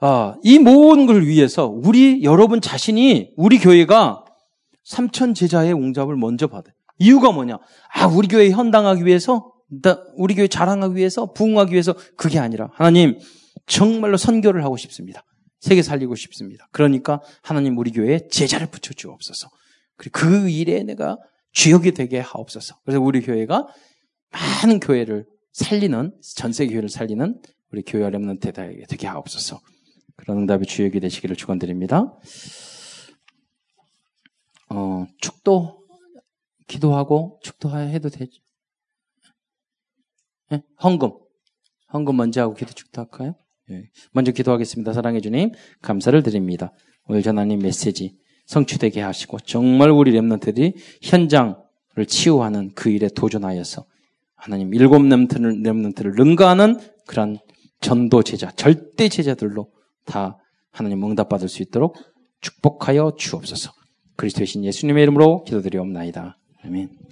아, 0.00 0.34
이 0.42 0.58
모든 0.58 1.06
걸 1.06 1.26
위해서 1.26 1.66
우리, 1.66 2.22
여러분 2.22 2.60
자신이, 2.60 3.32
우리 3.36 3.58
교회가 3.58 4.24
삼천 4.84 5.32
제자의 5.32 5.72
옹잡을 5.72 6.16
먼저 6.16 6.48
받아요. 6.48 6.74
이유가 6.98 7.32
뭐냐? 7.32 7.58
아, 7.94 8.06
우리 8.06 8.28
교회 8.28 8.50
현당하기 8.50 9.04
위해서? 9.04 9.52
우리 10.16 10.34
교회 10.34 10.46
자랑하기 10.46 10.94
위해서? 10.94 11.32
부흥하기 11.32 11.72
위해서? 11.72 11.94
그게 12.16 12.38
아니라, 12.38 12.70
하나님, 12.74 13.18
정말로 13.66 14.16
선교를 14.16 14.64
하고 14.64 14.76
싶습니다. 14.76 15.24
세계 15.60 15.82
살리고 15.82 16.14
싶습니다. 16.14 16.68
그러니까 16.72 17.22
하나님 17.42 17.78
우리 17.78 17.90
교회에 17.90 18.28
제자를 18.30 18.66
붙여 18.66 18.92
주옵소서. 18.92 19.48
그리고 19.96 20.12
그 20.12 20.50
일에 20.50 20.82
내가 20.82 21.16
주역이 21.52 21.92
되게 21.92 22.20
하옵소서. 22.20 22.76
그래서 22.84 23.00
우리 23.00 23.22
교회가 23.22 23.66
많은 24.30 24.80
교회를 24.80 25.24
살리는 25.52 26.12
전세 26.36 26.66
교회를 26.66 26.90
살리는 26.90 27.40
우리 27.72 27.82
교회 27.82 28.04
어렵는 28.04 28.40
대다에게 28.40 28.84
되게 28.88 29.06
하옵소서. 29.06 29.58
그런 30.16 30.38
응답의 30.38 30.66
주역이 30.66 31.00
되시기를 31.00 31.36
축원드립니다. 31.36 32.12
어, 34.68 35.06
축도 35.20 35.83
기도하고 36.66 37.40
축도해도 37.42 38.08
되죠. 38.08 38.42
네? 40.50 40.62
헌금 40.82 41.12
헌금 41.92 42.16
먼저 42.16 42.42
하고 42.42 42.54
기도 42.54 42.72
축도할까요? 42.72 43.34
예. 43.70 43.88
먼저 44.12 44.32
기도하겠습니다. 44.32 44.92
사랑해 44.92 45.20
주님, 45.20 45.52
감사를 45.80 46.22
드립니다. 46.22 46.72
오늘 47.06 47.22
전하님 47.22 47.60
메시지 47.60 48.18
성취되게 48.46 49.00
하시고 49.00 49.40
정말 49.40 49.90
우리 49.90 50.10
렘넌트들이 50.12 50.74
현장을 51.02 51.56
치유하는 52.06 52.72
그 52.74 52.90
일에 52.90 53.08
도전하여서 53.08 53.86
하나님 54.34 54.74
일곱 54.74 55.02
렘넌트를, 55.02 55.62
렘넌트를 55.62 56.12
능가하는 56.16 56.78
그런 57.06 57.38
전도 57.80 58.22
제자, 58.22 58.50
절대 58.52 59.08
제자들로 59.08 59.70
다 60.04 60.38
하나님 60.70 61.04
응답받을 61.04 61.48
수 61.48 61.62
있도록 61.62 61.96
축복하여 62.40 63.14
주옵소서. 63.16 63.72
그리스도의 64.16 64.46
신 64.46 64.64
예수님의 64.64 65.02
이름으로 65.04 65.44
기도드리옵나이다. 65.44 66.38
아멘. 66.64 67.04